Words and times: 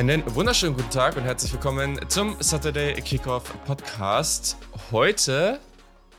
Einen 0.00 0.34
wunderschönen 0.34 0.74
guten 0.74 0.88
Tag 0.88 1.18
und 1.18 1.24
herzlich 1.24 1.52
willkommen 1.52 2.00
zum 2.08 2.34
Saturday 2.40 2.94
Kickoff 3.02 3.52
Podcast. 3.66 4.56
Heute, 4.90 5.60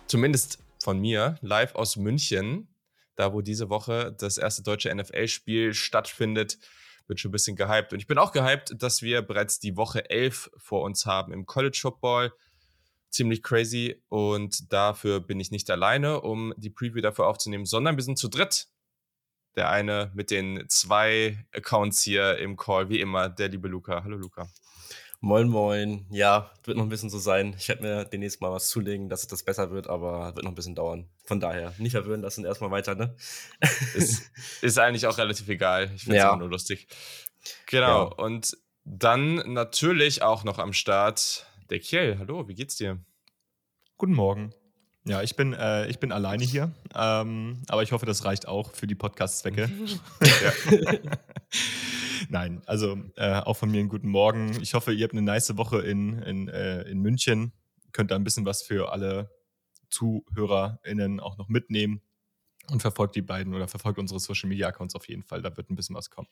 zumindest 0.05 0.59
von 0.83 0.99
mir, 0.99 1.39
live 1.41 1.73
aus 1.73 1.95
München, 1.95 2.67
da 3.15 3.33
wo 3.33 3.41
diese 3.41 3.71
Woche 3.71 4.15
das 4.19 4.37
erste 4.37 4.61
deutsche 4.61 4.93
NFL-Spiel 4.93 5.73
stattfindet, 5.73 6.59
wird 7.07 7.19
schon 7.19 7.29
ein 7.29 7.31
bisschen 7.31 7.55
gehypt. 7.55 7.91
Und 7.91 7.97
ich 7.97 8.05
bin 8.05 8.19
auch 8.19 8.31
gehypt, 8.31 8.75
dass 8.77 9.01
wir 9.01 9.23
bereits 9.23 9.59
die 9.59 9.75
Woche 9.75 10.07
11 10.11 10.51
vor 10.57 10.83
uns 10.83 11.07
haben 11.07 11.33
im 11.33 11.47
College 11.47 11.79
Football. 11.81 12.33
Ziemlich 13.09 13.41
crazy 13.41 13.99
und 14.09 14.71
dafür 14.71 15.21
bin 15.21 15.39
ich 15.39 15.49
nicht 15.49 15.71
alleine, 15.71 16.21
um 16.21 16.53
die 16.55 16.69
Preview 16.69 17.01
dafür 17.01 17.25
aufzunehmen, 17.25 17.65
sondern 17.65 17.97
wir 17.97 18.03
sind 18.03 18.19
zu 18.19 18.27
dritt 18.27 18.67
der 19.55 19.69
eine 19.69 20.11
mit 20.13 20.31
den 20.31 20.65
zwei 20.69 21.45
Accounts 21.53 22.01
hier 22.01 22.37
im 22.37 22.57
Call, 22.57 22.89
wie 22.89 22.99
immer, 22.99 23.29
der 23.29 23.49
liebe 23.49 23.67
Luca. 23.67 24.03
Hallo 24.03 24.17
Luca. 24.17 24.47
Moin, 25.23 25.49
moin. 25.49 26.07
Ja, 26.09 26.51
wird 26.63 26.77
noch 26.77 26.83
ein 26.83 26.89
bisschen 26.89 27.11
so 27.11 27.19
sein. 27.19 27.53
Ich 27.55 27.69
werde 27.69 27.83
mir 27.83 28.05
demnächst 28.05 28.41
mal 28.41 28.51
was 28.51 28.69
zulegen, 28.69 29.07
dass 29.07 29.21
es 29.21 29.27
das 29.27 29.43
besser 29.43 29.69
wird, 29.69 29.87
aber 29.87 30.35
wird 30.35 30.43
noch 30.43 30.51
ein 30.51 30.55
bisschen 30.55 30.73
dauern. 30.73 31.09
Von 31.25 31.39
daher, 31.39 31.75
nicht 31.77 31.91
verwirren 31.91 32.21
lassen, 32.21 32.43
erstmal 32.43 32.71
weiter, 32.71 32.95
ne? 32.95 33.15
Ist, 33.93 34.31
ist 34.63 34.79
eigentlich 34.79 35.05
auch 35.05 35.19
relativ 35.19 35.47
egal. 35.47 35.91
Ich 35.95 36.03
finde 36.03 36.17
es 36.17 36.23
ja. 36.23 36.35
nur 36.35 36.49
lustig. 36.49 36.87
Genau. 37.67 38.09
Ja. 38.09 38.15
Und 38.15 38.57
dann 38.83 39.35
natürlich 39.53 40.23
auch 40.23 40.43
noch 40.43 40.57
am 40.57 40.73
Start 40.73 41.45
der 41.69 41.79
Kiel. 41.79 42.17
Hallo, 42.17 42.47
wie 42.47 42.55
geht's 42.55 42.77
dir? 42.77 42.99
Guten 43.97 44.13
Morgen. 44.13 44.55
Ja, 45.03 45.23
ich 45.23 45.35
bin, 45.35 45.53
äh, 45.53 45.87
ich 45.87 45.99
bin 45.99 46.11
alleine 46.11 46.43
hier, 46.43 46.71
ähm, 46.93 47.63
aber 47.67 47.81
ich 47.81 47.91
hoffe, 47.91 48.05
das 48.05 48.23
reicht 48.23 48.47
auch 48.47 48.71
für 48.71 48.85
die 48.85 48.93
Podcast-Zwecke. 48.93 49.69
Nein, 52.29 52.61
also 52.67 52.97
äh, 53.15 53.39
auch 53.39 53.55
von 53.55 53.71
mir 53.71 53.79
einen 53.79 53.89
guten 53.89 54.09
Morgen. 54.09 54.61
Ich 54.61 54.73
hoffe, 54.75 54.93
ihr 54.93 55.03
habt 55.03 55.13
eine 55.13 55.23
nice 55.23 55.57
Woche 55.57 55.81
in, 55.81 56.19
in, 56.19 56.47
äh, 56.49 56.83
in 56.83 56.99
München. 56.99 57.51
Könnt 57.93 58.11
da 58.11 58.15
ein 58.15 58.23
bisschen 58.23 58.45
was 58.45 58.61
für 58.61 58.91
alle 58.91 59.31
ZuhörerInnen 59.89 61.19
auch 61.19 61.37
noch 61.37 61.49
mitnehmen 61.49 62.01
und 62.69 62.81
verfolgt 62.81 63.15
die 63.15 63.21
beiden 63.21 63.53
oder 63.53 63.67
verfolgt 63.67 63.99
unsere 63.99 64.19
Social 64.19 64.49
Media 64.49 64.67
Accounts 64.67 64.95
auf 64.95 65.07
jeden 65.07 65.23
Fall. 65.23 65.41
Da 65.41 65.57
wird 65.57 65.69
ein 65.69 65.75
bisschen 65.75 65.95
was 65.95 66.09
kommen. 66.09 66.27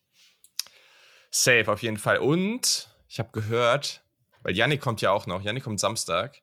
Safe, 1.32 1.72
auf 1.72 1.82
jeden 1.82 1.98
Fall. 1.98 2.20
Und 2.20 2.96
ich 3.08 3.20
habe 3.20 3.32
gehört, 3.32 4.04
weil 4.44 4.56
Yannick 4.56 4.82
kommt 4.82 5.02
ja 5.02 5.12
auch 5.12 5.28
noch. 5.28 5.42
Yannick 5.42 5.64
kommt 5.64 5.80
Samstag. 5.80 6.42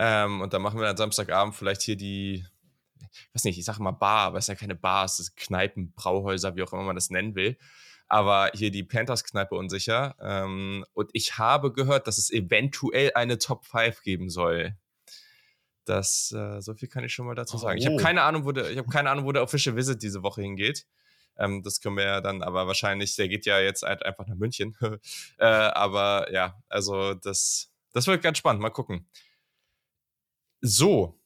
Ähm, 0.00 0.40
und 0.40 0.52
dann 0.52 0.62
machen 0.62 0.78
wir 0.78 0.86
dann 0.86 0.96
Samstagabend 0.96 1.56
vielleicht 1.56 1.82
hier 1.82 1.96
die, 1.96 2.46
ich 3.10 3.34
weiß 3.34 3.42
nicht, 3.42 3.58
ich 3.58 3.64
sage 3.64 3.82
mal 3.82 3.90
Bar, 3.90 4.26
aber 4.26 4.38
es 4.38 4.44
ist 4.44 4.48
ja 4.48 4.54
keine 4.54 4.76
Bar, 4.76 5.04
es 5.04 5.18
ist 5.18 5.36
Kneipen, 5.36 5.92
Brauhäuser, 5.92 6.54
wie 6.54 6.62
auch 6.62 6.72
immer 6.72 6.84
man 6.84 6.94
das 6.94 7.10
nennen 7.10 7.34
will. 7.34 7.58
Aber 8.06 8.52
hier 8.54 8.70
die 8.70 8.84
Panthers-Kneipe 8.84 9.56
unsicher. 9.56 10.14
Ähm, 10.22 10.84
und 10.94 11.10
ich 11.14 11.36
habe 11.36 11.72
gehört, 11.72 12.06
dass 12.06 12.16
es 12.16 12.30
eventuell 12.30 13.10
eine 13.14 13.38
Top 13.38 13.66
5 13.66 14.02
geben 14.02 14.30
soll. 14.30 14.76
Das, 15.84 16.32
äh, 16.32 16.60
so 16.60 16.74
viel 16.74 16.88
kann 16.88 17.02
ich 17.02 17.12
schon 17.12 17.26
mal 17.26 17.34
dazu 17.34 17.58
sagen. 17.58 17.78
Oh. 17.78 17.80
Ich 17.80 17.86
habe 17.86 17.96
keine 17.96 18.22
Ahnung, 18.22 18.44
wo 18.44 18.52
der, 18.52 18.70
ich 18.70 18.78
habe 18.78 18.88
keine 18.88 19.10
Ahnung, 19.10 19.24
wo 19.24 19.32
der 19.32 19.42
Official 19.42 19.74
Visit 19.74 20.00
diese 20.00 20.22
Woche 20.22 20.42
hingeht. 20.42 20.86
Ähm, 21.36 21.64
das 21.64 21.80
können 21.80 21.96
wir 21.96 22.04
ja 22.04 22.20
dann, 22.20 22.42
aber 22.42 22.68
wahrscheinlich, 22.68 23.16
der 23.16 23.28
geht 23.28 23.46
ja 23.46 23.58
jetzt 23.58 23.82
halt 23.82 24.04
einfach 24.04 24.28
nach 24.28 24.36
München. 24.36 24.76
äh, 25.38 25.44
aber 25.44 26.32
ja, 26.32 26.56
also 26.68 27.14
das, 27.14 27.72
das 27.92 28.06
wird 28.06 28.22
ganz 28.22 28.38
spannend. 28.38 28.62
Mal 28.62 28.70
gucken. 28.70 29.08
So, 30.60 31.18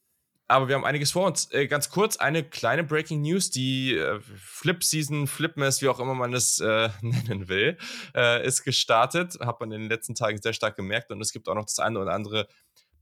aber 0.47 0.67
wir 0.67 0.75
haben 0.75 0.85
einiges 0.85 1.11
vor 1.11 1.25
uns. 1.25 1.51
Äh, 1.51 1.67
ganz 1.67 1.89
kurz, 1.89 2.17
eine 2.17 2.43
kleine 2.43 2.83
Breaking 2.83 3.21
News, 3.21 3.49
die 3.49 3.95
äh, 3.95 4.19
Flip-Season, 4.21 5.25
Flipmess, 5.25 5.81
wie 5.81 5.87
auch 5.87 5.99
immer 5.99 6.13
man 6.13 6.33
es 6.33 6.59
äh, 6.59 6.89
nennen 7.01 7.47
will, 7.47 7.77
äh, 8.15 8.45
ist 8.45 8.63
gestartet. 8.63 9.37
Hat 9.39 9.59
man 9.59 9.71
in 9.71 9.81
den 9.81 9.89
letzten 9.89 10.15
Tagen 10.15 10.41
sehr 10.41 10.53
stark 10.53 10.75
gemerkt. 10.75 11.11
Und 11.11 11.21
es 11.21 11.31
gibt 11.31 11.47
auch 11.47 11.55
noch 11.55 11.65
das 11.65 11.79
eine 11.79 11.99
oder 11.99 12.13
andere 12.13 12.47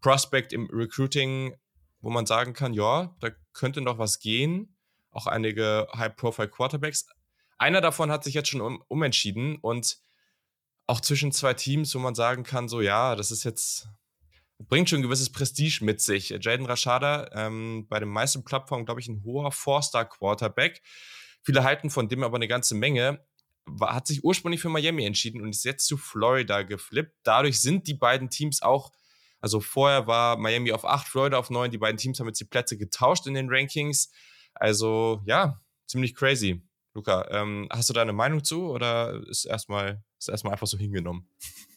Prospect 0.02 0.54
im 0.54 0.70
Recruiting, 0.72 1.56
wo 2.00 2.10
man 2.10 2.26
sagen 2.26 2.54
kann, 2.54 2.74
ja, 2.74 3.16
da 3.20 3.30
könnte 3.54 3.82
noch 3.82 3.98
was 3.98 4.20
gehen. 4.20 4.78
Auch 5.10 5.28
einige 5.28 5.88
High-Profile-Quarterbacks. 5.96 7.08
Einer 7.58 7.82
davon 7.82 8.12
hat 8.12 8.24
sich 8.24 8.34
jetzt 8.34 8.50
schon 8.50 8.62
um, 8.62 8.84
umentschieden 8.88 9.58
und 9.58 9.98
auch 10.88 11.02
zwischen 11.02 11.32
zwei 11.32 11.54
Teams, 11.54 11.94
wo 11.96 12.00
man 12.00 12.16
sagen 12.16 12.44
kann, 12.44 12.70
so 12.70 12.82
ja, 12.82 13.16
das 13.16 13.32
ist 13.32 13.44
jetzt 13.44 13.88
bringt 14.68 14.90
schon 14.90 15.00
ein 15.00 15.04
gewisses 15.04 15.32
Prestige 15.32 15.84
mit 15.84 16.02
sich. 16.02 16.30
Jaden 16.30 16.66
Rashada, 16.66 17.30
ähm, 17.34 17.88
bei 17.90 18.00
den 18.00 18.10
meisten 18.10 18.44
Plattformen, 18.44 18.86
glaube 18.86 19.00
ich, 19.00 19.08
ein 19.08 19.24
hoher 19.24 19.52
Four-Star-Quarterback. 19.52 20.82
Viele 21.44 21.64
halten 21.64 21.90
von 21.90 22.08
dem 22.08 22.24
aber 22.24 22.36
eine 22.36 22.48
ganze 22.48 22.76
Menge. 22.76 23.26
War, 23.66 23.94
hat 23.94 24.08
sich 24.08 24.24
ursprünglich 24.24 24.62
für 24.62 24.70
Miami 24.70 25.06
entschieden 25.06 25.42
und 25.42 25.50
ist 25.50 25.64
jetzt 25.64 25.86
zu 25.86 25.98
Florida 25.98 26.64
geflippt. 26.64 27.16
Dadurch 27.24 27.62
sind 27.62 27.88
die 27.88 27.94
beiden 27.94 28.30
Teams 28.30 28.62
auch, 28.62 28.92
also 29.40 29.60
vorher 29.60 30.08
war 30.08 30.38
Miami 30.38 30.72
auf 30.72 30.86
8, 30.86 31.08
Florida 31.08 31.38
auf 31.38 31.50
9. 31.50 31.72
Die 31.72 31.78
beiden 31.78 31.98
Teams 31.98 32.20
haben 32.20 32.28
jetzt 32.28 32.40
die 32.40 32.46
Plätze 32.46 32.78
getauscht 32.78 33.28
in 33.28 33.34
den 33.34 33.50
Rankings. 33.50 34.12
Also 34.54 35.22
ja, 35.26 35.62
ziemlich 35.88 36.16
crazy. 36.16 36.62
Luca, 36.94 37.28
ähm, 37.32 37.68
hast 37.72 37.90
du 37.90 37.94
da 37.94 38.02
eine 38.02 38.14
Meinung 38.14 38.44
zu 38.44 38.70
oder 38.70 39.22
ist 39.28 39.46
erstmal, 39.46 40.04
ist 40.20 40.30
erstmal 40.30 40.54
einfach 40.54 40.68
so 40.68 40.78
hingenommen? 40.78 41.28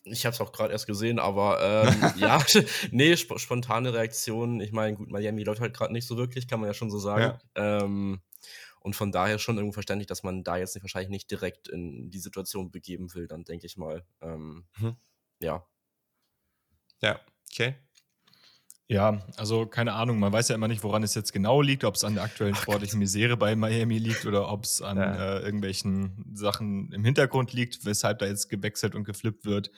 Ich 0.04 0.26
habe 0.26 0.34
es 0.34 0.40
auch 0.40 0.52
gerade 0.52 0.72
erst 0.72 0.86
gesehen, 0.86 1.18
aber 1.18 1.60
ähm, 1.60 2.12
ja, 2.16 2.38
nee, 2.90 3.12
sp 3.16 3.36
spontane 3.38 3.92
Reaktion. 3.92 4.60
Ich 4.60 4.72
meine, 4.72 4.96
gut, 4.96 5.10
Miami 5.10 5.44
läuft 5.44 5.60
halt 5.60 5.74
gerade 5.74 5.92
nicht 5.92 6.06
so 6.06 6.16
wirklich, 6.16 6.46
kann 6.46 6.60
man 6.60 6.68
ja 6.68 6.74
schon 6.74 6.90
so 6.90 6.98
sagen. 6.98 7.38
Ja. 7.56 7.80
Ähm, 7.82 8.20
und 8.80 8.94
von 8.94 9.12
daher 9.12 9.38
schon 9.38 9.56
irgendwo 9.56 9.72
verständlich, 9.72 10.08
dass 10.08 10.22
man 10.22 10.44
da 10.44 10.58
jetzt 10.58 10.74
nicht, 10.74 10.84
wahrscheinlich 10.84 11.08
nicht 11.08 11.30
direkt 11.30 11.68
in 11.68 12.10
die 12.10 12.18
Situation 12.18 12.70
begeben 12.70 13.14
will, 13.14 13.26
dann 13.26 13.44
denke 13.44 13.66
ich 13.66 13.78
mal. 13.78 14.04
Ähm, 14.20 14.66
mhm. 14.76 14.96
Ja. 15.40 15.66
Ja, 17.00 17.18
okay. 17.50 17.76
Ja, 18.86 19.26
also 19.36 19.64
keine 19.64 19.94
Ahnung, 19.94 20.18
man 20.18 20.32
weiß 20.32 20.48
ja 20.48 20.54
immer 20.54 20.68
nicht, 20.68 20.82
woran 20.82 21.02
es 21.02 21.14
jetzt 21.14 21.32
genau 21.32 21.62
liegt, 21.62 21.84
ob 21.84 21.94
es 21.94 22.04
an 22.04 22.14
der 22.14 22.22
aktuellen 22.22 22.54
sportlichen 22.54 22.98
Misere 22.98 23.36
bei 23.36 23.56
Miami 23.56 23.96
liegt 23.96 24.26
oder 24.26 24.50
ob 24.50 24.64
es 24.64 24.82
an 24.82 24.98
ja. 24.98 25.14
äh, 25.14 25.42
irgendwelchen 25.42 26.30
Sachen 26.34 26.92
im 26.92 27.02
Hintergrund 27.02 27.54
liegt, 27.54 27.86
weshalb 27.86 28.18
da 28.18 28.26
jetzt 28.26 28.50
gewechselt 28.50 28.94
und 28.94 29.04
geflippt 29.04 29.46
wird. 29.46 29.70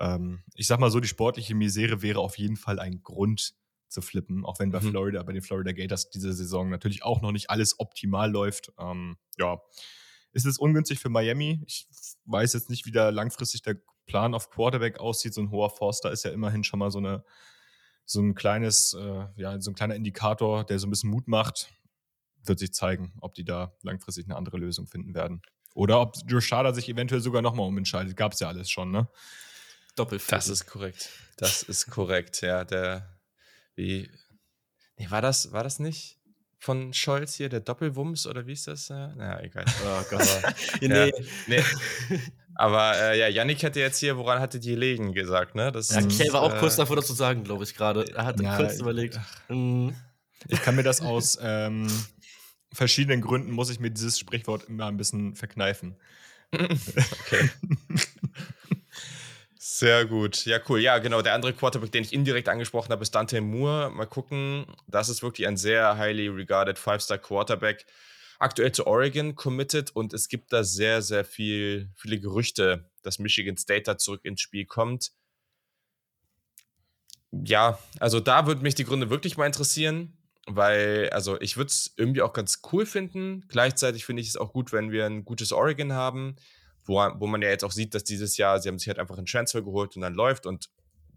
Ähm, 0.00 0.42
ich 0.54 0.66
sag 0.66 0.78
mal 0.78 0.90
so, 0.90 1.00
die 1.00 1.08
sportliche 1.08 1.54
Misere 1.54 2.02
wäre 2.02 2.20
auf 2.20 2.36
jeden 2.36 2.56
Fall 2.56 2.78
ein 2.78 3.02
Grund 3.02 3.54
zu 3.88 4.02
flippen, 4.02 4.44
auch 4.44 4.58
wenn 4.58 4.70
bei 4.70 4.80
mhm. 4.80 4.90
Florida, 4.90 5.22
bei 5.22 5.32
den 5.32 5.42
Florida 5.42 5.72
Gators 5.72 6.10
diese 6.10 6.34
Saison 6.34 6.68
natürlich 6.68 7.04
auch 7.04 7.22
noch 7.22 7.32
nicht 7.32 7.48
alles 7.48 7.80
optimal 7.80 8.30
läuft. 8.30 8.70
Ähm, 8.78 9.16
ja, 9.38 9.62
ist 10.32 10.44
es 10.44 10.58
ungünstig 10.58 10.98
für 10.98 11.08
Miami. 11.08 11.62
Ich 11.66 11.88
weiß 12.26 12.52
jetzt 12.52 12.68
nicht, 12.68 12.84
wie 12.84 12.92
da 12.92 13.08
langfristig 13.08 13.62
der 13.62 13.76
Plan 14.04 14.34
auf 14.34 14.50
Quarterback 14.50 15.00
aussieht. 15.00 15.32
So 15.32 15.40
ein 15.40 15.50
hoher 15.50 15.70
Forster 15.70 16.10
ist 16.10 16.24
ja 16.24 16.32
immerhin 16.32 16.64
schon 16.64 16.78
mal 16.78 16.90
so 16.90 16.98
eine 16.98 17.24
so 18.06 18.20
ein 18.20 18.34
kleines, 18.34 18.94
äh, 18.94 19.26
ja, 19.36 19.60
so 19.60 19.70
ein 19.70 19.74
kleiner 19.74 19.96
Indikator, 19.96 20.64
der 20.64 20.78
so 20.78 20.86
ein 20.86 20.90
bisschen 20.90 21.10
Mut 21.10 21.28
macht, 21.28 21.68
wird 22.44 22.60
sich 22.60 22.72
zeigen, 22.72 23.12
ob 23.20 23.34
die 23.34 23.44
da 23.44 23.72
langfristig 23.82 24.26
eine 24.26 24.36
andere 24.36 24.56
Lösung 24.56 24.86
finden 24.86 25.14
werden. 25.14 25.42
Oder 25.74 26.00
ob 26.00 26.14
Joshada 26.26 26.72
sich 26.72 26.88
eventuell 26.88 27.20
sogar 27.20 27.42
nochmal 27.42 27.66
umentscheidet. 27.66 28.16
Gab 28.16 28.32
es 28.32 28.40
ja 28.40 28.48
alles 28.48 28.70
schon, 28.70 28.92
ne? 28.92 29.08
Doppelviertel. 29.96 30.38
Das 30.38 30.48
ist 30.48 30.66
korrekt. 30.66 31.10
Das 31.36 31.62
ist 31.64 31.90
korrekt, 31.90 32.40
ja. 32.40 32.64
Der, 32.64 33.18
wie, 33.74 34.08
nee, 34.96 35.10
war 35.10 35.20
das, 35.20 35.52
war 35.52 35.64
das 35.64 35.78
nicht 35.80 36.18
von 36.58 36.94
Scholz 36.94 37.34
hier, 37.34 37.48
der 37.48 37.60
Doppelwumms 37.60 38.26
oder 38.26 38.46
wie 38.46 38.52
ist 38.52 38.68
das? 38.68 38.88
Na, 38.88 39.42
egal. 39.42 39.64
Oh 39.84 40.02
Gott. 40.08 40.26
ja, 40.80 41.10
nee. 41.46 41.62
Aber 42.58 42.96
äh, 42.96 43.18
ja, 43.18 43.28
Yannick 43.28 43.62
hätte 43.62 43.80
jetzt 43.80 43.98
hier, 43.98 44.16
woran 44.16 44.40
hatte 44.40 44.58
die 44.58 44.74
Legen 44.74 45.12
gesagt, 45.12 45.54
ne? 45.54 45.70
Das 45.70 45.90
ja, 45.90 46.00
Kay 46.00 46.32
war 46.32 46.42
auch 46.42 46.54
äh, 46.54 46.58
kurz 46.58 46.76
davor, 46.76 46.96
das 46.96 47.06
zu 47.06 47.12
sagen, 47.12 47.44
glaube 47.44 47.64
ich, 47.64 47.74
gerade. 47.74 48.06
Er 48.14 48.24
hat 48.24 48.40
ja, 48.40 48.56
kurz 48.56 48.80
überlegt. 48.80 49.20
Mhm. 49.48 49.94
Ich 50.48 50.62
kann 50.62 50.74
mir 50.74 50.82
das 50.82 51.00
aus 51.02 51.38
ähm, 51.42 51.86
verschiedenen 52.72 53.20
Gründen, 53.20 53.50
muss 53.50 53.68
ich 53.68 53.78
mir 53.78 53.90
dieses 53.90 54.18
Sprichwort 54.18 54.64
immer 54.64 54.86
ein 54.86 54.96
bisschen 54.96 55.34
verkneifen. 55.34 55.96
okay. 56.52 57.50
Sehr 59.58 60.06
gut. 60.06 60.46
Ja, 60.46 60.58
cool. 60.70 60.80
Ja, 60.80 60.96
genau. 60.98 61.20
Der 61.20 61.34
andere 61.34 61.52
Quarterback, 61.52 61.92
den 61.92 62.04
ich 62.04 62.14
indirekt 62.14 62.48
angesprochen 62.48 62.90
habe, 62.90 63.02
ist 63.02 63.14
Dante 63.14 63.42
Moore. 63.42 63.90
Mal 63.90 64.06
gucken. 64.06 64.64
Das 64.86 65.10
ist 65.10 65.22
wirklich 65.22 65.46
ein 65.46 65.58
sehr 65.58 65.98
highly 65.98 66.28
regarded 66.28 66.78
Five-Star 66.78 67.18
Quarterback 67.18 67.84
aktuell 68.38 68.72
zu 68.72 68.86
Oregon 68.86 69.34
committed 69.34 69.94
und 69.94 70.12
es 70.12 70.28
gibt 70.28 70.52
da 70.52 70.64
sehr, 70.64 71.02
sehr 71.02 71.24
viel, 71.24 71.90
viele 71.94 72.20
Gerüchte, 72.20 72.90
dass 73.02 73.18
Michigan 73.18 73.56
State 73.56 73.82
da 73.82 73.98
zurück 73.98 74.20
ins 74.24 74.40
Spiel 74.40 74.66
kommt. 74.66 75.12
Ja, 77.32 77.78
also 77.98 78.20
da 78.20 78.46
würden 78.46 78.62
mich 78.62 78.74
die 78.74 78.84
Gründe 78.84 79.10
wirklich 79.10 79.36
mal 79.36 79.46
interessieren, 79.46 80.16
weil, 80.46 81.10
also 81.10 81.40
ich 81.40 81.56
würde 81.56 81.68
es 81.68 81.92
irgendwie 81.96 82.22
auch 82.22 82.32
ganz 82.32 82.60
cool 82.72 82.86
finden. 82.86 83.44
Gleichzeitig 83.48 84.04
finde 84.04 84.22
ich 84.22 84.28
es 84.28 84.36
auch 84.36 84.52
gut, 84.52 84.72
wenn 84.72 84.90
wir 84.90 85.06
ein 85.06 85.24
gutes 85.24 85.52
Oregon 85.52 85.92
haben, 85.92 86.36
wo, 86.84 86.94
wo 86.94 87.26
man 87.26 87.42
ja 87.42 87.48
jetzt 87.48 87.64
auch 87.64 87.72
sieht, 87.72 87.94
dass 87.94 88.04
dieses 88.04 88.36
Jahr, 88.36 88.60
sie 88.60 88.68
haben 88.68 88.78
sich 88.78 88.88
halt 88.88 88.98
einfach 88.98 89.16
einen 89.16 89.26
Transfer 89.26 89.62
geholt 89.62 89.96
und 89.96 90.02
dann 90.02 90.14
läuft 90.14 90.46
und 90.46 90.70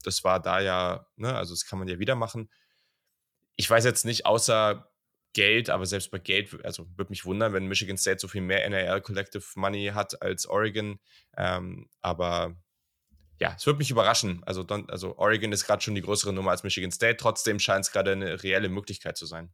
das 0.04 0.24
war 0.24 0.42
da 0.42 0.60
ja, 0.60 1.08
ne, 1.16 1.36
also 1.36 1.54
das 1.54 1.66
kann 1.66 1.80
man 1.80 1.88
ja 1.88 2.00
wieder 2.00 2.16
machen. 2.16 2.50
Ich 3.56 3.70
weiß 3.70 3.84
jetzt 3.84 4.06
nicht, 4.06 4.26
außer 4.26 4.89
Geld, 5.34 5.70
aber 5.70 5.86
selbst 5.86 6.12
bei 6.12 6.18
Geld, 6.18 6.64
also 6.66 6.88
würde 6.98 7.12
mich 7.12 7.26
wundern, 7.26 7.54
wenn 7.54 7.68
Michigan 7.68 7.98
State 7.98 8.20
so 8.20 8.28
viel 8.28 8.42
mehr 8.42 8.68
NAL 8.70 9.02
Collective 9.02 9.44
Money 9.56 9.92
hat 9.94 10.22
als 10.22 10.48
Oregon. 10.48 11.00
Ähm, 11.38 11.88
aber 12.02 12.56
ja, 13.40 13.54
es 13.58 13.66
würde 13.66 13.78
mich 13.78 13.92
überraschen. 13.92 14.42
Also, 14.46 14.64
don, 14.64 14.90
also 14.90 15.18
Oregon 15.18 15.52
ist 15.52 15.66
gerade 15.66 15.82
schon 15.82 15.96
die 15.96 16.02
größere 16.02 16.34
Nummer 16.34 16.52
als 16.52 16.64
Michigan 16.64 16.92
State. 16.92 17.18
Trotzdem 17.18 17.60
scheint 17.60 17.86
es 17.86 17.92
gerade 17.92 18.12
eine 18.12 18.44
reelle 18.44 18.70
Möglichkeit 18.70 19.18
zu 19.18 19.26
sein. 19.26 19.54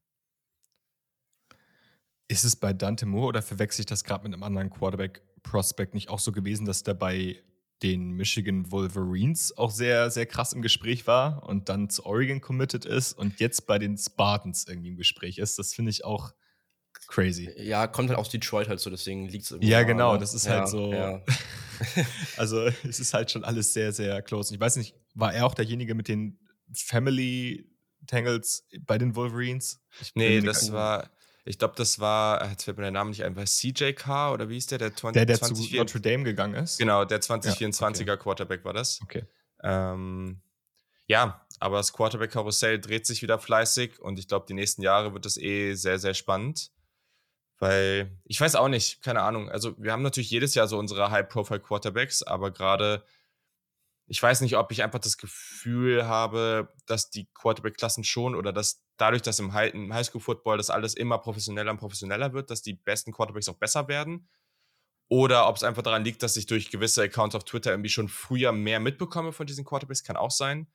Ist 2.27 2.44
es 2.44 2.56
bei 2.56 2.74
Dante 2.74 3.06
Moore 3.06 3.27
oder 3.27 3.42
verwechsel 3.44 3.81
ich 3.81 3.86
das 3.86 4.04
gerade 4.04 4.24
mit 4.24 4.33
einem 4.33 4.42
anderen 4.42 4.72
Quarterback-Prospect 4.72 5.94
nicht 5.94 6.10
auch 6.10 6.19
so 6.19 6.31
gewesen, 6.31 6.66
dass 6.66 6.81
der 6.81 6.95
bei 6.95 7.44
den 7.83 8.12
Michigan 8.12 8.72
Wolverines 8.72 9.57
auch 9.57 9.72
sehr, 9.72 10.10
sehr 10.10 10.25
krass 10.25 10.54
im 10.54 10.62
Gespräch 10.62 11.07
war 11.07 11.44
und 11.44 11.69
dann 11.69 11.89
zu 11.89 12.06
Oregon 12.06 12.42
committed 12.42 12.86
ist 12.86 13.13
und 13.13 13.39
jetzt 13.39 13.68
bei 13.68 13.80
den 13.80 13.98
Spartans 13.98 14.66
irgendwie 14.68 14.89
im 14.89 14.98
Gespräch 14.98 15.38
ist? 15.38 15.60
Das 15.60 15.74
finde 15.74 15.92
ich 15.92 16.06
auch 16.06 16.33
crazy. 17.07 17.51
Ja, 17.57 17.88
kommt 17.88 18.10
halt 18.10 18.18
aus 18.18 18.30
Detroit 18.30 18.68
halt 18.68 18.80
so, 18.80 18.89
deswegen 18.89 19.27
liegt 19.27 19.45
es 19.45 19.51
irgendwie. 19.51 19.69
Ja, 19.69 19.83
genau, 19.83 20.13
ne? 20.13 20.19
das 20.19 20.33
ist 20.33 20.48
halt 20.48 20.56
ja, 20.56 20.60
halt 20.62 20.69
so. 20.69 20.94
Ja. 20.94 21.22
also, 22.38 22.62
es 22.88 23.00
ist 23.00 23.13
halt 23.13 23.31
schon 23.31 23.44
alles 23.44 23.74
sehr, 23.74 23.92
sehr 23.92 24.22
close. 24.22 24.54
Ich 24.54 24.60
weiß 24.60 24.77
nicht, 24.77 24.95
war 25.13 25.33
er 25.33 25.45
auch 25.45 25.54
derjenige 25.54 25.95
mit 25.95 26.07
den 26.07 26.39
Family 26.74 27.69
Tangles 28.07 28.68
bei 28.81 28.98
den 28.98 29.16
Wolverines? 29.16 29.81
Ich 30.01 30.13
nee, 30.16 30.42
das 30.42 30.72
war, 30.72 31.12
ich 31.46 31.60
glaube, 31.60 31.76
das 31.78 32.00
war, 32.00 32.50
jetzt 32.50 32.64
fällt 32.64 32.78
mir 32.78 32.84
der 32.84 32.92
Name 32.92 33.12
nicht 33.12 33.24
ein, 33.24 33.36
war 33.36 33.46
CJK 33.46 34.34
oder 34.34 34.50
wie 34.50 34.58
ist 34.58 34.72
der? 34.72 34.80
Der, 34.80 34.96
20, 34.96 35.14
der, 35.14 35.26
der 35.28 35.38
20, 35.38 35.70
zu 35.70 35.76
Notre 35.78 36.02
Dame 36.02 36.24
gegangen 36.24 36.56
ist? 36.56 36.80
Genau, 36.80 37.06
der 37.06 37.22
2024er 37.22 38.06
ja, 38.06 38.14
okay. 38.14 38.24
Quarterback 38.24 38.66
war 38.66 38.74
das. 38.74 39.00
Okay. 39.04 39.26
Ähm, 39.62 40.42
ja, 41.08 41.46
aber 41.60 41.78
das 41.78 41.94
Quarterback-Karussell 41.94 42.80
dreht 42.80 43.06
sich 43.06 43.22
wieder 43.22 43.38
fleißig 43.38 44.00
und 44.00 44.18
ich 44.18 44.28
glaube, 44.28 44.48
die 44.48 44.56
nächsten 44.56 44.82
Jahre 44.82 45.14
wird 45.14 45.26
es 45.28 45.38
eh 45.38 45.76
sehr, 45.76 46.00
sehr 46.00 46.16
spannend. 46.16 46.72
Weil, 47.60 48.12
ich 48.26 48.42
weiß 48.42 48.56
auch 48.56 48.68
nicht, 48.68 49.02
keine 49.02 49.22
Ahnung. 49.22 49.50
Also, 49.50 49.76
wir 49.78 49.94
haben 49.94 50.02
natürlich 50.02 50.32
jedes 50.32 50.56
Jahr 50.56 50.68
so 50.68 50.78
unsere 50.78 51.12
High-Profile-Quarterbacks, 51.12 52.24
aber 52.24 52.52
gerade 52.52 53.04
ich 54.07 54.22
weiß 54.22 54.42
nicht, 54.42 54.56
ob 54.57 54.72
ich 54.72 54.84
einfach 54.84 55.00
das 55.00 55.18
Gefühl 55.18 56.07
habe, 56.07 56.74
dass 56.86 57.10
die 57.10 57.28
Quarterback-Klassen 57.34 58.04
schon 58.04 58.36
oder 58.36 58.54
dass 58.54 58.84
dadurch, 58.98 59.24
dass 59.24 59.40
im, 59.40 59.54
High 59.54 59.74
im 59.74 59.94
Highschool-Football 59.94 60.57
das 60.57 60.69
alles 60.69 60.94
immer 60.94 61.18
professioneller 61.18 61.72
und 61.72 61.78
professioneller 61.78 62.34
wird, 62.34 62.52
dass 62.52 62.62
die 62.62 62.74
besten 62.74 63.12
Quarterbacks 63.12 63.50
auch 63.50 63.57
besser 63.57 63.88
werden. 63.88 64.28
Oder 65.07 65.48
ob 65.48 65.56
es 65.56 65.63
einfach 65.63 65.84
daran 65.84 66.04
liegt, 66.04 66.24
dass 66.24 66.38
ich 66.38 66.46
durch 66.46 66.72
gewisse 66.72 67.04
Accounts 67.04 67.36
auf 67.36 67.44
Twitter 67.44 67.72
irgendwie 67.72 67.90
schon 67.90 68.07
früher 68.07 68.52
mehr 68.52 68.80
mitbekomme 68.80 69.34
von 69.34 69.46
diesen 69.48 69.66
Quarterbacks, 69.66 70.04
kann 70.04 70.18
auch 70.18 70.31
sein. 70.31 70.68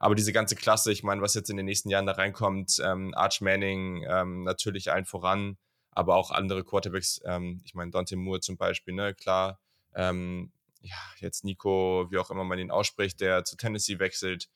Aber 0.00 0.14
diese 0.14 0.32
ganze 0.32 0.54
Klasse, 0.54 0.92
ich 0.92 1.02
meine, 1.02 1.22
was 1.22 1.34
jetzt 1.34 1.50
in 1.50 1.56
den 1.56 1.66
nächsten 1.66 1.90
Jahren 1.90 2.06
da 2.06 2.12
reinkommt, 2.12 2.80
ähm, 2.84 3.12
Arch 3.14 3.40
Manning 3.40 4.04
ähm, 4.08 4.44
natürlich 4.44 4.92
allen 4.92 5.04
voran, 5.04 5.58
aber 5.90 6.14
auch 6.14 6.30
andere 6.30 6.64
Quarterbacks, 6.64 7.20
ähm, 7.24 7.60
ich 7.64 7.74
meine, 7.74 7.90
Dante 7.90 8.16
Moore 8.16 8.40
zum 8.40 8.56
Beispiel, 8.56 8.94
ne, 8.94 9.14
klar, 9.14 9.60
ähm, 9.94 10.52
ja, 10.80 10.96
jetzt 11.18 11.44
Nico, 11.44 12.06
wie 12.10 12.18
auch 12.18 12.30
immer 12.30 12.44
man 12.44 12.58
ihn 12.58 12.70
ausspricht, 12.70 13.20
der 13.20 13.44
zu 13.44 13.56
Tennessee 13.56 13.98
wechselt. 13.98 14.48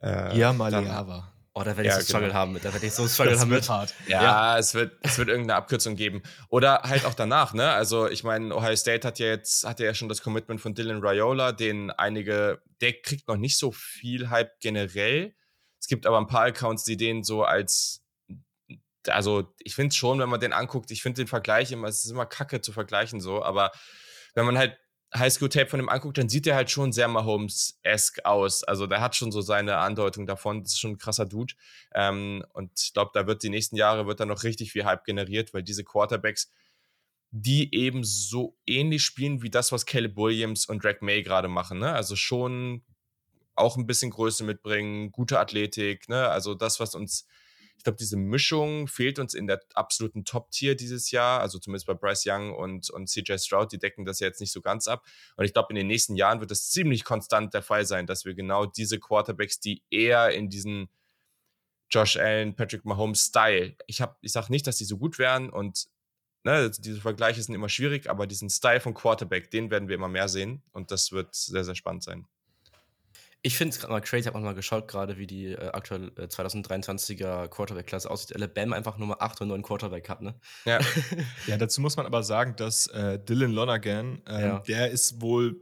Äh, 0.00 0.36
ja, 0.36 0.52
Maliava. 0.52 1.32
Oh, 1.54 1.62
da 1.62 1.76
werde 1.76 1.82
ich 1.82 1.88
ja, 1.88 2.00
so 2.00 2.06
Struggle 2.06 2.28
genau. 2.28 2.38
haben 2.38 2.52
mit. 2.54 2.64
Da 2.64 2.72
werde 2.72 2.86
ich 2.86 2.94
so 2.94 3.06
Struggle 3.06 3.38
haben 3.38 3.50
mit. 3.50 3.68
Hart. 3.68 3.94
Ja, 4.08 4.22
ja, 4.22 4.58
Es, 4.58 4.72
wird, 4.72 4.98
es 5.02 5.18
wird 5.18 5.28
irgendeine 5.28 5.56
Abkürzung 5.56 5.96
geben. 5.96 6.22
Oder 6.48 6.82
halt 6.82 7.04
auch 7.04 7.12
danach, 7.12 7.52
ne? 7.52 7.70
Also, 7.72 8.08
ich 8.08 8.24
meine, 8.24 8.56
Ohio 8.56 8.74
State 8.74 9.06
hat 9.06 9.18
ja 9.18 9.26
jetzt, 9.26 9.64
hat 9.64 9.78
ja 9.78 9.92
schon 9.92 10.08
das 10.08 10.22
Commitment 10.22 10.62
von 10.62 10.74
Dylan 10.74 11.04
Raiola, 11.04 11.52
den 11.52 11.90
einige, 11.90 12.62
der 12.80 12.94
kriegt 12.94 13.28
noch 13.28 13.36
nicht 13.36 13.58
so 13.58 13.70
viel 13.70 14.30
Hype 14.30 14.60
generell. 14.60 15.34
Es 15.78 15.88
gibt 15.88 16.06
aber 16.06 16.18
ein 16.18 16.26
paar 16.26 16.46
Accounts, 16.46 16.84
die 16.84 16.96
den 16.96 17.22
so 17.22 17.44
als, 17.44 18.02
also 19.08 19.52
ich 19.58 19.74
finde 19.74 19.94
schon, 19.94 20.20
wenn 20.20 20.30
man 20.30 20.40
den 20.40 20.54
anguckt, 20.54 20.90
ich 20.90 21.02
finde 21.02 21.20
den 21.20 21.28
Vergleich 21.28 21.70
immer, 21.70 21.88
es 21.88 22.04
ist 22.04 22.12
immer 22.12 22.24
kacke 22.24 22.62
zu 22.62 22.72
vergleichen 22.72 23.20
so, 23.20 23.42
aber 23.42 23.72
wenn 24.34 24.46
man 24.46 24.56
halt 24.56 24.78
Highschool-Tape 25.14 25.68
von 25.68 25.80
ihm 25.80 25.88
anguckt, 25.88 26.16
dann 26.18 26.28
sieht 26.28 26.46
er 26.46 26.54
halt 26.54 26.70
schon 26.70 26.92
sehr 26.92 27.08
Mahomes-esque 27.08 28.24
aus. 28.24 28.64
Also 28.64 28.86
der 28.86 29.00
hat 29.00 29.14
schon 29.14 29.30
so 29.30 29.40
seine 29.40 29.76
Andeutung 29.76 30.26
davon. 30.26 30.62
Das 30.62 30.72
ist 30.72 30.80
schon 30.80 30.92
ein 30.92 30.98
krasser 30.98 31.26
Dude. 31.26 31.54
Ähm, 31.94 32.44
und 32.52 32.70
ich 32.80 32.92
glaube, 32.92 33.10
da 33.12 33.26
wird 33.26 33.42
die 33.42 33.50
nächsten 33.50 33.76
Jahre 33.76 34.06
wird 34.06 34.20
da 34.20 34.26
noch 34.26 34.42
richtig 34.42 34.72
viel 34.72 34.84
Hype 34.84 35.04
generiert, 35.04 35.52
weil 35.52 35.62
diese 35.62 35.84
Quarterbacks, 35.84 36.50
die 37.30 37.74
eben 37.74 38.04
so 38.04 38.56
ähnlich 38.66 39.02
spielen 39.02 39.42
wie 39.42 39.50
das, 39.50 39.72
was 39.72 39.86
Caleb 39.86 40.16
Williams 40.16 40.66
und 40.66 40.82
Drake 40.82 41.04
May 41.04 41.22
gerade 41.22 41.48
machen. 41.48 41.78
Ne? 41.78 41.92
Also 41.92 42.16
schon 42.16 42.82
auch 43.54 43.76
ein 43.76 43.86
bisschen 43.86 44.10
Größe 44.10 44.44
mitbringen, 44.44 45.12
gute 45.12 45.38
Athletik. 45.38 46.08
Ne? 46.08 46.28
Also 46.28 46.54
das, 46.54 46.80
was 46.80 46.94
uns 46.94 47.26
ich 47.82 47.84
glaube, 47.84 47.98
diese 47.98 48.16
Mischung 48.16 48.86
fehlt 48.86 49.18
uns 49.18 49.34
in 49.34 49.48
der 49.48 49.60
absoluten 49.74 50.24
Top-Tier 50.24 50.76
dieses 50.76 51.10
Jahr. 51.10 51.40
Also 51.40 51.58
zumindest 51.58 51.88
bei 51.88 51.94
Bryce 51.94 52.26
Young 52.26 52.54
und, 52.54 52.88
und 52.90 53.08
CJ 53.08 53.38
Stroud, 53.38 53.72
die 53.72 53.78
decken 53.80 54.04
das 54.04 54.20
ja 54.20 54.28
jetzt 54.28 54.40
nicht 54.40 54.52
so 54.52 54.60
ganz 54.60 54.86
ab. 54.86 55.04
Und 55.34 55.46
ich 55.46 55.52
glaube, 55.52 55.70
in 55.70 55.74
den 55.74 55.88
nächsten 55.88 56.14
Jahren 56.14 56.38
wird 56.38 56.52
es 56.52 56.70
ziemlich 56.70 57.02
konstant 57.02 57.54
der 57.54 57.62
Fall 57.62 57.84
sein, 57.84 58.06
dass 58.06 58.24
wir 58.24 58.34
genau 58.34 58.66
diese 58.66 59.00
Quarterbacks, 59.00 59.58
die 59.58 59.82
eher 59.90 60.30
in 60.30 60.48
diesen 60.48 60.90
Josh 61.90 62.16
Allen, 62.18 62.54
Patrick 62.54 62.84
Mahomes 62.84 63.26
Style, 63.26 63.74
ich, 63.88 64.00
ich 64.20 64.30
sage 64.30 64.52
nicht, 64.52 64.68
dass 64.68 64.76
die 64.76 64.84
so 64.84 64.96
gut 64.96 65.18
wären 65.18 65.50
und 65.50 65.88
ne, 66.44 66.70
diese 66.70 67.00
Vergleiche 67.00 67.42
sind 67.42 67.52
immer 67.52 67.68
schwierig, 67.68 68.08
aber 68.08 68.28
diesen 68.28 68.48
Style 68.48 68.78
von 68.78 68.94
Quarterback, 68.94 69.50
den 69.50 69.72
werden 69.72 69.88
wir 69.88 69.96
immer 69.96 70.08
mehr 70.08 70.28
sehen 70.28 70.62
und 70.70 70.92
das 70.92 71.10
wird 71.10 71.34
sehr, 71.34 71.64
sehr 71.64 71.74
spannend 71.74 72.04
sein. 72.04 72.28
Ich 73.44 73.56
finde 73.56 73.74
es 73.74 73.80
gerade 73.80 73.92
mal 73.92 74.00
crazy, 74.00 74.20
ich 74.20 74.26
habe 74.28 74.38
auch 74.38 74.42
mal 74.42 74.54
geschaut, 74.54 74.86
gerade 74.86 75.18
wie 75.18 75.26
die 75.26 75.46
äh, 75.46 75.70
aktuell 75.72 76.12
äh, 76.16 76.22
2023er 76.22 77.48
Quarterback-Klasse 77.48 78.08
aussieht. 78.08 78.36
Alabama 78.36 78.76
einfach 78.76 78.98
Nummer 78.98 79.20
8 79.20 79.40
und 79.40 79.48
9 79.48 79.62
Quarterback 79.62 80.08
hat, 80.08 80.22
ne? 80.22 80.34
Ja. 80.64 80.78
ja, 81.48 81.56
dazu 81.56 81.80
muss 81.80 81.96
man 81.96 82.06
aber 82.06 82.22
sagen, 82.22 82.54
dass 82.56 82.86
äh, 82.88 83.18
Dylan 83.18 83.50
Lonergan, 83.50 84.22
ähm, 84.28 84.40
ja. 84.40 84.58
der 84.60 84.90
ist 84.92 85.20
wohl 85.20 85.60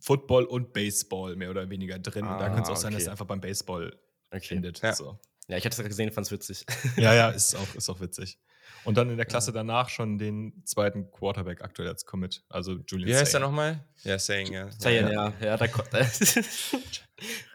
Football 0.00 0.44
und 0.44 0.72
Baseball 0.72 1.36
mehr 1.36 1.50
oder 1.50 1.68
weniger 1.68 1.98
drin. 1.98 2.24
Ah, 2.24 2.38
da 2.38 2.48
könnte 2.48 2.62
es 2.62 2.68
auch 2.70 2.76
sein, 2.76 2.94
dass 2.94 3.04
er 3.04 3.12
einfach 3.12 3.26
beim 3.26 3.42
Baseball 3.42 3.94
okay. 4.30 4.40
findet. 4.40 4.80
Ja. 4.80 4.94
So. 4.94 5.18
ja, 5.48 5.58
ich 5.58 5.64
hatte 5.64 5.74
es 5.74 5.76
gerade 5.76 5.90
gesehen, 5.90 6.10
fand 6.12 6.26
es 6.26 6.32
witzig. 6.32 6.64
ja, 6.96 7.12
ja, 7.14 7.30
ist 7.32 7.54
auch, 7.54 7.74
ist 7.74 7.90
auch 7.90 8.00
witzig. 8.00 8.38
Und 8.84 8.96
dann 8.96 9.10
in 9.10 9.16
der 9.16 9.26
Klasse 9.26 9.50
ja. 9.50 9.56
danach 9.56 9.88
schon 9.88 10.18
den 10.18 10.62
zweiten 10.64 11.10
Quarterback 11.10 11.62
aktuell 11.62 11.88
als 11.88 12.04
Commit, 12.04 12.42
also 12.48 12.78
Julian 12.86 13.08
Wie 13.08 13.16
heißt 13.16 13.34
er 13.34 13.40
nochmal? 13.40 13.84
Ja, 14.04 14.18
Saying, 14.18 14.52
ja. 14.52 14.70
Saying, 14.70 15.08
ja. 15.08 15.32
ja. 15.40 15.46
ja 15.46 15.56
da, 15.56 15.66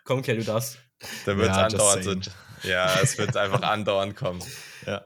Komm, 0.04 0.22
Kel, 0.22 0.38
du 0.38 0.44
darfst. 0.44 0.78
Da 1.26 1.36
wird 1.36 1.48
ja, 1.48 1.66
andauernd 1.66 2.32
Ja, 2.64 3.00
es 3.02 3.18
wird 3.18 3.36
einfach 3.36 3.62
andauernd 3.62 4.16
kommen. 4.16 4.42
Ja. 4.86 5.04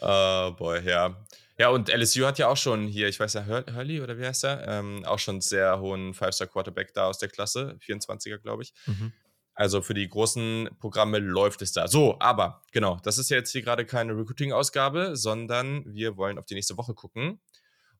Oh 0.00 0.52
boy, 0.52 0.80
ja. 0.84 1.16
Ja, 1.58 1.68
und 1.68 1.88
LSU 1.88 2.24
hat 2.24 2.38
ja 2.38 2.48
auch 2.48 2.56
schon 2.56 2.88
hier, 2.88 3.08
ich 3.08 3.20
weiß 3.20 3.34
ja, 3.34 3.46
Hurley 3.46 4.00
oder 4.00 4.18
wie 4.18 4.26
heißt 4.26 4.44
er? 4.44 4.66
Ähm, 4.66 5.04
auch 5.04 5.18
schon 5.18 5.40
sehr 5.40 5.78
hohen 5.78 6.14
Five-Star-Quarterback 6.14 6.94
da 6.94 7.06
aus 7.06 7.18
der 7.18 7.28
Klasse, 7.28 7.78
24er, 7.86 8.38
glaube 8.38 8.62
ich. 8.62 8.72
Mhm. 8.86 9.12
Also 9.54 9.82
für 9.82 9.94
die 9.94 10.08
großen 10.08 10.70
Programme 10.78 11.18
läuft 11.18 11.62
es 11.62 11.72
da. 11.72 11.86
So, 11.86 12.16
aber 12.20 12.62
genau, 12.72 12.98
das 13.02 13.18
ist 13.18 13.30
jetzt 13.30 13.52
hier 13.52 13.62
gerade 13.62 13.84
keine 13.84 14.16
Recruiting-Ausgabe, 14.16 15.16
sondern 15.16 15.84
wir 15.86 16.16
wollen 16.16 16.38
auf 16.38 16.46
die 16.46 16.54
nächste 16.54 16.76
Woche 16.76 16.94
gucken. 16.94 17.40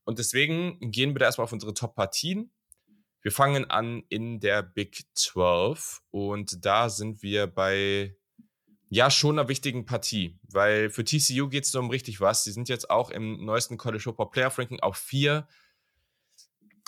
Und 0.05 0.19
deswegen 0.19 0.79
gehen 0.91 1.15
wir 1.15 1.21
da 1.21 1.27
erstmal 1.27 1.45
auf 1.45 1.53
unsere 1.53 1.75
Top-Partien. 1.75 2.51
Wir 3.21 3.33
fangen 3.33 3.71
an 3.71 4.03
in 4.09 4.41
der 4.41 4.63
Big 4.63 5.05
12 5.15 6.03
und 6.11 6.65
da 6.65 6.89
sind 6.89 7.23
wir 7.23 7.47
bei 7.47 8.17
ja 8.89 9.11
schon 9.11 9.39
einer 9.39 9.49
wichtigen 9.49 9.87
Partie, 9.87 10.39
weil 10.43 10.91
für 10.91 11.05
TCU 11.05 11.49
geht 11.49 11.65
es 11.65 11.75
um 11.75 11.89
richtig 11.89 12.21
was. 12.21 12.45
Sie 12.45 12.53
sind 12.53 12.69
jetzt 12.69 12.91
auch 12.91 13.11
im 13.11 13.45
neuesten 13.45 13.79
College 13.79 14.03
Football 14.03 14.31
Playoff 14.31 14.59
Ranking 14.59 14.81
auf 14.81 14.97
vier 14.97 15.47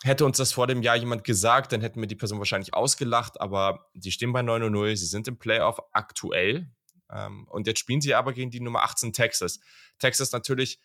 Hätte 0.04 0.26
uns 0.26 0.36
das 0.36 0.52
vor 0.52 0.66
dem 0.66 0.82
Jahr 0.82 0.96
jemand 0.96 1.24
gesagt, 1.24 1.72
dann 1.72 1.80
hätten 1.80 1.98
wir 1.98 2.06
die 2.06 2.14
Person 2.14 2.36
wahrscheinlich 2.36 2.74
ausgelacht, 2.74 3.40
aber 3.40 3.88
sie 3.94 4.12
stehen 4.12 4.34
bei 4.34 4.40
9-0, 4.40 4.96
sie 4.96 5.06
sind 5.06 5.26
im 5.28 5.38
Playoff 5.38 5.80
aktuell. 5.92 6.70
Ähm, 7.10 7.48
und 7.48 7.66
jetzt 7.66 7.80
spielen 7.80 8.02
sie 8.02 8.14
aber 8.14 8.34
gegen 8.34 8.50
die 8.50 8.60
Nummer 8.60 8.82
18 8.82 9.14
Texas. 9.14 9.60
Texas 9.98 10.30
natürlich 10.32 10.78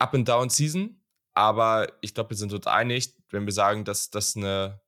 up 0.00 0.12
and 0.12 0.28
down 0.28 0.50
Season, 0.50 1.00
aber 1.34 1.86
ich 2.00 2.14
glaube, 2.14 2.30
wir 2.30 2.36
sind 2.36 2.52
uns 2.52 2.66
einig, 2.66 3.14
wenn 3.30 3.46
wir 3.46 3.52
sagen, 3.52 3.84
dass 3.84 4.10
das 4.10 4.34
eine, 4.34 4.80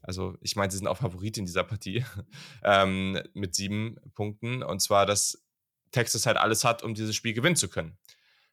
also 0.00 0.38
ich 0.40 0.56
meine, 0.56 0.72
sie 0.72 0.78
sind 0.78 0.86
auch 0.86 0.96
Favorit 0.96 1.36
in 1.36 1.44
dieser 1.44 1.64
Partie 1.64 2.06
ähm, 2.64 3.20
mit 3.34 3.54
sieben 3.54 3.98
Punkten. 4.14 4.62
Und 4.62 4.80
zwar, 4.80 5.04
dass 5.04 5.44
Texas 5.90 6.24
halt 6.24 6.38
alles 6.38 6.64
hat, 6.64 6.82
um 6.82 6.94
dieses 6.94 7.14
Spiel 7.14 7.34
gewinnen 7.34 7.56
zu 7.56 7.68
können. 7.68 7.98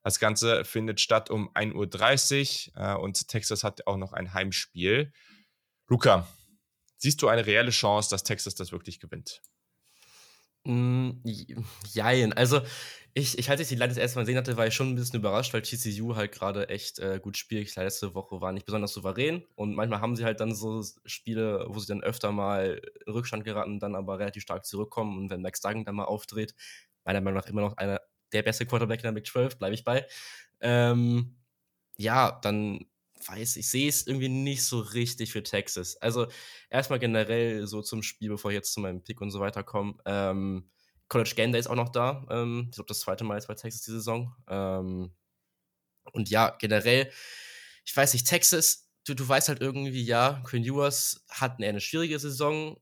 Das 0.04 0.20
Ganze 0.20 0.64
findet 0.64 1.02
statt 1.02 1.30
um 1.30 1.50
1.30 1.54 2.76
Uhr 2.76 2.84
äh, 2.84 2.96
und 2.96 3.28
Texas 3.28 3.64
hat 3.64 3.86
auch 3.88 3.98
noch 3.98 4.14
ein 4.14 4.34
Heimspiel. 4.34 5.12
Luca, 5.88 6.28
siehst 6.98 7.22
du 7.22 7.28
eine 7.28 7.46
reelle 7.46 7.72
Chance, 7.72 8.10
dass 8.10 8.24
Texas 8.24 8.56
das 8.56 8.72
wirklich 8.72 9.00
gewinnt? 9.00 9.42
Mm, 10.66 11.12
jein. 11.88 12.34
Also, 12.34 12.62
ich, 13.14 13.38
ich 13.38 13.50
ich 13.50 13.68
die 13.68 13.76
Line 13.76 13.88
das 13.90 13.98
erste 13.98 14.18
Mal 14.18 14.24
gesehen 14.24 14.38
hatte, 14.38 14.56
war 14.56 14.68
ich 14.68 14.74
schon 14.74 14.90
ein 14.90 14.96
bisschen 14.96 15.20
überrascht, 15.20 15.54
weil 15.54 15.62
TCU 15.62 16.16
halt 16.16 16.32
gerade 16.32 16.70
echt 16.70 17.00
äh, 17.00 17.20
gut 17.22 17.38
spielt. 17.38 17.76
Letzte 17.76 18.14
Woche 18.14 18.40
war 18.40 18.52
nicht 18.52 18.66
besonders 18.66 18.94
souverän 18.94 19.44
und 19.56 19.76
manchmal 19.76 20.00
haben 20.02 20.16
sie 20.16 20.26
halt 20.26 20.40
dann 20.40 20.54
so 20.54 20.84
Spiele, 21.06 21.66
wo 21.70 21.80
sie 21.80 21.88
dann 21.88 22.04
öfter 22.04 22.32
mal 22.32 22.82
in 23.06 23.14
Rückstand 23.14 23.44
geraten, 23.46 23.80
dann 23.80 23.96
aber 23.96 24.20
relativ 24.20 24.44
stark 24.44 24.66
zurückkommen 24.66 25.18
und 25.18 25.30
wenn 25.30 25.42
Max 25.42 25.60
Duggan 25.62 25.86
dann 25.86 25.96
mal 25.96 26.06
aufdreht, 26.06 26.54
meiner 27.04 27.22
Meinung 27.22 27.40
nach 27.40 27.48
immer 27.48 27.62
noch 27.62 27.78
einer 27.78 28.00
der 28.34 28.44
beste 28.44 28.66
Quarterback 28.66 29.00
in 29.00 29.04
der 29.04 29.12
Big 29.12 29.28
12, 29.28 29.58
bleibe 29.58 29.76
ich 29.76 29.84
bei. 29.84 30.06
Ähm, 30.62 31.38
ja, 31.98 32.40
dann 32.42 32.86
weiß 33.28 33.58
ich, 33.58 33.70
sehe 33.70 33.90
es 33.90 34.08
irgendwie 34.08 34.30
nicht 34.30 34.64
so 34.64 34.80
richtig 34.80 35.32
für 35.32 35.44
Texas. 35.44 35.98
Also 35.98 36.28
erstmal 36.70 37.00
generell 37.00 37.68
so 37.68 37.82
zum 37.82 38.04
Spiel, 38.04 38.30
bevor 38.30 38.52
ich 38.52 38.56
jetzt 38.56 38.74
zu 38.74 38.80
meinem 38.80 39.04
Pick 39.04 39.22
und 39.22 39.32
so 39.32 39.40
weiter 39.40 39.64
komme. 39.64 39.96
Ähm, 40.06 40.70
College 41.10 41.34
Game 41.36 41.52
Day 41.52 41.60
ist 41.60 41.68
auch 41.68 41.76
noch 41.76 41.90
da. 41.90 42.26
Ähm, 42.30 42.68
ich 42.70 42.76
glaube, 42.76 42.88
das 42.88 43.00
zweite 43.02 43.24
Mal 43.24 43.36
jetzt 43.36 43.48
bei 43.48 43.56
Texas 43.56 43.82
die 43.82 43.92
Saison. 43.92 44.34
Ähm, 44.48 45.12
und 46.14 46.30
ja, 46.30 46.56
generell, 46.60 47.12
ich 47.86 47.96
weiß 47.96 48.14
nicht, 48.14 48.28
Texas, 48.28 48.90
du, 49.06 49.14
du 49.14 49.28
weißt 49.28 49.50
halt 49.50 49.62
irgendwie, 49.62 50.04
ja, 50.04 50.42
Quinn 50.46 50.64
Ewers 50.64 51.26
hat 51.30 51.58
eine, 51.58 51.68
eine 51.68 51.82
schwierige 51.82 52.20
Saison, 52.20 52.80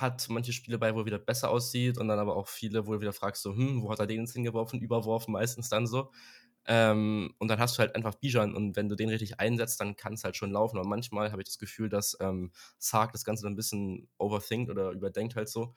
hat 0.00 0.28
manche 0.28 0.52
Spiele 0.52 0.78
bei, 0.78 0.94
wo 0.94 1.00
er 1.00 1.06
wieder 1.06 1.18
besser 1.18 1.50
aussieht 1.50 1.98
und 1.98 2.08
dann 2.08 2.18
aber 2.18 2.36
auch 2.36 2.48
viele, 2.48 2.86
wo 2.86 2.94
du 2.94 3.00
wieder 3.00 3.12
fragst, 3.12 3.42
so, 3.42 3.54
hm, 3.54 3.82
wo 3.82 3.90
hat 3.90 3.98
er 4.00 4.06
den 4.06 4.20
jetzt 4.20 4.32
hingeworfen, 4.32 4.80
überworfen, 4.80 5.32
meistens 5.32 5.68
dann 5.68 5.86
so. 5.86 6.12
Ähm, 6.68 7.34
und 7.38 7.48
dann 7.48 7.60
hast 7.60 7.76
du 7.76 7.80
halt 7.80 7.94
einfach 7.94 8.16
Bijan 8.16 8.54
und 8.54 8.74
wenn 8.76 8.88
du 8.88 8.96
den 8.96 9.08
richtig 9.08 9.38
einsetzt, 9.38 9.80
dann 9.80 9.96
kann 9.96 10.14
es 10.14 10.24
halt 10.24 10.36
schon 10.36 10.50
laufen. 10.50 10.78
Aber 10.78 10.88
manchmal 10.88 11.30
habe 11.30 11.42
ich 11.42 11.48
das 11.48 11.58
Gefühl, 11.58 11.88
dass 11.88 12.16
ähm, 12.20 12.52
Sark 12.78 13.12
das 13.12 13.24
Ganze 13.24 13.44
dann 13.44 13.52
ein 13.52 13.56
bisschen 13.56 14.08
overthinkt 14.18 14.70
oder 14.70 14.90
überdenkt 14.90 15.36
halt 15.36 15.48
so 15.48 15.74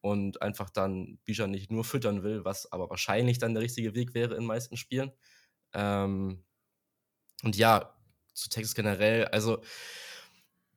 und 0.00 0.40
einfach 0.42 0.70
dann 0.70 1.18
Bijan 1.24 1.50
nicht 1.50 1.70
nur 1.70 1.84
füttern 1.84 2.22
will, 2.22 2.44
was 2.44 2.72
aber 2.72 2.88
wahrscheinlich 2.88 3.38
dann 3.38 3.54
der 3.54 3.62
richtige 3.62 3.94
Weg 3.94 4.14
wäre 4.14 4.34
in 4.34 4.44
meisten 4.44 4.76
Spielen. 4.76 5.12
Ähm, 5.74 6.42
und 7.42 7.56
ja, 7.56 7.94
zu 8.34 8.48
Texas 8.48 8.74
generell, 8.74 9.26
also 9.26 9.62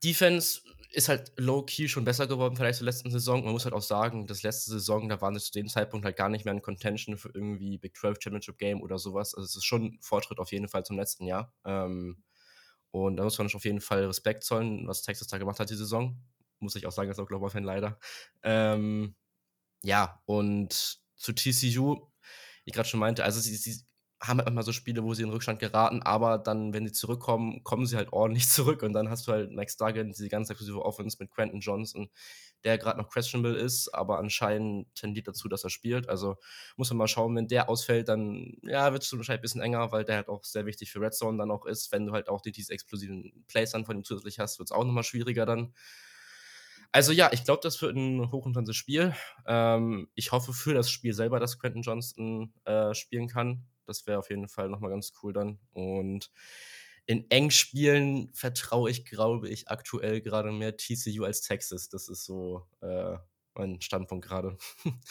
Defense 0.04 0.62
ist 0.94 1.10
halt 1.10 1.32
low-key 1.38 1.88
schon 1.88 2.06
besser 2.06 2.28
geworden 2.28 2.56
vielleicht 2.56 2.78
zur 2.78 2.86
letzten 2.86 3.10
Saison. 3.10 3.44
Man 3.44 3.52
muss 3.52 3.66
halt 3.66 3.74
auch 3.74 3.82
sagen, 3.82 4.28
das 4.28 4.44
letzte 4.44 4.72
Saison, 4.72 5.10
da 5.10 5.20
waren 5.22 5.34
sie 5.34 5.44
zu 5.44 5.52
dem 5.52 5.68
Zeitpunkt 5.68 6.06
halt 6.06 6.16
gar 6.16 6.30
nicht 6.30 6.46
mehr 6.46 6.54
in 6.54 6.62
Contention 6.62 7.18
für 7.18 7.32
irgendwie 7.34 7.80
Big 7.80 7.98
12 7.98 8.20
Championship 8.22 8.60
Game 8.60 8.80
oder 8.82 9.00
sowas. 9.00 9.34
Also 9.34 9.46
es 9.46 9.56
ist 9.56 9.66
schon 9.66 9.86
ein 9.86 10.00
Fortschritt 10.02 10.38
auf 10.38 10.52
jeden 10.52 10.68
Fall 10.68 10.86
zum 10.86 10.98
letzten 10.98 11.26
Jahr. 11.26 11.52
Ähm, 11.66 12.24
und 12.92 13.18
da 13.18 13.24
muss 13.24 13.40
man 13.40 13.48
auf 13.52 13.66
jeden 13.66 13.82
Fall 13.82 14.06
Respekt 14.06 14.44
zollen, 14.44 14.88
was 14.88 15.02
Texas 15.02 15.28
da 15.28 15.40
gemacht 15.40 15.60
hat 15.60 15.72
die 15.72 15.76
Saison. 15.76 16.22
Muss 16.60 16.76
ich 16.76 16.86
auch 16.86 16.92
sagen, 16.92 17.10
als 17.10 17.18
Oklahoma-Fan 17.18 17.64
leider. 17.64 17.98
Ähm, 18.44 19.16
ja, 19.82 20.22
und 20.26 21.00
zu 21.16 21.34
TCU, 21.34 22.08
ich 22.66 22.74
gerade 22.74 22.88
schon 22.88 23.00
meinte, 23.00 23.24
also 23.24 23.40
sie, 23.40 23.56
sie 23.56 23.84
haben 24.24 24.38
halt 24.38 24.46
manchmal 24.48 24.64
so 24.64 24.72
Spiele, 24.72 25.04
wo 25.04 25.14
sie 25.14 25.24
in 25.24 25.30
Rückstand 25.30 25.60
geraten, 25.60 26.02
aber 26.02 26.38
dann, 26.38 26.74
wenn 26.74 26.88
sie 26.88 26.94
zurückkommen, 26.94 27.64
kommen 27.64 27.86
sie 27.86 27.98
halt 27.98 28.14
ordentlich 28.14 28.48
zurück 28.50 28.82
und 28.82 28.94
dann 28.94 29.10
hast 29.10 29.28
du 29.28 29.34
halt 29.34 29.52
Max 29.52 29.76
Duggan, 29.76 30.10
diese 30.10 30.30
ganz 30.30 30.50
exklusive 30.50 30.84
Offense 30.84 31.18
mit 31.20 31.30
Quentin 31.30 31.60
Johnson, 31.60 32.10
der 32.64 32.78
gerade 32.78 32.98
noch 32.98 33.10
questionable 33.10 33.56
ist, 33.58 33.94
aber 33.94 34.20
anscheinend 34.20 34.94
tendiert 34.96 35.28
dazu, 35.28 35.50
dass 35.50 35.66
er 35.66 35.70
spielt. 35.70 36.08
Also 36.08 36.38
muss 36.78 36.90
man 36.90 36.98
mal 36.98 37.08
schauen, 37.08 37.36
wenn 37.36 37.50
der 37.50 37.68
ausfällt, 37.68 38.08
dann 38.08 38.58
ja, 38.62 38.94
wird 38.94 39.04
es 39.04 39.12
wahrscheinlich 39.12 39.40
ein 39.40 39.42
bisschen 39.42 39.62
enger, 39.62 39.92
weil 39.92 40.06
der 40.06 40.16
halt 40.16 40.30
auch 40.30 40.46
sehr 40.46 40.66
wichtig 40.66 40.90
für 40.90 41.02
Red 41.02 41.14
Zone 41.14 41.38
dann 41.38 41.52
auch 41.52 41.66
ist. 41.66 41.92
Wenn 41.92 42.06
du 42.06 42.14
halt 42.14 42.30
auch 42.30 42.42
die, 42.42 42.54
diese 42.54 42.72
explosiven 42.72 43.44
Plays 43.50 43.72
dann 43.72 43.86
von 43.86 43.98
ihm 43.98 44.06
zusätzlich 44.06 44.40
hast, 44.40 44.60
wird 44.60 44.70
es 44.70 44.72
auch 44.72 44.86
nochmal 44.86 45.04
schwieriger 45.04 45.46
dann. 45.46 45.74
Also 46.94 47.12
ja, 47.12 47.32
ich 47.34 47.44
glaube, 47.44 47.60
das 47.64 47.82
wird 47.82 47.96
ein 47.96 48.32
hochinteressantes 48.32 48.76
Spiel. 48.76 49.14
Ähm, 49.48 50.08
ich 50.14 50.32
hoffe 50.32 50.54
für 50.54 50.76
das 50.76 50.92
Spiel 50.92 51.14
selber, 51.14 51.40
dass 51.40 51.60
Quentin 51.60 51.82
Johnston 51.82 52.54
äh, 52.66 52.94
spielen 52.94 53.28
kann. 53.28 53.66
Das 53.86 54.08
wäre 54.08 54.20
auf 54.20 54.30
jeden 54.30 54.48
Fall 54.48 54.70
nochmal 54.70 54.92
ganz 54.92 55.14
cool 55.22 55.34
dann. 55.34 55.60
Und 55.74 56.32
in 57.06 57.30
Engspielen 57.30 58.32
vertraue 58.34 58.90
ich, 58.90 59.06
glaube 59.06 59.50
ich, 59.50 59.70
aktuell 59.70 60.22
gerade 60.22 60.52
mehr 60.52 60.78
TCU 60.78 61.24
als 61.24 61.42
Texas. 61.42 61.90
Das 61.90 62.08
ist 62.08 62.26
so 62.26 62.66
äh, 62.82 63.18
mein 63.56 63.82
Standpunkt 63.82 64.26
gerade. 64.26 64.58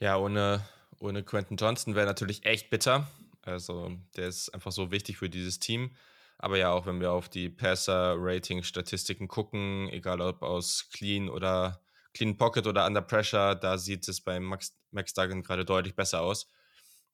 ja, 0.00 0.16
ohne, 0.16 0.66
ohne 0.98 1.22
Quentin 1.22 1.56
Johnston 1.56 1.94
wäre 1.94 2.06
natürlich 2.06 2.44
echt 2.46 2.70
bitter. 2.70 3.06
Also 3.42 3.90
der 4.16 4.28
ist 4.28 4.48
einfach 4.50 4.72
so 4.72 4.90
wichtig 4.90 5.18
für 5.18 5.28
dieses 5.28 5.58
Team. 5.58 5.90
Aber 6.38 6.56
ja, 6.56 6.72
auch 6.72 6.86
wenn 6.86 7.00
wir 7.00 7.12
auf 7.12 7.28
die 7.28 7.50
Passer-Rating-Statistiken 7.50 9.28
gucken, 9.28 9.88
egal 9.90 10.20
ob 10.20 10.42
aus 10.42 10.88
Clean 10.92 11.28
oder 11.28 11.80
Clean 12.14 12.36
Pocket 12.36 12.66
oder 12.66 12.86
Under 12.86 13.02
Pressure, 13.02 13.54
da 13.54 13.78
sieht 13.78 14.08
es 14.08 14.20
bei 14.20 14.40
Max, 14.40 14.76
Max 14.90 15.14
Duggan 15.14 15.42
gerade 15.42 15.64
deutlich 15.64 15.94
besser 15.94 16.20
aus. 16.20 16.50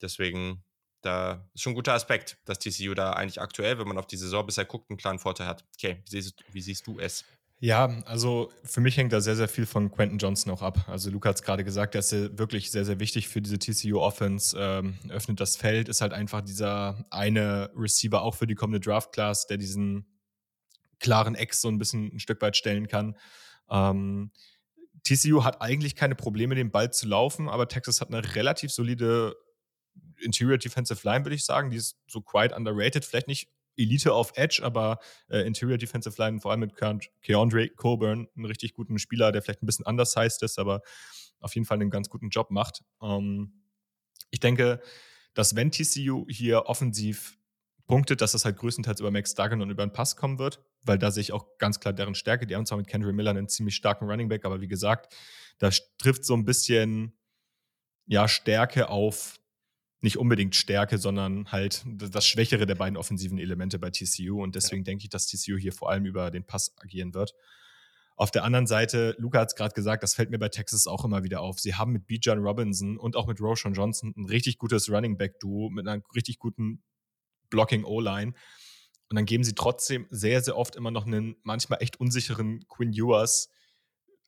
Deswegen, 0.02 0.64
da 1.02 1.48
ist 1.54 1.62
schon 1.62 1.72
ein 1.72 1.76
guter 1.76 1.94
Aspekt, 1.94 2.38
dass 2.44 2.58
TCU 2.58 2.94
da 2.94 3.12
eigentlich 3.12 3.40
aktuell, 3.40 3.78
wenn 3.78 3.88
man 3.88 3.98
auf 3.98 4.06
die 4.06 4.16
Saison 4.16 4.46
bisher 4.46 4.64
guckt, 4.64 4.90
einen 4.90 4.98
klaren 4.98 5.18
Vorteil 5.18 5.46
hat. 5.46 5.64
Okay, 5.74 6.02
wie 6.04 6.10
siehst, 6.10 6.44
wie 6.52 6.60
siehst 6.60 6.86
du 6.86 6.98
es? 6.98 7.24
Ja, 7.60 7.86
also 8.04 8.52
für 8.62 8.80
mich 8.80 8.96
hängt 8.96 9.12
da 9.12 9.20
sehr, 9.20 9.34
sehr 9.34 9.48
viel 9.48 9.66
von 9.66 9.90
Quentin 9.90 10.18
Johnson 10.18 10.52
auch 10.52 10.62
ab. 10.62 10.84
Also 10.86 11.10
Luca 11.10 11.30
hat 11.30 11.36
es 11.36 11.42
gerade 11.42 11.64
gesagt, 11.64 11.94
der 11.94 12.00
ist 12.00 12.38
wirklich 12.38 12.70
sehr, 12.70 12.84
sehr 12.84 13.00
wichtig 13.00 13.26
für 13.26 13.42
diese 13.42 13.58
TCU-Offense, 13.58 14.56
ähm, 14.56 14.96
öffnet 15.08 15.40
das 15.40 15.56
Feld, 15.56 15.88
ist 15.88 16.00
halt 16.00 16.12
einfach 16.12 16.40
dieser 16.40 17.04
eine 17.10 17.70
Receiver 17.74 18.22
auch 18.22 18.36
für 18.36 18.46
die 18.46 18.54
kommende 18.54 18.78
Draft-Class, 18.78 19.48
der 19.48 19.56
diesen 19.56 20.06
klaren 21.00 21.34
Ex 21.34 21.60
so 21.60 21.68
ein 21.68 21.78
bisschen 21.78 22.14
ein 22.14 22.20
Stück 22.20 22.40
weit 22.42 22.56
stellen 22.56 22.86
kann. 22.86 23.16
Ähm, 23.68 24.30
TCU 25.02 25.42
hat 25.42 25.60
eigentlich 25.60 25.96
keine 25.96 26.14
Probleme, 26.14 26.54
den 26.54 26.70
Ball 26.70 26.92
zu 26.92 27.08
laufen, 27.08 27.48
aber 27.48 27.66
Texas 27.66 28.00
hat 28.00 28.08
eine 28.08 28.36
relativ 28.36 28.70
solide 28.70 29.36
Interior 30.20 30.58
Defensive 30.58 31.00
Line, 31.04 31.24
würde 31.24 31.34
ich 31.34 31.44
sagen. 31.44 31.70
Die 31.70 31.76
ist 31.76 31.96
so 32.06 32.20
quite 32.20 32.54
underrated. 32.54 33.04
Vielleicht 33.04 33.28
nicht 33.28 33.48
Elite 33.76 34.12
auf 34.12 34.32
Edge, 34.34 34.60
aber 34.62 34.98
äh, 35.28 35.46
Interior 35.46 35.78
Defensive 35.78 36.20
Line, 36.20 36.40
vor 36.40 36.50
allem 36.50 36.60
mit 36.60 36.74
Keandre 37.22 37.68
Coburn, 37.70 38.28
einen 38.34 38.44
richtig 38.44 38.74
guten 38.74 38.98
Spieler, 38.98 39.32
der 39.32 39.42
vielleicht 39.42 39.62
ein 39.62 39.66
bisschen 39.66 39.86
undersized 39.86 40.42
ist, 40.42 40.58
aber 40.58 40.82
auf 41.40 41.54
jeden 41.54 41.66
Fall 41.66 41.76
einen 41.76 41.90
ganz 41.90 42.08
guten 42.08 42.30
Job 42.30 42.50
macht. 42.50 42.82
Ähm, 43.00 43.62
ich 44.30 44.40
denke, 44.40 44.80
dass 45.34 45.54
wenn 45.54 45.70
TCU 45.70 46.26
hier 46.28 46.66
offensiv 46.66 47.38
punktet, 47.86 48.20
dass 48.20 48.32
das 48.32 48.44
halt 48.44 48.58
größtenteils 48.58 49.00
über 49.00 49.10
Max 49.10 49.34
Duggan 49.34 49.62
und 49.62 49.70
über 49.70 49.86
den 49.86 49.92
Pass 49.92 50.16
kommen 50.16 50.38
wird, 50.38 50.60
weil 50.82 50.98
da 50.98 51.10
sehe 51.10 51.22
ich 51.22 51.32
auch 51.32 51.58
ganz 51.58 51.80
klar 51.80 51.94
deren 51.94 52.14
Stärke. 52.14 52.46
Die 52.46 52.54
haben 52.54 52.66
zwar 52.66 52.78
mit 52.78 52.86
Kendrick 52.86 53.14
Miller 53.14 53.30
einen 53.30 53.48
ziemlich 53.48 53.76
starken 53.76 54.04
Running 54.04 54.28
Back, 54.28 54.44
aber 54.44 54.60
wie 54.60 54.68
gesagt, 54.68 55.14
da 55.58 55.70
trifft 55.96 56.24
so 56.24 56.34
ein 56.34 56.44
bisschen 56.44 57.16
ja, 58.06 58.28
Stärke 58.28 58.88
auf 58.88 59.40
nicht 60.00 60.16
unbedingt 60.16 60.54
Stärke, 60.54 60.98
sondern 60.98 61.50
halt 61.50 61.84
das 61.86 62.26
Schwächere 62.26 62.66
der 62.66 62.76
beiden 62.76 62.96
offensiven 62.96 63.38
Elemente 63.38 63.78
bei 63.78 63.90
TCU. 63.90 64.42
Und 64.42 64.54
deswegen 64.54 64.82
ja. 64.82 64.84
denke 64.84 65.04
ich, 65.04 65.10
dass 65.10 65.26
TCU 65.26 65.56
hier 65.56 65.72
vor 65.72 65.90
allem 65.90 66.06
über 66.06 66.30
den 66.30 66.44
Pass 66.44 66.74
agieren 66.78 67.14
wird. 67.14 67.34
Auf 68.16 68.30
der 68.30 68.42
anderen 68.44 68.66
Seite, 68.66 69.14
Luca 69.18 69.40
hat 69.40 69.50
es 69.50 69.54
gerade 69.54 69.74
gesagt, 69.74 70.02
das 70.02 70.14
fällt 70.14 70.30
mir 70.30 70.38
bei 70.38 70.48
Texas 70.48 70.86
auch 70.88 71.04
immer 71.04 71.22
wieder 71.22 71.40
auf. 71.40 71.60
Sie 71.60 71.74
haben 71.74 71.92
mit 71.92 72.06
Bijan 72.06 72.40
Robinson 72.40 72.96
und 72.96 73.16
auch 73.16 73.26
mit 73.26 73.40
Roshan 73.40 73.74
Johnson 73.74 74.12
ein 74.16 74.26
richtig 74.26 74.58
gutes 74.58 74.90
Running 74.90 75.16
Back 75.16 75.38
Duo 75.38 75.70
mit 75.70 75.86
einer 75.86 76.02
richtig 76.14 76.38
guten 76.38 76.82
Blocking 77.48 77.84
O-Line. 77.84 78.34
Und 79.08 79.16
dann 79.16 79.24
geben 79.24 79.44
sie 79.44 79.54
trotzdem 79.54 80.06
sehr, 80.10 80.42
sehr 80.42 80.56
oft 80.56 80.76
immer 80.76 80.90
noch 80.90 81.06
einen 81.06 81.36
manchmal 81.42 81.80
echt 81.80 82.00
unsicheren 82.00 82.66
Quinn 82.68 82.92
Ewers 82.92 83.50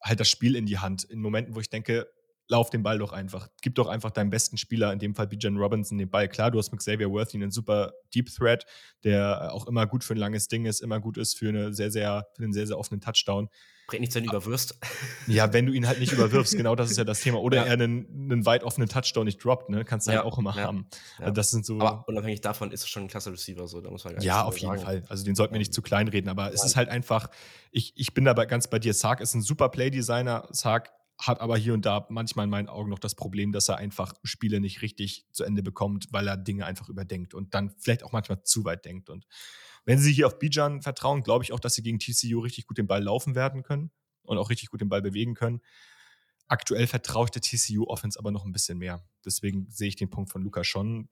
halt 0.02 0.20
das 0.20 0.30
Spiel 0.30 0.56
in 0.56 0.66
die 0.66 0.78
Hand. 0.78 1.04
In 1.04 1.20
Momenten, 1.20 1.54
wo 1.54 1.60
ich 1.60 1.68
denke, 1.68 2.08
lauf 2.50 2.68
den 2.68 2.82
Ball 2.82 2.98
doch 2.98 3.12
einfach. 3.12 3.48
Gib 3.62 3.76
doch 3.76 3.86
einfach 3.86 4.10
deinem 4.10 4.28
besten 4.28 4.58
Spieler, 4.58 4.92
in 4.92 4.98
dem 4.98 5.14
Fall 5.14 5.28
Bijan 5.28 5.56
Robinson, 5.56 5.96
den 5.96 6.10
Ball. 6.10 6.28
Klar, 6.28 6.50
du 6.50 6.58
hast 6.58 6.72
mit 6.72 6.80
Xavier 6.80 7.10
Worthy 7.10 7.38
einen 7.38 7.52
super 7.52 7.92
Deep 8.14 8.28
Threat, 8.28 8.66
der 9.04 9.54
auch 9.54 9.66
immer 9.66 9.86
gut 9.86 10.04
für 10.04 10.14
ein 10.14 10.18
langes 10.18 10.48
Ding 10.48 10.66
ist, 10.66 10.80
immer 10.80 11.00
gut 11.00 11.16
ist 11.16 11.38
für, 11.38 11.48
eine 11.48 11.72
sehr, 11.72 11.90
sehr, 11.90 12.26
für 12.34 12.42
einen 12.42 12.52
sehr, 12.52 12.66
sehr 12.66 12.76
offenen 12.76 13.00
Touchdown. 13.00 13.48
Bringt 13.86 14.00
nichts, 14.00 14.14
wenn 14.14 14.24
du 14.24 14.30
überwirfst. 14.30 14.78
Ja, 15.26 15.52
wenn 15.52 15.66
du 15.66 15.72
ihn 15.72 15.86
halt 15.86 16.00
nicht 16.00 16.12
überwirfst, 16.12 16.56
genau 16.56 16.74
das 16.74 16.90
ist 16.90 16.96
ja 16.96 17.04
das 17.04 17.20
Thema. 17.20 17.40
Oder 17.40 17.58
ja. 17.58 17.64
er 17.66 17.72
einen, 17.74 18.06
einen 18.08 18.46
weit 18.46 18.64
offenen 18.64 18.88
Touchdown 18.88 19.24
nicht 19.24 19.44
droppt, 19.44 19.68
ne? 19.68 19.84
Kannst 19.84 20.06
du 20.06 20.10
halt 20.10 20.18
ja. 20.18 20.24
halt 20.24 20.32
auch 20.32 20.38
immer 20.38 20.56
ja. 20.56 20.64
haben. 20.64 20.88
Also 21.18 21.32
das 21.32 21.50
sind 21.50 21.64
so. 21.64 21.80
Aber 21.80 22.04
unabhängig 22.08 22.40
davon 22.40 22.72
ist 22.72 22.82
es 22.82 22.88
schon 22.88 23.04
ein 23.04 23.08
klasse 23.08 23.30
Receiver, 23.30 23.68
so, 23.68 23.80
da 23.80 23.90
muss 23.90 24.04
man 24.04 24.14
gar 24.14 24.22
Ja, 24.22 24.42
auf 24.42 24.58
jeden 24.58 24.72
sagen. 24.72 24.82
Fall. 24.82 25.02
Also 25.08 25.24
den 25.24 25.36
sollten 25.36 25.54
wir 25.54 25.58
nicht 25.58 25.72
zu 25.72 25.82
klein 25.82 26.08
reden, 26.08 26.28
aber 26.28 26.52
es 26.52 26.64
ist 26.64 26.74
halt 26.74 26.88
einfach, 26.88 27.30
ich, 27.70 27.92
ich 27.94 28.12
bin 28.12 28.24
dabei 28.24 28.46
ganz 28.46 28.68
bei 28.68 28.80
dir. 28.80 28.92
Sark 28.92 29.20
ist 29.20 29.34
ein 29.34 29.42
super 29.42 29.68
Play-Designer. 29.68 30.48
Sark 30.50 30.90
hat 31.20 31.40
aber 31.40 31.56
hier 31.56 31.74
und 31.74 31.84
da 31.84 32.06
manchmal 32.08 32.44
in 32.44 32.50
meinen 32.50 32.68
Augen 32.68 32.88
noch 32.88 32.98
das 32.98 33.14
Problem, 33.14 33.52
dass 33.52 33.68
er 33.68 33.76
einfach 33.76 34.14
Spiele 34.24 34.60
nicht 34.60 34.80
richtig 34.82 35.26
zu 35.32 35.44
Ende 35.44 35.62
bekommt, 35.62 36.08
weil 36.10 36.26
er 36.26 36.36
Dinge 36.36 36.64
einfach 36.64 36.88
überdenkt 36.88 37.34
und 37.34 37.54
dann 37.54 37.70
vielleicht 37.78 38.02
auch 38.02 38.12
manchmal 38.12 38.42
zu 38.42 38.64
weit 38.64 38.84
denkt. 38.84 39.10
Und 39.10 39.26
wenn 39.84 39.98
sie 39.98 40.12
hier 40.12 40.26
auf 40.26 40.38
Bijan 40.38 40.82
vertrauen, 40.82 41.22
glaube 41.22 41.44
ich 41.44 41.52
auch, 41.52 41.60
dass 41.60 41.74
sie 41.74 41.82
gegen 41.82 41.98
TCU 41.98 42.40
richtig 42.40 42.66
gut 42.66 42.78
den 42.78 42.86
Ball 42.86 43.02
laufen 43.02 43.34
werden 43.34 43.62
können 43.62 43.90
und 44.22 44.38
auch 44.38 44.50
richtig 44.50 44.70
gut 44.70 44.80
den 44.80 44.88
Ball 44.88 45.02
bewegen 45.02 45.34
können. 45.34 45.60
Aktuell 46.48 46.86
vertraue 46.86 47.26
ich 47.26 47.30
der 47.30 47.42
TCU 47.42 47.84
Offense 47.84 48.18
aber 48.18 48.30
noch 48.30 48.44
ein 48.44 48.52
bisschen 48.52 48.78
mehr. 48.78 49.04
Deswegen 49.24 49.70
sehe 49.70 49.88
ich 49.88 49.96
den 49.96 50.10
Punkt 50.10 50.30
von 50.30 50.42
Luca 50.42 50.64
schon, 50.64 51.08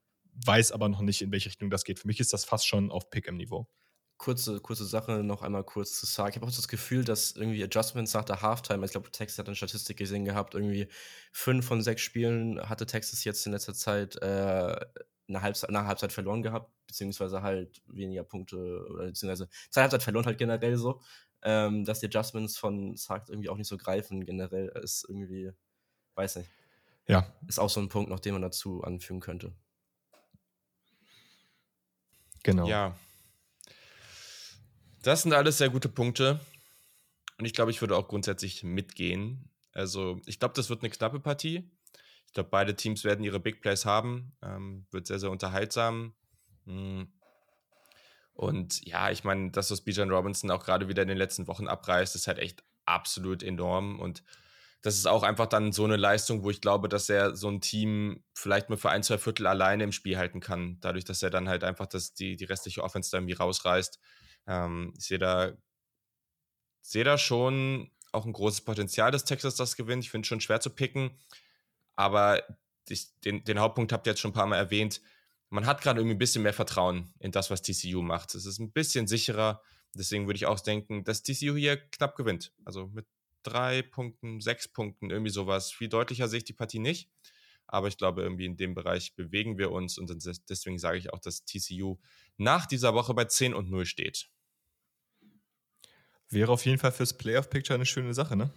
weiß 0.47 0.73
aber 0.73 0.89
noch 0.89 1.01
nicht, 1.01 1.23
in 1.23 1.31
welche 1.33 1.49
Richtung 1.49 1.71
das 1.71 1.85
geht. 1.85 1.99
Für 1.99 2.09
mich 2.09 2.19
ist 2.19 2.33
das 2.33 2.45
fast 2.45 2.67
schon 2.67 2.91
auf 2.91 3.11
Pick 3.11 3.27
im 3.27 3.37
Niveau 3.37 3.69
kurze, 4.19 4.61
kurze 4.61 4.85
Sache 4.85 5.23
noch 5.23 5.43
einmal 5.43 5.65
kurz 5.65 5.99
zu 5.99 6.07
sagen. 6.07 6.31
Ich 6.31 6.37
habe 6.37 6.47
auch 6.47 6.55
das 6.55 6.69
Gefühl, 6.69 7.05
dass 7.05 7.33
irgendwie 7.33 7.63
Adjustments 7.63 8.13
nach 8.13 8.25
der 8.25 8.43
Halftime, 8.43 8.85
ich 8.85 8.91
glaube, 8.91 9.11
Texas 9.11 9.39
hat 9.39 9.47
eine 9.47 9.57
Statistik 9.57 9.97
gesehen 9.97 10.25
gehabt, 10.25 10.55
irgendwie 10.55 10.89
fünf 11.33 11.67
von 11.67 11.83
sechs 11.83 12.03
Spielen 12.03 12.61
hatte 12.69 12.85
Texas 12.85 13.25
jetzt 13.25 13.47
in 13.47 13.53
letzter 13.53 13.75
Zeit 13.75 14.17
äh, 14.17 14.77
eine 15.29 15.43
Halbzeit, 15.43 15.71
nach 15.71 15.87
Halbzeit 15.87 16.13
verloren 16.13 16.43
gehabt, 16.43 16.71
beziehungsweise 16.87 17.43
halt 17.43 17.81
weniger 17.87 18.25
Punkte, 18.25 18.87
oder 18.91 19.07
beziehungsweise 19.07 19.49
zwei 19.71 19.83
Halbzeit 19.83 20.03
verloren 20.03 20.27
halt 20.27 20.39
generell 20.39 20.77
so. 20.77 21.01
Ähm, 21.41 21.85
dass 21.85 22.01
die 22.01 22.07
Adjustments 22.07 22.59
von 22.59 22.97
sagt 22.97 23.31
irgendwie 23.31 23.49
auch 23.49 23.57
nicht 23.57 23.69
so 23.69 23.77
greifen, 23.77 24.27
generell 24.27 24.69
ist 24.83 25.05
irgendwie, 25.09 25.53
weiß 26.17 26.37
nicht. 26.37 26.51
Ja. 27.07 27.33
Ist 27.47 27.61
auch 27.61 27.71
so 27.71 27.81
ein 27.81 27.89
Punkt, 27.89 28.11
noch 28.11 28.19
den 28.19 28.33
man 28.33 28.43
dazu 28.43 28.83
anfügen 28.83 29.21
könnte. 29.21 29.53
Genau. 32.43 32.67
Ja. 32.67 32.97
Das 35.03 35.23
sind 35.23 35.33
alles 35.33 35.59
sehr 35.59 35.71
gute 35.71 35.89
Punkte. 35.89 36.41
Und 37.39 37.45
ich 37.45 37.53
glaube, 37.53 37.71
ich 37.71 37.81
würde 37.81 37.97
auch 37.97 38.09
grundsätzlich 38.09 38.65
mitgehen. 38.65 39.51
Also, 39.73 40.21
ich 40.27 40.41
glaube, 40.41 40.55
das 40.55 40.71
wird 40.71 40.83
eine 40.83 40.91
knappe 40.91 41.21
Partie. 41.21 41.71
Ich 42.27 42.33
glaube, 42.33 42.51
beide 42.51 42.75
Teams 42.75 43.05
werden 43.05 43.25
ihre 43.25 43.41
Big 43.41 43.61
Plays 43.61 43.85
haben. 43.85 44.37
Ähm, 44.43 44.87
wird 44.91 45.07
sehr, 45.07 45.19
sehr 45.19 45.31
unterhaltsam. 45.31 46.15
Hm. 46.67 47.13
Und 48.35 48.87
ja, 48.87 49.11
ich 49.11 49.25
meine, 49.25 49.51
das, 49.51 49.71
was 49.71 49.81
Bijan 49.81 50.11
Robinson 50.11 50.51
auch 50.51 50.65
gerade 50.65 50.89
wieder 50.89 51.03
in 51.03 51.09
den 51.09 51.19
letzten 51.19 51.47
Wochen 51.49 51.67
abreißt, 51.67 52.15
ist 52.15 52.29
halt 52.29 52.39
echt 52.39 52.63
absolut 52.85 53.43
enorm. 53.43 53.99
Und 53.99 54.23
das 54.83 54.97
ist 54.97 55.07
auch 55.07 55.23
einfach 55.25 55.47
dann 55.47 55.73
so 55.73 55.85
eine 55.85 55.97
Leistung, 55.97 56.45
wo 56.45 56.51
ich 56.51 56.61
glaube, 56.61 56.89
dass 56.89 57.09
er 57.09 57.35
so 57.35 57.49
ein 57.49 57.61
Team 57.61 58.23
vielleicht 58.35 58.69
mal 58.69 58.77
für 58.77 58.91
ein, 58.91 59.03
zwei 59.03 59.19
Viertel 59.19 59.47
alleine 59.47 59.85
im 59.85 59.93
Spiel 59.93 60.19
halten 60.19 60.41
kann. 60.41 60.79
Dadurch, 60.81 61.05
dass 61.05 61.23
er 61.23 61.31
dann 61.31 61.49
halt 61.49 61.65
einfach 61.65 61.87
das, 61.87 62.15
die, 62.15 62.37
die 62.37 62.45
restliche 62.45 62.85
Offense 62.85 63.11
da 63.11 63.19
irgendwie 63.19 63.35
rausreißt. 63.35 63.99
Ähm, 64.49 64.93
ich 64.99 65.05
sehe 65.07 65.19
da, 65.19 65.53
sehe 66.81 67.05
da 67.05 67.19
schon 67.19 67.93
auch 68.11 68.27
ein 68.27 68.33
großes 68.33 68.63
Potenzial, 68.63 69.13
dass 69.13 69.25
Texas 69.25 69.55
das 69.55 69.77
gewinnt. 69.77 70.03
Ich 70.03 70.11
finde 70.11 70.25
es 70.25 70.29
schon 70.29 70.41
schwer 70.41 70.61
zu 70.61 70.71
picken. 70.71 71.11
Aber 71.95 72.43
ich, 72.89 73.13
den, 73.21 73.45
den 73.45 73.61
Hauptpunkt 73.61 73.93
habt 73.93 74.07
ihr 74.07 74.13
jetzt 74.13 74.21
schon 74.21 74.31
ein 74.31 74.35
paar 74.35 74.47
Mal 74.47 74.57
erwähnt. 74.57 75.01
Man 75.51 75.67
hat 75.67 75.83
gerade 75.83 76.01
irgendwie 76.01 76.17
ein 76.17 76.19
bisschen 76.19 76.43
mehr 76.43 76.55
Vertrauen 76.55 77.13
in 77.21 77.31
das, 77.31 77.51
was 77.51 77.63
TCU 77.63 78.03
macht. 78.03 78.35
Es 78.35 78.47
ist 78.47 78.59
ein 78.59 78.73
bisschen 78.73 79.07
sicherer. 79.07 79.63
Deswegen 79.95 80.27
würde 80.27 80.37
ich 80.37 80.47
auch 80.47 80.61
denken, 80.61 81.05
dass 81.05 81.23
TCU 81.23 81.55
hier 81.55 81.77
knapp 81.77 82.17
gewinnt. 82.17 82.53
Also 82.65 82.87
mit 82.89 83.07
drei 83.43 83.83
Punkten, 83.83 84.41
sechs 84.41 84.69
Punkten, 84.69 85.11
irgendwie 85.11 85.31
sowas. 85.31 85.73
Viel 85.73 85.89
deutlicher 85.89 86.29
sehe 86.29 86.39
ich 86.39 86.45
die 86.45 86.53
Partie 86.53 86.79
nicht. 86.79 87.11
Aber 87.67 87.89
ich 87.89 87.99
glaube, 87.99 88.23
irgendwie 88.23 88.47
in 88.47 88.57
dem 88.57 88.75
Bereich 88.75 89.15
bewegen 89.15 89.59
wir 89.59 89.71
uns 89.71 89.99
und 89.99 90.11
deswegen 90.49 90.79
sage 90.79 90.97
ich 90.97 91.13
auch, 91.13 91.19
dass 91.19 91.45
TCU 91.45 91.99
nach 92.39 92.65
dieser 92.65 92.95
Woche 92.95 93.13
bei 93.13 93.27
10 93.27 93.53
und 93.53 93.71
0 93.71 93.85
steht. 93.85 94.31
Wäre 96.31 96.53
auf 96.53 96.65
jeden 96.67 96.79
Fall 96.79 96.93
fürs 96.93 97.17
Playoff-Picture 97.17 97.75
eine 97.75 97.87
schöne 97.87 98.13
Sache, 98.15 98.37
ne? 98.37 98.51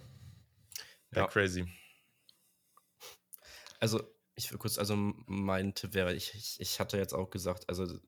Ja, 1.12 1.22
ja. 1.22 1.26
crazy. 1.26 1.66
Also, 3.80 4.02
ich 4.34 4.50
will 4.50 4.58
kurz, 4.58 4.78
also 4.78 4.94
mein 4.96 5.74
Tipp 5.74 5.94
wäre, 5.94 6.14
ich, 6.14 6.34
ich, 6.34 6.60
ich 6.60 6.80
hatte 6.80 6.96
jetzt 6.98 7.14
auch 7.14 7.30
gesagt, 7.30 7.68
also 7.68 7.98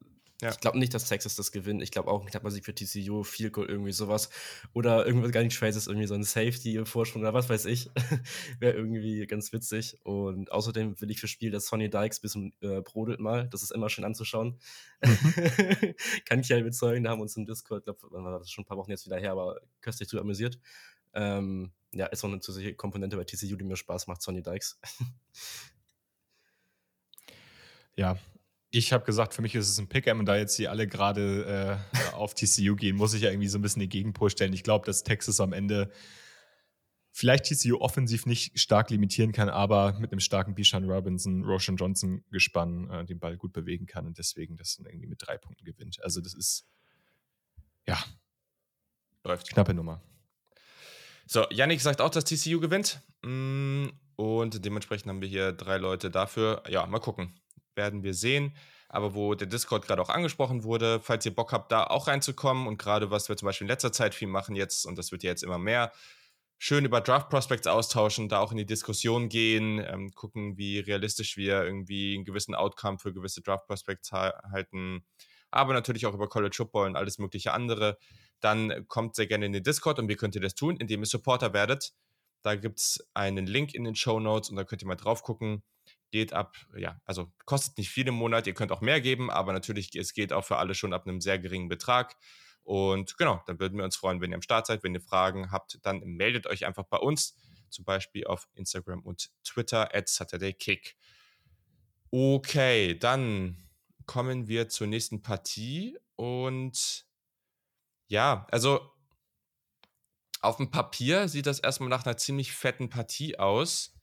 ja. 0.42 0.50
Ich 0.50 0.58
glaube 0.58 0.78
nicht, 0.78 0.92
dass 0.92 1.08
Texas 1.08 1.36
das 1.36 1.52
gewinnt. 1.52 1.82
Ich 1.82 1.92
glaube 1.92 2.10
auch 2.10 2.20
ein 2.20 2.26
knapper 2.26 2.50
Sieg 2.50 2.64
für 2.64 2.74
TCU, 2.74 3.22
viel 3.22 3.50
Goal, 3.50 3.68
irgendwie 3.68 3.92
sowas. 3.92 4.30
Oder 4.72 5.06
irgendwas 5.06 5.30
gar 5.30 5.42
nicht 5.42 5.56
Traces, 5.56 5.86
irgendwie 5.86 6.08
so 6.08 6.14
ein 6.14 6.24
Safety-Vorsprung 6.24 7.22
oder 7.22 7.32
was 7.32 7.48
weiß 7.48 7.66
ich. 7.66 7.90
Wäre 8.58 8.74
irgendwie 8.74 9.26
ganz 9.26 9.52
witzig. 9.52 9.98
Und 10.02 10.50
außerdem 10.50 11.00
will 11.00 11.10
ich 11.10 11.20
für 11.20 11.28
Spiel, 11.28 11.52
dass 11.52 11.66
Sonny 11.66 11.88
Dykes 11.88 12.18
ein 12.18 12.22
bisschen 12.22 12.52
äh, 12.60 12.80
brodelt 12.80 13.20
mal. 13.20 13.48
Das 13.48 13.62
ist 13.62 13.70
immer 13.70 13.88
schön 13.88 14.04
anzuschauen. 14.04 14.58
Mhm. 15.02 15.04
Kann 16.24 16.40
ich 16.40 16.48
ja 16.48 16.58
überzeugen. 16.58 17.04
Da 17.04 17.10
haben 17.10 17.20
wir 17.20 17.22
uns 17.22 17.36
im 17.36 17.46
Discord, 17.46 17.82
ich 17.82 17.84
glaube, 17.84 18.38
das 18.38 18.42
ist 18.42 18.50
schon 18.50 18.64
ein 18.64 18.66
paar 18.66 18.76
Wochen 18.76 18.90
jetzt 18.90 19.06
wieder 19.06 19.18
her, 19.18 19.32
aber 19.32 19.60
köstlich 19.80 20.08
zu 20.08 20.20
amüsiert. 20.20 20.58
Ähm, 21.14 21.70
ja, 21.92 22.06
ist 22.06 22.24
auch 22.24 22.28
eine 22.28 22.40
zusätzliche 22.40 22.74
Komponente 22.74 23.16
bei 23.16 23.24
TCU, 23.24 23.54
die 23.54 23.64
mir 23.64 23.76
Spaß 23.76 24.08
macht, 24.08 24.20
Sonny 24.20 24.42
Dykes. 24.42 24.80
ja, 27.96 28.18
ich 28.75 28.93
habe 28.93 29.04
gesagt, 29.04 29.35
für 29.35 29.43
mich 29.43 29.54
ist 29.54 29.69
es 29.69 29.78
ein 29.78 29.88
Pick'em 29.88 30.19
und 30.19 30.26
da 30.26 30.37
jetzt 30.37 30.57
hier 30.57 30.71
alle 30.73 30.88
gerade 30.88 31.81
äh, 31.93 32.14
auf 32.14 32.35
TCU 32.35 32.75
gehen, 32.75 32.97
muss 32.97 33.14
ich 33.14 33.23
ja 33.23 33.31
irgendwie 33.31 33.47
so 33.47 33.57
ein 33.57 33.62
bisschen 33.62 33.78
den 33.78 33.88
Gegenpol 33.88 34.31
stellen. 34.31 34.52
Ich 34.52 34.64
glaube, 34.64 34.85
dass 34.85 35.04
Texas 35.04 35.38
am 35.38 35.52
Ende 35.52 35.93
vielleicht 37.13 37.45
TCU 37.45 37.76
offensiv 37.78 38.26
nicht 38.26 38.58
stark 38.58 38.91
limitieren 38.91 39.30
kann, 39.30 39.49
aber 39.49 39.97
mit 40.00 40.10
einem 40.10 40.19
starken 40.19 40.56
Bishan 40.56 40.91
Robinson, 40.91 41.45
Roshan 41.45 41.76
Johnson 41.76 42.25
gespannt 42.32 42.91
äh, 42.91 43.04
den 43.04 43.21
Ball 43.21 43.37
gut 43.37 43.52
bewegen 43.52 43.87
kann 43.87 44.08
und 44.08 44.19
deswegen 44.19 44.56
das 44.56 44.76
dann 44.76 44.87
irgendwie 44.87 45.06
mit 45.06 45.25
drei 45.25 45.39
Punkten 45.39 45.65
gewinnt. 45.65 46.02
Also 46.02 46.21
das 46.21 46.34
ist 46.34 46.67
ja 47.87 47.97
läuft 49.23 49.49
knappe 49.50 49.73
Nummer. 49.73 50.02
So, 51.26 51.47
Yannick 51.50 51.80
sagt 51.80 52.00
auch, 52.00 52.10
dass 52.10 52.25
TCU 52.25 52.58
gewinnt. 52.58 53.00
Mm, 53.23 53.87
und 54.17 54.65
dementsprechend 54.65 55.08
haben 55.08 55.21
wir 55.21 55.28
hier 55.28 55.52
drei 55.52 55.78
Leute 55.78 56.10
dafür. 56.10 56.65
Ja, 56.69 56.84
mal 56.87 56.99
gucken 56.99 57.41
werden 57.76 58.02
wir 58.02 58.15
sehen. 58.15 58.54
Aber 58.89 59.15
wo 59.15 59.34
der 59.34 59.49
Discord 59.49 59.87
gerade 59.87 60.00
auch 60.00 60.08
angesprochen 60.08 60.63
wurde, 60.63 61.00
falls 61.00 61.26
ihr 61.26 61.34
Bock 61.34 61.52
habt, 61.52 61.73
da 61.73 61.84
auch 61.84 62.06
reinzukommen 62.06 62.69
und 62.69 62.78
gerade 62.78 63.10
was 63.10 63.28
wir 63.28 63.37
zum 63.37 63.47
Beispiel 63.47 63.65
in 63.65 63.71
letzter 63.71 63.93
Zeit 63.93 64.15
viel 64.15 64.28
machen 64.28 64.54
jetzt, 64.54 64.87
und 64.87 64.97
das 64.97 65.10
wird 65.10 65.23
ja 65.25 65.30
jetzt 65.30 65.43
immer 65.43 65.58
mehr, 65.58 65.93
schön 66.58 66.84
über 66.84 67.00
Draft 67.00 67.28
Prospects 67.28 67.67
austauschen, 67.67 68.28
da 68.28 68.39
auch 68.39 68.52
in 68.52 68.58
die 68.58 68.67
Diskussion 68.67 69.28
gehen, 69.28 69.84
ähm, 69.84 70.13
gucken, 70.13 70.56
wie 70.56 70.78
realistisch 70.78 71.37
wir 71.37 71.65
irgendwie 71.65 72.15
einen 72.15 72.25
gewissen 72.25 72.54
Outcome 72.54 72.99
für 72.99 73.13
gewisse 73.13 73.43
Draft 73.43 73.67
Prospects 73.67 74.13
ha 74.13 74.32
halten, 74.52 75.04
aber 75.50 75.73
natürlich 75.75 76.06
auch 76.06 76.15
über 76.15 76.28
College 76.28 76.54
Football 76.56 76.87
und 76.87 76.97
alles 76.97 77.19
mögliche 77.19 77.52
andere, 77.52 77.99
dann 78.41 78.87
kommt 78.89 79.17
sehr 79.17 79.26
gerne 79.26 79.47
in 79.47 79.52
den 79.52 79.63
Discord 79.63 79.99
und 79.99 80.08
wie 80.08 80.17
könnt 80.17 80.34
ihr 80.34 80.41
das 80.41 80.54
tun? 80.54 80.76
Indem 80.76 81.00
ihr 81.00 81.06
Supporter 81.06 81.52
werdet. 81.52 81.95
Da 82.43 82.56
gibt 82.56 82.78
es 82.78 83.08
einen 83.15 83.47
Link 83.47 83.75
in 83.75 83.84
den 83.84 83.95
Show 83.95 84.21
Notes 84.21 84.50
und 84.50 84.56
da 84.56 84.65
könnt 84.65 84.82
ihr 84.82 84.89
mal 84.89 84.97
drauf 84.97 85.23
gucken 85.23 85.63
geht 86.14 86.32
ab, 86.32 86.54
ja, 86.76 87.00
also 87.04 87.32
kostet 87.44 87.76
nicht 87.76 87.90
viel 87.90 88.06
im 88.06 88.14
Monat, 88.14 88.46
ihr 88.46 88.54
könnt 88.54 88.70
auch 88.70 88.80
mehr 88.80 89.00
geben, 89.00 89.32
aber 89.32 89.52
natürlich, 89.52 89.96
es 89.96 90.12
geht 90.14 90.32
auch 90.32 90.44
für 90.44 90.58
alle 90.58 90.76
schon 90.76 90.92
ab 90.92 91.08
einem 91.08 91.20
sehr 91.20 91.40
geringen 91.40 91.68
Betrag. 91.68 92.14
Und 92.62 93.18
genau, 93.18 93.42
dann 93.48 93.58
würden 93.58 93.76
wir 93.78 93.84
uns 93.84 93.96
freuen, 93.96 94.20
wenn 94.20 94.30
ihr 94.30 94.36
am 94.36 94.42
Start 94.42 94.68
seid. 94.68 94.84
Wenn 94.84 94.94
ihr 94.94 95.00
Fragen 95.00 95.50
habt, 95.50 95.80
dann 95.82 95.98
meldet 96.04 96.46
euch 96.46 96.66
einfach 96.66 96.84
bei 96.84 96.98
uns, 96.98 97.36
zum 97.68 97.84
Beispiel 97.84 98.28
auf 98.28 98.46
Instagram 98.54 99.00
und 99.00 99.32
Twitter 99.42 99.92
at 99.92 100.08
SaturdayKick. 100.08 100.96
Okay, 102.12 102.96
dann 102.96 103.56
kommen 104.06 104.46
wir 104.46 104.68
zur 104.68 104.86
nächsten 104.86 105.20
Partie 105.20 105.98
und 106.14 107.06
ja, 108.06 108.46
also 108.52 108.88
auf 110.42 110.58
dem 110.58 110.70
Papier 110.70 111.26
sieht 111.26 111.46
das 111.46 111.58
erstmal 111.58 111.88
nach 111.88 112.06
einer 112.06 112.16
ziemlich 112.16 112.52
fetten 112.52 112.88
Partie 112.88 113.36
aus. 113.36 113.94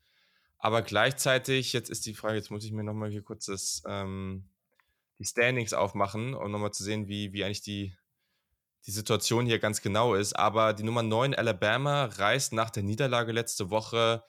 Aber 0.63 0.83
gleichzeitig, 0.83 1.73
jetzt 1.73 1.89
ist 1.89 2.05
die 2.05 2.13
Frage, 2.13 2.35
jetzt 2.35 2.51
muss 2.51 2.63
ich 2.63 2.71
mir 2.71 2.83
nochmal 2.83 3.09
hier 3.09 3.23
kurz 3.23 3.47
das, 3.47 3.81
ähm, 3.87 4.47
die 5.17 5.25
Standings 5.25 5.73
aufmachen, 5.73 6.35
um 6.35 6.51
nochmal 6.51 6.71
zu 6.71 6.83
sehen, 6.83 7.07
wie, 7.07 7.33
wie 7.33 7.43
eigentlich 7.43 7.63
die, 7.63 7.95
die 8.85 8.91
Situation 8.91 9.47
hier 9.47 9.57
ganz 9.57 9.81
genau 9.81 10.13
ist. 10.13 10.33
Aber 10.33 10.73
die 10.73 10.83
Nummer 10.83 11.01
9 11.01 11.33
Alabama 11.33 12.05
reist 12.05 12.53
nach 12.53 12.69
der 12.69 12.83
Niederlage 12.83 13.31
letzte 13.31 13.71
Woche 13.71 14.23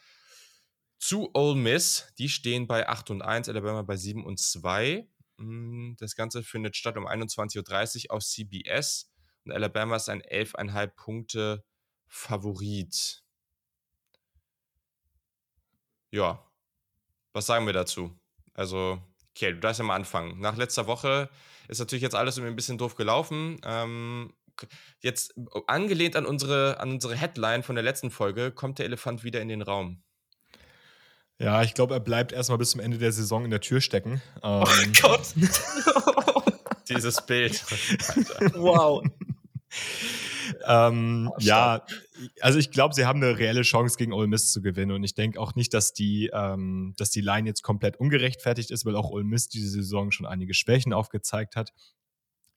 zu 0.98 1.30
Ole 1.34 1.54
Miss. 1.54 2.14
Die 2.16 2.30
stehen 2.30 2.66
bei 2.66 2.88
8 2.88 3.10
und 3.10 3.20
1, 3.20 3.50
Alabama 3.50 3.82
bei 3.82 3.96
7 3.96 4.24
und 4.24 4.40
2. 4.40 5.06
Hm, 5.36 5.96
das 5.98 6.16
Ganze 6.16 6.42
findet 6.42 6.76
statt 6.76 6.96
um 6.96 7.06
21.30 7.06 8.06
Uhr 8.06 8.16
auf 8.16 8.24
CBS. 8.24 9.12
Und 9.44 9.52
Alabama 9.52 9.96
ist 9.96 10.08
ein 10.08 10.22
11,5 10.22 10.86
Punkte 10.96 11.64
Favorit. 12.06 13.22
Ja, 16.12 16.38
was 17.32 17.46
sagen 17.46 17.66
wir 17.66 17.72
dazu? 17.72 18.14
Also, 18.54 19.00
okay, 19.34 19.52
du 19.52 19.60
darfst 19.60 19.80
ja 19.80 19.84
mal 19.84 19.96
anfangen. 19.96 20.38
Nach 20.40 20.56
letzter 20.56 20.86
Woche 20.86 21.30
ist 21.68 21.78
natürlich 21.78 22.02
jetzt 22.02 22.14
alles 22.14 22.36
irgendwie 22.36 22.52
ein 22.52 22.56
bisschen 22.56 22.78
doof 22.78 22.96
gelaufen. 22.96 23.58
Ähm, 23.64 24.34
jetzt 25.00 25.34
angelehnt 25.66 26.14
an 26.14 26.26
unsere, 26.26 26.78
an 26.80 26.92
unsere 26.92 27.16
Headline 27.16 27.62
von 27.62 27.74
der 27.74 27.82
letzten 27.82 28.10
Folge, 28.10 28.52
kommt 28.52 28.78
der 28.78 28.86
Elefant 28.86 29.24
wieder 29.24 29.40
in 29.40 29.48
den 29.48 29.62
Raum. 29.62 30.02
Ja, 31.38 31.62
ich 31.62 31.72
glaube, 31.72 31.94
er 31.94 32.00
bleibt 32.00 32.32
erstmal 32.32 32.58
bis 32.58 32.70
zum 32.70 32.80
Ende 32.80 32.98
der 32.98 33.10
Saison 33.10 33.44
in 33.44 33.50
der 33.50 33.60
Tür 33.60 33.80
stecken. 33.80 34.20
Oh 34.42 34.64
ähm, 34.82 34.92
oh 34.96 35.00
Gott! 35.00 35.34
Dieses 36.88 37.24
Bild. 37.24 37.64
wow. 38.54 39.02
Ähm, 40.66 41.30
oh, 41.32 41.36
ja, 41.40 41.84
also 42.40 42.58
ich 42.58 42.70
glaube, 42.70 42.94
sie 42.94 43.06
haben 43.06 43.22
eine 43.22 43.38
reelle 43.38 43.62
Chance 43.62 43.96
gegen 43.96 44.12
Ole 44.12 44.26
Miss 44.26 44.52
zu 44.52 44.62
gewinnen 44.62 44.92
und 44.92 45.04
ich 45.04 45.14
denke 45.14 45.40
auch 45.40 45.54
nicht, 45.54 45.74
dass 45.74 45.92
die, 45.92 46.30
ähm, 46.32 46.94
dass 46.96 47.10
die 47.10 47.20
Line 47.20 47.48
jetzt 47.48 47.62
komplett 47.62 47.96
ungerechtfertigt 47.96 48.70
ist, 48.70 48.84
weil 48.84 48.96
auch 48.96 49.10
Ole 49.10 49.24
Miss 49.24 49.48
diese 49.48 49.68
Saison 49.68 50.10
schon 50.10 50.26
einige 50.26 50.54
Schwächen 50.54 50.92
aufgezeigt 50.92 51.56
hat. 51.56 51.72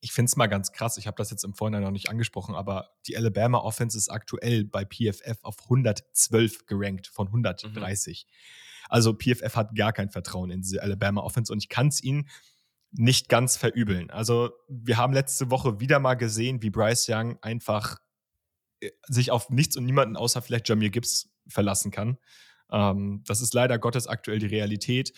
Ich 0.01 0.11
finde 0.11 0.29
es 0.29 0.35
mal 0.35 0.47
ganz 0.47 0.71
krass, 0.71 0.97
ich 0.97 1.07
habe 1.07 1.17
das 1.17 1.31
jetzt 1.31 1.43
im 1.43 1.53
Vorhinein 1.53 1.83
noch 1.83 1.91
nicht 1.91 2.09
angesprochen, 2.09 2.55
aber 2.55 2.89
die 3.07 3.17
Alabama 3.17 3.59
Offense 3.59 3.97
ist 3.97 4.09
aktuell 4.09 4.65
bei 4.65 4.85
PFF 4.85 5.39
auf 5.43 5.63
112 5.63 6.65
gerankt 6.65 7.07
von 7.07 7.27
130. 7.27 8.27
Mhm. 8.27 8.31
Also 8.89 9.13
PFF 9.13 9.55
hat 9.55 9.75
gar 9.75 9.93
kein 9.93 10.09
Vertrauen 10.09 10.51
in 10.51 10.61
diese 10.61 10.81
Alabama 10.81 11.21
Offense 11.21 11.51
und 11.51 11.59
ich 11.59 11.69
kann 11.69 11.87
es 11.87 12.03
ihnen 12.03 12.29
nicht 12.91 13.29
ganz 13.29 13.57
verübeln. 13.57 14.09
Also 14.09 14.51
wir 14.69 14.97
haben 14.97 15.13
letzte 15.13 15.51
Woche 15.51 15.79
wieder 15.79 15.99
mal 15.99 16.15
gesehen, 16.15 16.61
wie 16.61 16.69
Bryce 16.69 17.07
Young 17.09 17.37
einfach 17.41 17.97
äh, 18.79 18.91
sich 19.07 19.31
auf 19.31 19.49
nichts 19.49 19.77
und 19.77 19.85
niemanden 19.85 20.15
außer 20.15 20.41
vielleicht 20.41 20.69
Jamir 20.69 20.89
Gibbs 20.89 21.29
verlassen 21.47 21.91
kann. 21.91 22.17
Ähm, 22.71 23.23
das 23.27 23.41
ist 23.41 23.53
leider 23.53 23.77
Gottes 23.79 24.07
aktuell 24.07 24.39
die 24.39 24.47
Realität. 24.47 25.13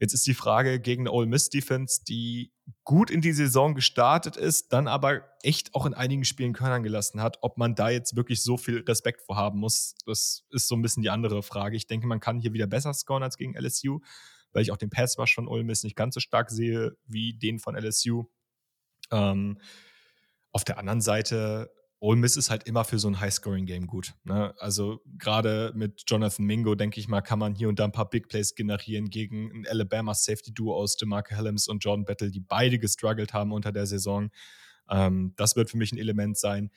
Jetzt 0.00 0.14
ist 0.14 0.26
die 0.26 0.34
Frage 0.34 0.80
gegen 0.80 1.02
eine 1.02 1.12
Ole 1.12 1.26
Miss 1.26 1.50
Defense, 1.50 2.02
die 2.08 2.52
gut 2.84 3.10
in 3.10 3.20
die 3.20 3.34
Saison 3.34 3.74
gestartet 3.74 4.36
ist, 4.36 4.72
dann 4.72 4.88
aber 4.88 5.22
echt 5.42 5.74
auch 5.74 5.84
in 5.84 5.92
einigen 5.92 6.24
Spielen 6.24 6.54
Körnern 6.54 6.82
gelassen 6.82 7.20
hat, 7.20 7.36
ob 7.42 7.58
man 7.58 7.74
da 7.74 7.90
jetzt 7.90 8.16
wirklich 8.16 8.42
so 8.42 8.56
viel 8.56 8.78
Respekt 8.78 9.20
vorhaben 9.20 9.58
muss, 9.58 9.94
das 10.06 10.46
ist 10.50 10.68
so 10.68 10.74
ein 10.74 10.80
bisschen 10.80 11.02
die 11.02 11.10
andere 11.10 11.42
Frage. 11.42 11.76
Ich 11.76 11.86
denke, 11.86 12.06
man 12.06 12.18
kann 12.18 12.38
hier 12.38 12.54
wieder 12.54 12.66
besser 12.66 12.94
scoren 12.94 13.22
als 13.22 13.36
gegen 13.36 13.54
LSU, 13.54 14.00
weil 14.52 14.62
ich 14.62 14.72
auch 14.72 14.76
den 14.76 14.90
Pass 14.90 15.18
Rush 15.18 15.34
von 15.34 15.48
Ole 15.48 15.64
Miss 15.64 15.84
nicht 15.84 15.96
ganz 15.96 16.14
so 16.14 16.20
stark 16.20 16.50
sehe 16.50 16.96
wie 17.06 17.34
den 17.34 17.58
von 17.58 17.76
LSU. 17.76 18.24
Ähm, 19.10 19.58
auf 20.52 20.64
der 20.64 20.78
anderen 20.78 21.00
Seite 21.00 21.70
Ole 22.02 22.18
Miss 22.18 22.38
ist 22.38 22.48
halt 22.48 22.66
immer 22.66 22.84
für 22.84 22.98
so 22.98 23.08
ein 23.08 23.20
High-Scoring-Game 23.20 23.86
gut. 23.86 24.14
Ne? 24.24 24.54
Also 24.58 25.02
gerade 25.18 25.72
mit 25.74 26.04
Jonathan 26.06 26.46
Mingo, 26.46 26.74
denke 26.74 26.98
ich 26.98 27.08
mal, 27.08 27.20
kann 27.20 27.38
man 27.38 27.54
hier 27.54 27.68
und 27.68 27.78
da 27.78 27.84
ein 27.84 27.92
paar 27.92 28.08
Big 28.08 28.28
Plays 28.28 28.54
generieren 28.54 29.10
gegen 29.10 29.50
ein 29.52 29.66
Alabama 29.68 30.14
Safety-Duo 30.14 30.74
aus 30.74 30.96
DeMarco 30.96 31.34
Helms 31.34 31.68
und 31.68 31.84
Jordan 31.84 32.06
Battle, 32.06 32.30
die 32.30 32.40
beide 32.40 32.78
gestruggelt 32.78 33.34
haben 33.34 33.52
unter 33.52 33.70
der 33.70 33.84
Saison. 33.84 34.30
Ähm, 34.88 35.34
das 35.36 35.56
wird 35.56 35.68
für 35.68 35.76
mich 35.76 35.92
ein 35.92 35.98
Element 35.98 36.38
sein. 36.38 36.70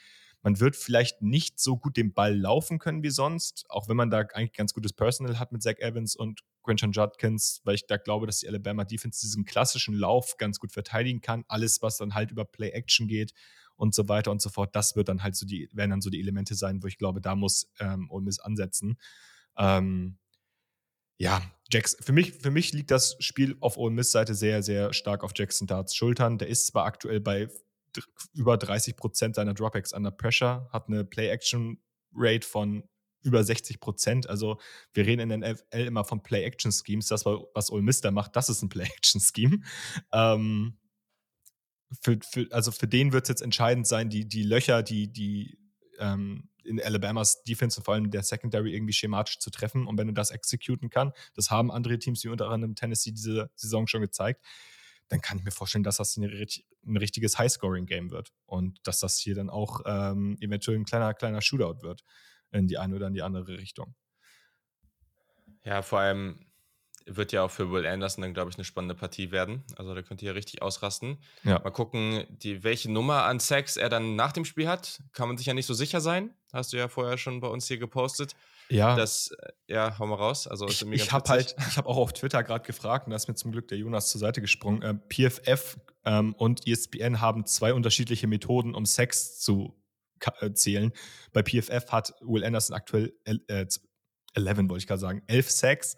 Man 0.44 0.60
wird 0.60 0.76
vielleicht 0.76 1.22
nicht 1.22 1.60
so 1.60 1.78
gut 1.78 1.96
den 1.96 2.14
Ball 2.14 2.38
laufen 2.38 2.78
können 2.78 3.02
wie 3.02 3.10
sonst, 3.10 3.66
auch 3.70 3.88
wenn 3.88 3.96
man 3.96 4.10
da 4.10 4.20
eigentlich 4.20 4.54
ganz 4.54 4.74
gutes 4.74 4.92
Personal 4.92 5.40
hat 5.40 5.54
mit 5.54 5.64
Zach 5.64 5.80
Evans 5.80 6.16
und 6.18 6.42
Quentin 6.64 6.92
Judkins, 6.92 7.62
weil 7.64 7.76
ich 7.76 7.88
da 7.88 7.96
glaube, 7.96 8.26
dass 8.26 8.40
die 8.40 8.50
Alabama 8.50 8.84
Defense 8.84 9.22
diesen 9.22 9.46
klassischen 9.46 9.96
Lauf 9.96 10.38
ganz 10.38 10.60
gut 10.60 10.74
verteidigen 10.74 11.22
kann. 11.22 11.46
Alles, 11.48 11.82
was 11.82 11.98
dann 11.98 12.14
halt 12.14 12.32
über 12.32 12.44
Play-Action 12.44 13.08
geht 13.08 13.34
und 13.78 13.96
so 13.96 14.10
weiter 14.10 14.32
und 14.32 14.42
so 14.42 14.50
fort. 14.50 14.76
Das 14.76 14.98
wird 14.98 15.08
dann 15.08 15.24
halt 15.24 15.38
so 15.38 15.46
die, 15.46 15.70
werden 15.72 15.92
dann 15.92 16.02
so 16.02 16.10
die 16.10 16.20
Elemente 16.20 16.56
sein, 16.56 16.84
wo 16.84 16.88
ich 16.88 16.98
glaube, 16.98 17.22
da 17.22 17.36
muss 17.36 17.72
ähm, 17.80 18.12
Ole 18.12 18.26
Miss 18.26 18.40
ansetzen. 18.40 18.98
Ähm, 19.58 20.18
ja, 21.18 21.42
Jax, 21.72 21.96
für 22.02 22.12
mich, 22.12 22.34
für 22.34 22.52
mich 22.52 22.74
liegt 22.74 22.92
das 22.92 23.16
Spiel 23.20 23.56
auf 23.62 23.78
Ole 23.78 23.94
Miss 23.94 24.12
Seite 24.12 24.36
sehr, 24.36 24.62
sehr 24.62 24.94
stark 24.94 25.24
auf 25.24 25.32
Jackson 25.36 25.68
Darts 25.68 25.96
Schultern. 25.96 26.38
Der 26.38 26.50
ist 26.50 26.68
zwar 26.68 26.86
aktuell 26.86 27.22
bei 27.22 27.48
über 28.34 28.58
30 28.58 28.96
Prozent 28.96 29.36
seiner 29.36 29.54
Dropbacks 29.54 29.94
under 29.94 30.12
Pressure, 30.12 30.70
hat 30.72 30.88
eine 30.88 31.04
Play-Action-Rate 31.04 32.48
von 32.48 32.84
über 33.22 33.44
60 33.44 33.80
Prozent. 33.80 34.30
Also 34.30 34.60
wir 34.94 35.06
reden 35.06 35.32
in 35.32 35.42
der 35.42 35.54
NFL 35.54 35.88
immer 35.88 36.04
von 36.04 36.22
Play-Action-Schemes. 36.22 37.08
Das, 37.08 37.26
was 37.26 37.72
Ole 37.72 37.82
Miss 37.82 38.02
da 38.02 38.12
macht, 38.12 38.36
das 38.36 38.50
ist 38.50 38.62
ein 38.62 38.70
Play-Action-Scheme. 38.70 39.60
Ähm, 40.12 40.78
für, 42.02 42.18
für, 42.24 42.48
also 42.52 42.72
für 42.72 42.88
den 42.88 43.14
wird 43.14 43.26
es 43.26 43.30
jetzt 43.30 43.42
entscheidend 43.42 43.88
sein, 43.88 44.10
die, 44.10 44.28
die 44.28 44.42
Löcher, 44.44 44.82
die, 44.82 45.12
die 45.12 45.60
ähm, 46.00 46.50
in 46.64 46.82
Alabamas 46.82 47.44
Defense 47.44 47.80
und 47.80 47.84
vor 47.84 47.94
allem 47.94 48.10
der 48.10 48.24
Secondary 48.24 48.74
irgendwie 48.74 48.94
schematisch 48.94 49.40
zu 49.40 49.50
treffen. 49.50 49.86
Und 49.86 49.98
wenn 49.98 50.08
du 50.08 50.14
das 50.14 50.32
exekuten 50.32 50.90
kann, 50.90 51.12
das 51.36 51.52
haben 51.52 51.72
andere 51.72 52.00
Teams 52.00 52.24
wie 52.24 52.30
unter 52.30 52.50
anderem 52.50 52.76
Tennessee 52.76 53.12
diese 53.12 53.52
Saison 53.56 53.88
schon 53.88 54.02
gezeigt, 54.02 54.44
dann 55.14 55.22
kann 55.22 55.38
ich 55.38 55.44
mir 55.44 55.52
vorstellen, 55.52 55.84
dass 55.84 55.98
das 55.98 56.18
ein, 56.18 56.24
ein 56.24 56.98
richtiges 56.98 57.38
High-Scoring-Game 57.38 58.10
wird. 58.10 58.34
Und 58.48 58.80
dass 58.88 59.00
das 59.00 59.20
hier 59.20 59.36
dann 59.36 59.52
auch 59.52 59.82
ähm, 59.86 60.38
eventuell 60.42 60.76
ein 60.76 60.86
kleiner, 60.86 61.14
kleiner 61.14 61.40
Shootout 61.40 61.84
wird 61.84 62.04
in 62.52 62.68
die 62.68 62.80
eine 62.80 62.96
oder 62.96 63.08
in 63.08 63.14
die 63.14 63.22
andere 63.22 63.60
Richtung. 63.60 63.94
Ja, 65.64 65.84
vor 65.84 66.00
allem 66.00 66.48
wird 67.06 67.32
ja 67.32 67.44
auch 67.44 67.52
für 67.52 67.70
Will 67.70 67.86
Anderson 67.86 68.24
dann, 68.24 68.34
glaube 68.34 68.50
ich, 68.50 68.58
eine 68.58 68.64
spannende 68.64 68.96
Partie 68.96 69.30
werden. 69.30 69.64
Also 69.76 69.94
da 69.94 70.02
könnte 70.02 70.26
er 70.26 70.34
richtig 70.34 70.64
ausrasten. 70.64 71.20
Ja. 71.44 71.60
Mal 71.60 71.70
gucken, 71.70 72.26
die, 72.30 72.64
welche 72.64 72.92
Nummer 72.92 73.26
an 73.26 73.40
Sex 73.40 73.78
er 73.78 73.90
dann 73.90 74.16
nach 74.16 74.32
dem 74.32 74.46
Spiel 74.46 74.68
hat. 74.68 75.04
Kann 75.12 75.28
man 75.28 75.38
sich 75.38 75.46
ja 75.46 75.54
nicht 75.54 75.68
so 75.68 75.76
sicher 75.76 76.02
sein. 76.02 76.34
Hast 76.52 76.74
du 76.74 76.78
ja 76.78 76.88
vorher 76.88 77.20
schon 77.20 77.40
bei 77.40 77.48
uns 77.48 77.68
hier 77.68 77.78
gepostet. 77.78 78.36
Ja. 78.70 78.96
Das, 78.96 79.32
äh, 79.32 79.74
ja, 79.74 79.98
hau 80.00 80.06
mal 80.08 80.16
raus. 80.16 80.48
Also, 80.48 80.68
ich, 80.68 80.82
ich 80.92 81.12
habe 81.12 81.30
halt, 81.30 81.56
ich 81.70 81.78
habe 81.78 81.88
auch 81.88 81.98
auf 81.98 82.14
Twitter 82.14 82.44
gerade 82.44 82.66
gefragt, 82.66 83.08
und 83.08 83.12
da 83.12 83.16
ist 83.16 83.28
mir 83.28 83.36
zum 83.36 83.52
Glück 83.52 83.68
der 83.68 83.78
Jonas 83.78 84.10
zur 84.10 84.20
Seite 84.20 84.42
gesprungen. 84.42 84.82
Äh, 84.82 84.96
PFF 85.10 85.78
ähm, 86.06 86.34
und 86.34 86.68
ESPN 86.68 87.22
haben 87.22 87.46
zwei 87.46 87.74
unterschiedliche 87.74 88.28
Methoden, 88.28 88.76
um 88.76 88.86
Sex 88.86 89.40
zu 89.40 89.76
äh, 90.40 90.54
zählen. 90.54 90.92
Bei 91.32 91.44
PFF 91.44 91.92
hat 91.92 92.14
Will 92.22 92.44
Anderson 92.44 92.76
aktuell 92.76 93.14
äh, 93.26 93.66
11, 94.36 94.58
wollte 94.58 94.78
ich 94.78 94.88
gerade 94.88 95.02
sagen, 95.02 95.22
11 95.28 95.52
Sacks. 95.52 95.96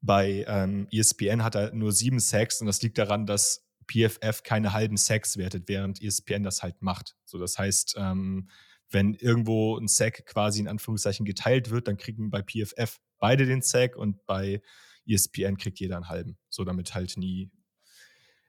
Bei 0.00 0.44
ähm, 0.46 0.86
ESPN 0.92 1.42
hat 1.42 1.54
er 1.54 1.72
nur 1.72 1.92
sieben 1.92 2.20
Sacks 2.20 2.60
und 2.60 2.66
das 2.66 2.82
liegt 2.82 2.98
daran, 2.98 3.26
dass 3.26 3.66
PFF 3.90 4.42
keine 4.42 4.72
halben 4.72 4.96
Sacks 4.96 5.36
wertet, 5.36 5.68
während 5.68 6.02
ESPN 6.02 6.42
das 6.42 6.62
halt 6.62 6.82
macht. 6.82 7.16
So, 7.24 7.38
das 7.38 7.58
heißt, 7.58 7.96
ähm, 7.98 8.48
wenn 8.90 9.14
irgendwo 9.14 9.76
ein 9.76 9.88
Sack 9.88 10.26
quasi 10.26 10.60
in 10.60 10.68
Anführungszeichen 10.68 11.26
geteilt 11.26 11.70
wird, 11.70 11.88
dann 11.88 11.96
kriegen 11.96 12.30
bei 12.30 12.42
PFF 12.42 13.00
beide 13.18 13.46
den 13.46 13.62
Sack 13.62 13.96
und 13.96 14.24
bei 14.26 14.62
ESPN 15.08 15.56
kriegt 15.56 15.80
jeder 15.80 15.96
einen 15.96 16.08
halben. 16.08 16.38
So, 16.48 16.64
damit 16.64 16.94
halt 16.94 17.16
nie, 17.16 17.50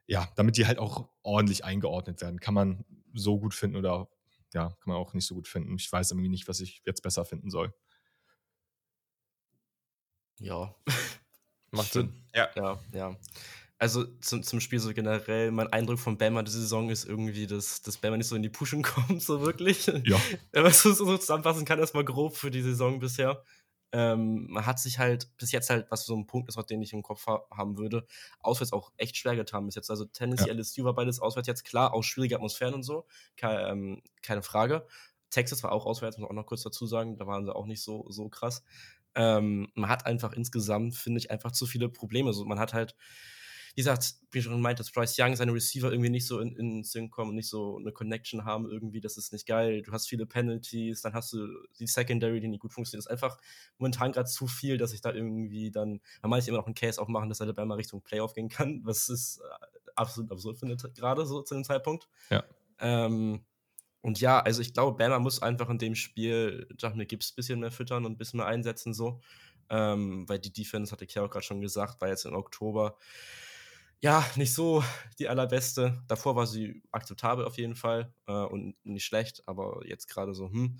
ja, 0.06 0.30
damit 0.36 0.58
die 0.58 0.66
halt 0.68 0.80
auch 0.80 1.10
ordentlich 1.24 1.66
eingeordnet 1.66 2.22
werden. 2.22 2.40
Kann 2.40 2.54
man 2.54 2.86
so 3.14 3.40
gut 3.40 3.54
finden 3.54 3.78
oder 3.78 4.10
ja, 4.54 4.70
kann 4.70 4.94
man 4.94 4.98
auch 4.98 5.14
nicht 5.14 5.26
so 5.26 5.36
gut 5.36 5.48
finden. 5.48 5.76
Ich 5.76 5.92
weiß 5.92 6.12
irgendwie 6.12 6.30
nicht, 6.30 6.48
was 6.48 6.60
ich 6.60 6.82
jetzt 6.86 7.02
besser 7.02 7.26
finden 7.26 7.50
soll. 7.50 7.74
Ja. 10.40 10.76
Macht 11.72 11.94
Sinn. 11.94 12.14
Ja. 12.34 12.50
Ja, 12.56 12.80
ja. 12.94 13.16
Also 13.80 14.06
zum, 14.22 14.42
zum 14.42 14.60
Spiel 14.60 14.80
so 14.80 14.92
generell, 14.94 15.52
mein 15.52 15.72
Eindruck 15.72 16.00
von 16.00 16.18
Bama 16.18 16.42
diese 16.42 16.62
Saison 16.62 16.90
ist 16.90 17.06
irgendwie, 17.06 17.46
dass, 17.46 17.82
dass 17.82 17.98
Bama 17.98 18.18
nicht 18.18 18.28
so 18.28 18.36
in 18.36 18.42
die 18.42 18.50
Pushen 18.50 18.82
kommt, 18.84 19.22
so 19.22 19.42
wirklich. 19.42 19.86
Ja. 19.88 20.20
Wenn 20.52 20.64
man 20.64 20.72
es 20.72 20.82
so, 20.82 20.94
so 20.94 21.18
zusammenfassen 21.18 21.66
kann, 21.66 21.80
erstmal 21.80 22.06
grob 22.06 22.36
für 22.36 22.50
die 22.50 22.62
Saison 22.62 23.00
bisher. 23.00 23.44
Ähm, 23.94 24.48
man 24.50 24.66
hat 24.66 24.80
sich 24.80 25.00
halt 25.00 25.30
bis 25.38 25.52
jetzt 25.52 25.70
halt, 25.70 25.88
was 25.90 26.06
so 26.06 26.16
ein 26.16 26.28
Punkt 26.28 26.50
ist, 26.50 26.60
den 26.70 26.82
ich 26.82 26.92
im 26.92 27.04
Kopf 27.04 27.26
ha 27.28 27.46
haben 27.52 27.78
würde, 27.78 28.06
auswärts 28.40 28.74
auch 28.74 28.92
echt 28.98 29.16
schwer 29.16 29.36
getan 29.36 29.66
bis 29.66 29.76
jetzt. 29.76 29.90
Also 29.90 30.06
Tennessee, 30.06 30.50
ja. 30.50 30.54
LSU 30.54 30.84
war 30.84 30.94
beides 30.94 31.20
auswärts 31.20 31.48
jetzt 31.48 31.64
klar, 31.64 31.94
auch 31.94 32.04
schwierige 32.04 32.36
Atmosphären 32.36 32.74
und 32.74 32.84
so, 32.84 33.06
keine, 33.38 33.70
ähm, 33.70 34.02
keine 34.22 34.42
Frage. 34.42 34.86
Texas 35.30 35.64
war 35.64 35.72
auch 35.72 35.86
auswärts, 35.86 36.18
muss 36.18 36.28
man 36.28 36.38
auch 36.38 36.42
noch 36.42 36.48
kurz 36.48 36.64
dazu 36.64 36.86
sagen, 36.86 37.18
da 37.18 37.28
waren 37.28 37.46
sie 37.46 37.56
auch 37.56 37.66
nicht 37.66 37.82
so, 37.82 38.06
so 38.10 38.28
krass. 38.28 38.64
Ähm, 39.16 39.72
man 39.74 39.90
hat 39.90 40.06
einfach 40.06 40.34
insgesamt, 40.34 40.96
finde 40.96 41.20
ich, 41.20 41.32
einfach 41.32 41.52
zu 41.52 41.66
viele 41.66 41.90
Probleme. 41.90 42.34
So, 42.34 42.46
man 42.46 42.60
hat 42.60 42.74
halt, 42.74 42.96
wie 43.78 43.82
gesagt, 43.82 44.16
wie 44.32 44.42
schon 44.42 44.60
meint, 44.60 44.80
dass 44.80 44.90
Bryce 44.90 45.20
Young 45.20 45.36
seine 45.36 45.54
Receiver 45.54 45.92
irgendwie 45.92 46.10
nicht 46.10 46.26
so 46.26 46.40
in, 46.40 46.56
in 46.56 46.84
Sync 46.84 47.12
kommen, 47.12 47.36
nicht 47.36 47.48
so 47.48 47.78
eine 47.78 47.92
Connection 47.92 48.44
haben 48.44 48.68
irgendwie, 48.68 49.02
das 49.02 49.18
ist 49.18 49.32
nicht 49.32 49.46
geil. 49.46 49.84
Du 49.84 49.92
hast 49.92 50.10
viele 50.10 50.26
Penalties, 50.26 51.04
dann 51.04 51.14
hast 51.14 51.32
du 51.34 51.48
die 51.78 51.86
Secondary, 51.86 52.40
die 52.40 52.48
nicht 52.48 52.62
gut 52.62 52.74
funktioniert. 52.74 53.06
Das 53.06 53.12
ist 53.12 53.24
einfach 53.24 53.38
momentan 53.78 54.14
gerade 54.14 54.28
zu 54.28 54.48
viel, 54.48 54.80
dass 54.80 54.94
ich 54.94 55.02
da 55.02 55.14
irgendwie 55.14 55.70
dann, 55.70 56.02
man 56.24 56.32
meint 56.32 56.48
immer 56.48 56.58
noch 56.58 56.66
einen 56.66 56.74
Case 56.74 57.00
aufmachen, 57.00 57.30
dass 57.30 57.40
Alabama 57.40 57.76
Richtung 57.76 58.02
Playoff 58.02 58.34
gehen 58.34 58.50
kann, 58.50 58.82
was 58.84 59.10
ist 59.10 59.42
äh, 59.42 59.90
absolut 59.96 60.32
absurd 60.32 60.58
finde, 60.58 60.76
gerade 60.96 61.28
so 61.28 61.44
zu 61.44 61.54
dem 61.54 61.64
Zeitpunkt. 61.64 62.10
Ja. 62.32 62.46
Ähm, 62.80 63.46
und 64.02 64.20
ja, 64.20 64.40
also 64.40 64.64
ich 64.64 64.74
glaube, 64.74 64.98
Bama 64.98 65.20
muss 65.20 65.44
einfach 65.44 65.70
in 65.70 65.78
dem 65.78 65.94
Spiel 65.94 66.68
Jahmir 66.80 67.06
Gibbs 67.06 67.32
ein 67.32 67.36
bisschen 67.36 67.60
mehr 67.60 67.72
füttern 67.72 68.08
und 68.08 68.14
ein 68.14 68.18
bisschen 68.18 68.38
mehr 68.40 68.48
einsetzen, 68.48 68.96
so. 68.96 69.22
Ähm, 69.70 70.28
weil 70.28 70.40
die 70.40 70.52
Defense, 70.52 70.92
hatte 70.92 71.06
ich 71.06 71.14
ja 71.14 71.24
auch 71.24 71.30
gerade 71.30 71.46
schon 71.46 71.62
gesagt, 71.62 72.02
war 72.02 72.08
jetzt 72.08 72.26
im 72.26 72.34
Oktober 72.34 72.98
ja 74.02 74.26
nicht 74.36 74.54
so 74.54 74.84
die 75.20 75.28
allerbeste. 75.28 76.02
Davor 76.08 76.36
war 76.36 76.48
sie 76.48 76.82
akzeptabel 76.92 77.46
auf 77.46 77.58
jeden 77.58 77.76
Fall 77.76 78.14
äh, 78.28 78.32
und 78.32 78.76
nicht 78.84 79.06
schlecht, 79.06 79.44
aber 79.48 79.82
jetzt 79.86 80.08
gerade 80.08 80.34
so, 80.34 80.50
hm. 80.50 80.78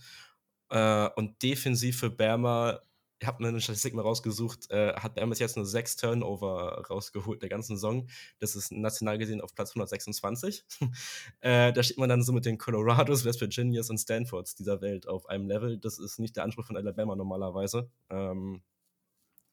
Äh, 0.70 1.10
und 1.16 1.42
defensiv 1.44 1.98
für 1.98 2.10
Bama 2.10 2.82
ich 3.20 3.28
habe 3.28 3.42
mir 3.42 3.50
eine 3.50 3.62
Statistik 3.62 3.94
mal 3.94 4.02
rausgesucht, 4.02 4.70
äh, 4.70 4.94
hat 4.94 5.16
Bama 5.16 5.34
jetzt 5.36 5.56
nur 5.56 5.66
sechs 5.66 5.96
Turnover 5.96 6.86
rausgeholt 6.90 7.42
der 7.42 7.50
ganzen 7.50 7.76
Saison. 7.76 8.08
Das 8.40 8.56
ist 8.56 8.72
national 8.72 9.18
gesehen 9.18 9.42
auf 9.42 9.56
Platz 9.56 9.72
126. 9.72 10.64
äh, 11.42 11.74
da 11.74 11.84
steht 11.84 11.98
man 11.98 12.10
dann 12.10 12.24
so 12.24 12.32
mit 12.32 12.46
den 12.46 12.58
Colorados, 12.58 13.26
West 13.26 13.42
Virginias 13.42 13.90
und 13.90 13.98
Stanfords 13.98 14.56
dieser 14.56 14.82
Welt 14.82 15.08
auf 15.08 15.28
einem 15.30 15.48
Level. 15.48 15.78
Das 15.78 15.98
ist 15.98 16.20
nicht 16.20 16.36
der 16.36 16.44
Anspruch 16.44 16.66
von 16.66 16.78
Alabama 16.78 17.16
normalerweise. 17.16 17.90
Ähm, 18.10 18.62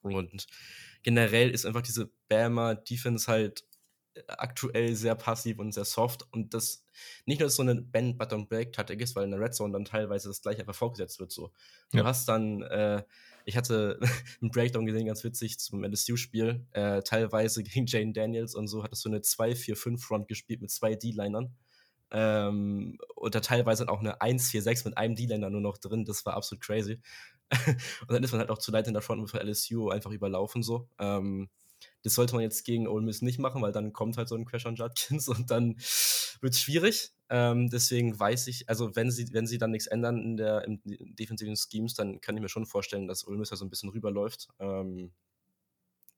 und 0.05 0.47
generell 1.03 1.51
ist 1.51 1.67
einfach 1.67 1.83
diese 1.83 2.11
Bama 2.29 2.75
Defense 2.75 3.31
halt 3.31 3.65
aktuell 4.29 4.95
sehr 4.95 5.17
passiv 5.17 5.59
und 5.59 5.73
sehr 5.73 5.85
soft 5.85 6.33
und 6.33 6.55
das 6.55 6.85
nicht 7.27 7.41
nur 7.41 7.51
so 7.51 7.63
eine 7.63 7.75
Bend 7.75 8.17
Button 8.17 8.47
Break 8.47 8.73
Taktik 8.73 9.01
ist, 9.01 9.17
weil 9.17 9.25
in 9.25 9.33
der 9.33 9.41
Red 9.41 9.55
Zone 9.55 9.73
dann 9.73 9.85
teilweise 9.85 10.29
das 10.29 10.41
gleiche 10.41 10.61
einfach 10.61 10.75
vorgesetzt 10.75 11.19
wird 11.19 11.33
so. 11.33 11.53
Du 11.91 11.99
ja. 11.99 12.05
hast 12.05 12.29
dann 12.29 12.63
äh, 12.63 13.03
ich 13.45 13.57
hatte 13.57 13.99
einen 14.41 14.51
Breakdown 14.51 14.87
gesehen, 14.87 15.07
ganz 15.07 15.25
witzig, 15.25 15.59
zum 15.59 15.85
LSU-Spiel. 15.85 16.67
Äh, 16.73 17.03
teilweise 17.03 17.63
gegen 17.63 17.87
Jane 17.87 18.13
Daniels 18.13 18.55
und 18.55 18.69
so 18.69 18.83
hattest 18.83 19.05
du 19.05 19.09
eine 19.09 19.19
2-4-5-Front 19.19 20.29
gespielt 20.29 20.61
mit 20.61 20.71
zwei 20.71 20.95
D-Linern. 20.95 21.55
Ähm, 22.11 22.99
und 23.17 23.35
da 23.35 23.41
teilweise 23.41 23.89
auch 23.89 24.01
eine 24.01 24.21
1-4-6 24.21 24.85
mit 24.85 24.97
einem 24.97 25.15
D-Liner 25.15 25.51
nur 25.51 25.61
noch 25.61 25.79
drin. 25.79 26.05
Das 26.05 26.25
war 26.25 26.35
absolut 26.35 26.63
crazy. 26.63 27.01
Und 28.01 28.11
dann 28.11 28.23
ist 28.23 28.33
man 28.33 28.41
halt 28.41 28.51
auch 28.51 28.59
zu 28.59 28.71
leid 28.71 28.87
in 28.87 28.95
der 28.95 29.03
Front 29.03 29.29
für 29.31 29.41
LSU 29.41 29.91
einfach 29.91 30.11
überlaufen 30.11 30.63
so. 30.63 30.89
Ähm, 30.99 31.49
das 32.03 32.15
sollte 32.15 32.35
man 32.35 32.43
jetzt 32.43 32.65
gegen 32.65 32.87
Ole 32.87 33.05
Miss 33.05 33.23
nicht 33.23 33.39
machen, 33.39 33.63
weil 33.63 33.73
dann 33.73 33.93
kommt 33.93 34.17
halt 34.17 34.29
so 34.29 34.35
ein 34.35 34.45
Crash 34.45 34.67
an 34.67 34.77
Judkins 34.77 35.29
und 35.29 35.51
dann 35.51 35.77
wird 36.41 36.55
es 36.55 36.61
schwierig. 36.61 37.13
Ähm, 37.31 37.71
deswegen 37.71 38.19
weiß 38.19 38.47
ich, 38.49 38.69
also 38.69 38.95
wenn 38.95 39.11
sie, 39.11 39.33
wenn 39.33 39.47
sie 39.47 39.59
dann 39.59 39.71
nichts 39.71 39.87
ändern 39.87 40.23
in 40.23 40.37
der 40.37 40.65
im, 40.65 40.81
defensiven 40.85 41.57
Schemes, 41.57 41.95
dann 41.95 42.21
kann 42.21 42.37
ich 42.37 42.43
mir 42.43 42.49
schon 42.49 42.67
vorstellen, 42.67 43.09
dass 43.09 43.27
Ole 43.27 43.39
Miss 43.39 43.51
da 43.51 43.57
so 43.57 43.65
ein 43.65 43.71
bisschen 43.71 43.89
rüberläuft. 43.91 44.49
Ähm, 44.59 45.13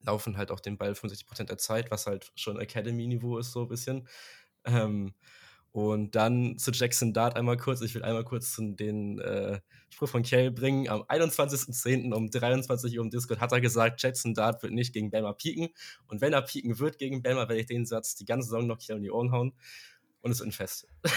laufen 0.01 0.37
halt 0.37 0.51
auch 0.51 0.59
den 0.59 0.77
Ball 0.77 0.91
65% 0.91 1.45
der 1.45 1.57
Zeit, 1.57 1.91
was 1.91 2.05
halt 2.07 2.31
schon 2.35 2.59
Academy-Niveau 2.59 3.37
ist, 3.37 3.51
so 3.51 3.61
ein 3.63 3.67
bisschen. 3.67 4.07
Ähm, 4.65 5.13
und 5.71 6.15
dann 6.15 6.57
zu 6.57 6.71
Jackson 6.71 7.13
Dart 7.13 7.35
einmal 7.35 7.57
kurz. 7.57 7.81
Ich 7.81 7.93
will 7.93 8.03
einmal 8.03 8.23
kurz 8.23 8.55
den 8.59 9.19
äh, 9.19 9.59
Spruch 9.89 10.09
von 10.09 10.23
Kale 10.23 10.51
bringen. 10.51 10.89
Am 10.89 11.01
21.10. 11.03 12.13
um 12.13 12.29
23 12.29 12.97
Uhr 12.97 13.03
im 13.03 13.11
Discord 13.11 13.39
hat 13.39 13.51
er 13.51 13.61
gesagt, 13.61 14.01
Jackson 14.01 14.33
Dart 14.33 14.63
wird 14.63 14.73
nicht 14.73 14.93
gegen 14.93 15.11
Bama 15.11 15.33
pieken. 15.33 15.69
Und 16.07 16.21
wenn 16.21 16.33
er 16.33 16.41
pieken 16.41 16.79
wird 16.79 16.97
gegen 16.97 17.21
Bama, 17.21 17.41
werde 17.41 17.59
ich 17.59 17.67
den 17.67 17.85
Satz 17.85 18.15
die 18.15 18.25
ganze 18.25 18.49
Saison 18.49 18.67
noch 18.67 18.79
hier 18.79 18.95
in 18.95 19.03
die 19.03 19.11
Ohren 19.11 19.31
hauen 19.31 19.53
und 20.21 20.31
es 20.31 20.39
wird 20.39 20.49
ein 20.49 20.51
Fest. 20.51 20.87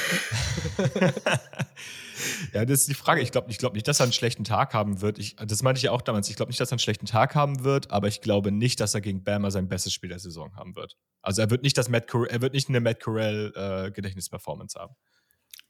ja, 2.52 2.64
das 2.64 2.80
ist 2.80 2.88
die 2.88 2.94
Frage. 2.94 3.20
Ich 3.20 3.32
glaube 3.32 3.50
ich 3.50 3.58
glaub 3.58 3.74
nicht, 3.74 3.88
dass 3.88 4.00
er 4.00 4.04
einen 4.04 4.12
schlechten 4.12 4.44
Tag 4.44 4.74
haben 4.74 5.00
wird. 5.00 5.18
Ich, 5.18 5.36
das 5.36 5.62
meinte 5.62 5.78
ich 5.78 5.84
ja 5.84 5.92
auch 5.92 6.02
damals. 6.02 6.28
Ich 6.28 6.36
glaube 6.36 6.50
nicht, 6.50 6.60
dass 6.60 6.70
er 6.70 6.74
einen 6.74 6.80
schlechten 6.80 7.06
Tag 7.06 7.34
haben 7.34 7.64
wird, 7.64 7.90
aber 7.90 8.08
ich 8.08 8.20
glaube 8.20 8.52
nicht, 8.52 8.80
dass 8.80 8.94
er 8.94 9.00
gegen 9.00 9.24
Bama 9.24 9.50
sein 9.50 9.68
bestes 9.68 9.92
Spiel 9.92 10.10
der 10.10 10.18
Saison 10.18 10.54
haben 10.56 10.76
wird. 10.76 10.96
Also 11.22 11.42
er 11.42 11.50
wird 11.50 11.62
nicht, 11.62 11.76
das 11.78 11.88
Matt 11.88 12.12
er 12.12 12.40
wird 12.40 12.54
nicht 12.54 12.68
eine 12.68 12.80
Matt 12.80 13.02
Corell 13.02 13.52
äh, 13.54 13.90
Gedächtnisperformance 13.90 14.78
haben. 14.78 14.94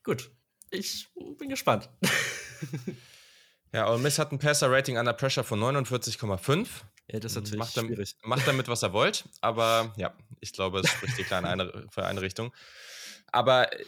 Gut, 0.02 0.30
ich 0.70 1.08
bin 1.38 1.48
gespannt. 1.48 1.88
ja, 3.72 3.90
Ole 3.90 3.98
Miss 3.98 4.18
hat 4.18 4.32
ein 4.32 4.38
Passer-Rating 4.38 4.98
under 4.98 5.12
Pressure 5.12 5.44
von 5.44 5.60
49,5. 5.60 6.68
Ja, 7.08 7.18
das 7.18 7.32
ist 7.32 7.36
natürlich 7.36 7.58
macht 7.58 7.76
damit, 7.76 7.90
schwierig. 7.94 8.16
Macht 8.22 8.46
damit, 8.46 8.68
was 8.68 8.82
er 8.82 8.92
wollt, 8.92 9.28
aber 9.40 9.92
ja, 9.96 10.14
ich 10.40 10.52
glaube, 10.52 10.80
es 10.80 10.88
spricht 10.88 11.18
die 11.18 11.24
kleine 11.24 11.48
eine, 11.48 11.86
für 11.90 12.04
eine 12.04 12.22
Richtung. 12.22 12.52
Aber 13.32 13.72
äh, 13.72 13.84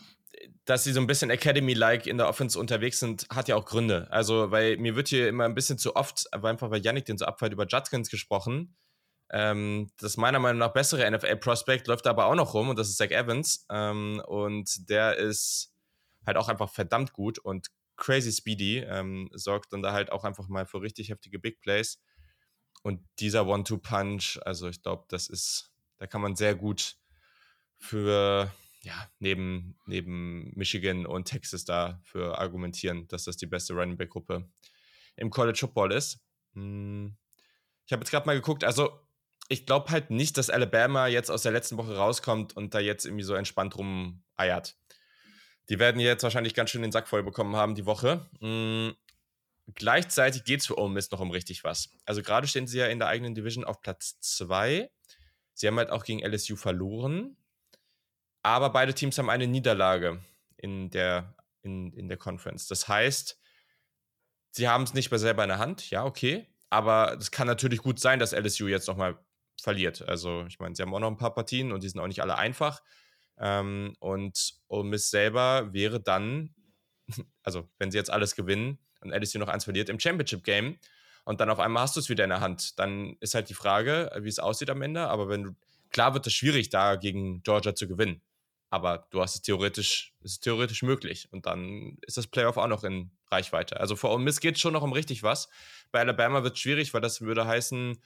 dass 0.65 0.85
sie 0.85 0.93
so 0.93 1.01
ein 1.01 1.07
bisschen 1.07 1.31
Academy-like 1.31 2.07
in 2.07 2.19
der 2.19 2.29
Offense 2.29 2.59
unterwegs 2.59 3.01
sind, 3.01 3.27
hat 3.31 3.49
ja 3.49 3.57
auch 3.57 3.65
Gründe. 3.65 4.07
Also, 4.11 4.51
weil 4.51 4.77
mir 4.77 4.97
wird 4.97 5.09
hier 5.09 5.29
immer 5.29 5.45
ein 5.45 5.55
bisschen 5.55 5.79
zu 5.79 5.97
oft, 5.97 6.33
aber 6.33 6.49
einfach 6.49 6.71
weil 6.71 6.85
Yannick 6.85 7.05
den 7.05 7.19
so 7.19 7.25
abfällt, 7.25 7.53
über 7.53 7.67
Judkins 7.67 8.11
gesprochen. 8.11 8.77
Ähm, 9.31 9.91
das 9.99 10.17
meiner 10.17 10.39
Meinung 10.39 10.59
nach 10.59 10.73
bessere 10.73 11.11
NFL-Prospect 11.11 11.87
läuft 11.87 12.07
aber 12.07 12.27
auch 12.27 12.35
noch 12.35 12.55
rum 12.55 12.69
und 12.69 12.79
das 12.79 12.89
ist 12.89 12.99
Zach 12.99 13.11
Evans. 13.11 13.67
Ähm, 13.71 14.23
und 14.27 14.89
der 14.91 15.17
ist 15.17 15.73
halt 16.27 16.37
auch 16.37 16.49
einfach 16.49 16.71
verdammt 16.71 17.13
gut 17.13 17.39
und 17.39 17.69
crazy 17.97 18.33
speedy, 18.33 18.79
ähm, 18.79 19.31
sorgt 19.33 19.73
dann 19.73 19.83
da 19.83 19.93
halt 19.93 20.13
auch 20.13 20.25
einfach 20.25 20.49
mal 20.49 20.67
für 20.67 20.83
richtig 20.83 21.09
heftige 21.09 21.39
Big 21.39 21.61
Plays. 21.61 22.01
Und 22.83 23.01
dieser 23.21 23.47
One-Two-Punch, 23.47 24.41
also 24.45 24.69
ich 24.69 24.83
glaube, 24.83 25.05
das 25.09 25.29
ist, 25.29 25.73
da 25.99 26.07
kann 26.07 26.21
man 26.21 26.37
sehr 26.37 26.55
gut 26.55 26.97
für 27.79 28.53
ja, 28.85 29.09
neben, 29.19 29.77
neben 29.87 30.53
Michigan 30.57 31.07
und 31.07 31.27
Texas 31.27 31.65
dafür 31.65 32.39
argumentieren, 32.39 33.07
dass 33.09 33.25
das 33.25 33.37
die 33.37 33.47
beste 33.47 33.75
Running 33.75 33.97
Back 33.97 34.11
Gruppe 34.11 34.49
im 35.17 35.31
College 35.31 35.59
Football 35.59 35.93
ist. 35.93 36.21
Hm. 36.55 37.17
Ich 37.87 37.93
habe 37.93 38.01
jetzt 38.01 38.11
gerade 38.11 38.27
mal 38.27 38.35
geguckt, 38.35 38.65
also 38.65 39.01
ich 39.49 39.67
glaube 39.67 39.91
halt 39.91 40.11
nicht, 40.11 40.39
dass 40.39 40.51
Alabama 40.51 41.07
jetzt 41.07 41.31
aus 41.31 41.43
der 41.43 41.53
letzten 41.53 41.77
Woche 41.77 41.97
rauskommt 41.97 42.57
und 42.57 42.75
da 42.75 42.81
jetzt 42.81 43.05
irgendwie 43.05 43.25
so 43.25 43.35
entspannt 43.35 43.77
rumeiert. 43.77 44.77
Die 45.69 45.79
werden 45.79 46.01
jetzt 46.01 46.23
wahrscheinlich 46.23 46.55
ganz 46.55 46.71
schön 46.71 46.83
den 46.83 46.93
Sack 46.93 47.09
voll 47.09 47.23
bekommen 47.23 47.55
haben 47.57 47.75
die 47.75 47.87
Woche. 47.87 48.29
Mhm. 48.41 48.95
Gleichzeitig 49.75 50.45
geht 50.45 50.61
es 50.61 50.67
für 50.67 50.79
Ole 50.79 50.93
Miss 50.93 51.11
noch 51.11 51.21
um 51.21 51.31
richtig 51.31 51.63
was. 51.63 51.91
Also 52.05 52.23
gerade 52.23 52.49
stehen 52.49 52.67
sie 52.67 52.79
ja 52.79 52.87
in 52.87 52.99
der 52.99 53.09
eigenen 53.09 53.35
Division 53.35 53.65
auf 53.65 53.81
Platz 53.81 54.19
2. 54.21 54.91
Sie 55.55 55.67
haben 55.67 55.79
halt 55.79 55.91
auch 55.91 56.05
gegen 56.05 56.21
LSU 56.21 56.57
verloren. 56.57 57.37
Aber 58.43 58.71
beide 58.71 58.95
Teams 58.95 59.19
haben 59.19 59.31
eine 59.31 59.47
Niederlage 59.47 60.21
in 60.57 60.91
der, 60.91 61.35
in, 61.63 61.93
in 61.93 62.09
der 62.09 62.17
Conference. 62.17 62.67
Das 62.67 62.89
heißt, 62.89 63.41
sie 64.51 64.69
haben 64.69 64.85
es 64.85 64.95
nicht 64.95 65.11
mehr 65.11 65.19
selber 65.19 65.45
in 65.45 65.49
der 65.49 65.59
Hand, 65.59 65.91
ja, 65.91 66.05
okay. 66.05 66.47
Aber 66.71 67.17
es 67.19 67.31
kann 67.31 67.47
natürlich 67.47 67.81
gut 67.81 68.01
sein, 68.01 68.19
dass 68.19 68.33
LSU 68.33 68.67
jetzt 68.67 68.89
nochmal 68.89 69.19
verliert. 69.61 70.03
Also, 70.09 70.45
ich 70.49 70.59
meine, 70.59 70.75
sie 70.75 70.83
haben 70.83 70.95
auch 70.95 71.01
noch 71.01 71.11
ein 71.11 71.17
paar 71.17 71.35
Partien 71.35 71.73
und 71.73 71.83
die 71.83 71.89
sind 71.89 72.01
auch 72.01 72.07
nicht 72.07 72.23
alle 72.23 72.39
einfach. 72.39 72.83
Ähm, 73.39 73.95
und 74.01 74.55
Ole 74.69 74.85
Miss 74.85 75.11
selber 75.11 75.73
wäre 75.73 76.01
dann, 76.01 76.55
also 77.43 77.69
wenn 77.79 77.91
sie 77.91 77.99
jetzt 77.99 78.11
alles 78.11 78.35
gewinnen 78.35 78.79
und 79.01 79.11
LSU 79.11 79.39
noch 79.39 79.49
eins 79.49 79.65
verliert 79.65 79.89
im 79.89 80.01
Championship 80.01 80.45
Game 80.45 80.79
und 81.25 81.41
dann 81.41 81.51
auf 81.51 81.59
einmal 81.59 81.83
hast 81.83 81.97
du 81.97 82.01
es 82.01 82.09
wieder 82.09 82.25
in 82.25 82.31
der 82.31 82.41
Hand, 82.41 82.79
dann 82.79 83.17
ist 83.21 83.35
halt 83.35 83.49
die 83.49 83.55
Frage, 83.55 84.11
wie 84.21 84.29
es 84.29 84.39
aussieht 84.39 84.71
am 84.71 84.83
Ende. 84.83 85.09
Aber 85.09 85.29
wenn 85.29 85.43
du, 85.43 85.51
klar 85.91 86.15
wird 86.15 86.27
es 86.27 86.33
schwierig, 86.33 86.71
da 86.71 86.97
gegen 86.97 87.43
Georgia 87.43 87.75
zu 87.75 87.87
gewinnen. 87.87 88.23
Aber 88.73 89.07
du 89.11 89.21
hast 89.21 89.35
es 89.35 89.43
theoretisch, 89.43 90.15
es 90.25 90.33
ist 90.33 90.45
theoretisch 90.45 90.83
möglich. 90.83 91.29
Und 91.31 91.45
dann 91.45 91.99
ist 92.07 92.17
das 92.17 92.27
Playoff 92.27 92.57
auch 92.57 92.69
noch 92.69 92.85
in 92.85 93.11
Reichweite. 93.31 93.79
Also 93.79 93.97
vor 93.97 94.15
Ole 94.15 94.25
Miss 94.25 94.41
geht 94.41 94.55
es 94.55 94.63
schon 94.63 94.73
noch 94.73 94.83
um 94.83 94.95
richtig 94.95 95.23
was. 95.23 95.51
Bei 95.91 96.01
Alabama 96.01 96.43
wird 96.43 96.55
es 96.55 96.61
schwierig, 96.61 96.95
weil 96.95 97.03
das 97.03 97.21
würde 97.21 97.47
heißen, 97.47 97.99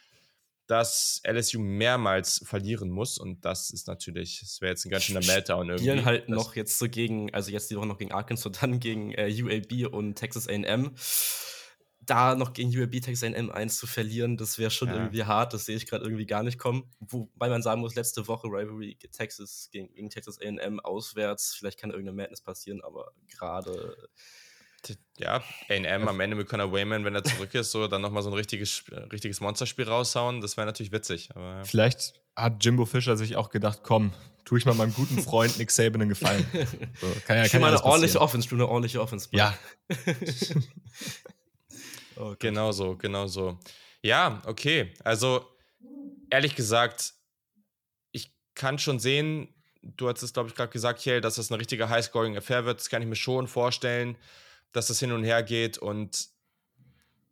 dass 0.66 1.22
LSU 1.24 1.60
mehrmals 1.60 2.42
verlieren 2.44 2.90
muss. 2.90 3.16
Und 3.16 3.44
das 3.44 3.70
ist 3.70 3.86
natürlich, 3.86 4.40
das 4.40 4.60
wäre 4.60 4.72
jetzt 4.72 4.84
ein 4.84 4.90
ganz 4.90 5.04
schöner 5.04 5.24
Meltdown 5.24 5.68
irgendwie. 5.68 5.88
Spielen 5.88 6.04
halt 6.04 6.28
noch 6.28 6.56
jetzt 6.56 6.80
so 6.80 6.88
gegen, 6.88 7.32
also 7.32 7.52
jetzt 7.52 7.70
die 7.70 7.76
Woche 7.76 7.86
noch 7.86 7.98
gegen 7.98 8.10
Arkansas, 8.10 8.50
dann 8.60 8.80
gegen 8.80 9.12
äh, 9.12 9.32
UAB 9.40 9.92
und 9.92 10.16
Texas 10.16 10.48
AM 10.48 10.96
da 12.06 12.34
noch 12.34 12.52
gegen 12.52 12.76
UAB 12.76 13.00
Texas 13.00 13.22
A&M 13.22 13.50
1 13.50 13.76
zu 13.76 13.86
verlieren, 13.86 14.36
das 14.36 14.58
wäre 14.58 14.70
schon 14.70 14.88
ja. 14.88 14.94
irgendwie 14.94 15.24
hart. 15.24 15.52
Das 15.52 15.64
sehe 15.64 15.76
ich 15.76 15.86
gerade 15.86 16.04
irgendwie 16.04 16.26
gar 16.26 16.42
nicht 16.42 16.58
kommen. 16.58 16.90
Wobei 17.00 17.48
man 17.48 17.62
sagen 17.62 17.80
muss, 17.80 17.94
letzte 17.94 18.26
Woche 18.28 18.46
Rivalry 18.46 18.96
Texas 19.12 19.68
gegen, 19.72 19.92
gegen 19.92 20.10
Texas 20.10 20.40
A&M 20.40 20.80
auswärts. 20.80 21.54
Vielleicht 21.54 21.78
kann 21.78 21.90
irgendeine 21.90 22.16
Madness 22.16 22.40
passieren, 22.40 22.80
aber 22.82 23.12
gerade 23.28 23.96
ja, 25.18 25.42
A&M 25.68 26.08
am 26.08 26.20
Ende 26.20 26.36
mit 26.36 26.48
Conor 26.48 26.72
Wayman, 26.72 27.04
wenn 27.04 27.14
er 27.14 27.24
zurück 27.24 27.54
ist, 27.54 27.70
so 27.70 27.88
dann 27.88 28.02
nochmal 28.02 28.22
so 28.22 28.30
ein 28.30 28.34
richtiges, 28.34 28.84
richtiges 29.12 29.40
Monsterspiel 29.40 29.88
raushauen, 29.88 30.40
das 30.40 30.56
wäre 30.56 30.66
natürlich 30.66 30.92
witzig. 30.92 31.30
Aber, 31.34 31.64
Vielleicht 31.64 32.14
hat 32.34 32.64
Jimbo 32.64 32.84
Fischer 32.84 33.16
sich 33.16 33.36
auch 33.36 33.50
gedacht, 33.50 33.80
komm, 33.82 34.12
tue 34.44 34.58
ich 34.58 34.66
mal 34.66 34.74
meinem 34.74 34.94
guten 34.94 35.22
Freund 35.22 35.58
Nick 35.58 35.70
Saban 35.70 36.02
einen 36.02 36.10
Gefallen. 36.10 36.46
So, 37.00 37.06
kann 37.26 37.36
ja, 37.36 37.48
kann 37.48 37.60
mal 37.60 37.68
eine 37.68 37.84
ordentliche 37.84 38.20
Offense, 38.20 38.48
du 38.48 38.54
eine 38.54 38.68
ordentliche 38.68 39.00
Offense. 39.00 39.28
Ja. 39.32 39.56
Oh, 42.16 42.34
genau 42.38 42.72
so, 42.72 42.96
genau 42.96 43.26
so. 43.26 43.58
Ja, 44.02 44.42
okay. 44.46 44.92
Also, 45.04 45.46
ehrlich 46.30 46.54
gesagt, 46.54 47.14
ich 48.12 48.34
kann 48.54 48.78
schon 48.78 48.98
sehen, 48.98 49.54
du 49.82 50.08
hast 50.08 50.22
es, 50.22 50.32
glaube 50.32 50.48
ich, 50.48 50.54
gerade 50.54 50.72
gesagt, 50.72 51.00
Kiel, 51.00 51.20
dass 51.20 51.36
das 51.36 51.50
eine 51.50 51.60
richtige 51.60 51.88
High-Scoring-Affair 51.88 52.64
wird. 52.64 52.80
Das 52.80 52.88
kann 52.88 53.02
ich 53.02 53.08
mir 53.08 53.16
schon 53.16 53.46
vorstellen, 53.46 54.16
dass 54.72 54.86
das 54.88 55.00
hin 55.00 55.12
und 55.12 55.24
her 55.24 55.42
geht 55.42 55.78
und 55.78 56.28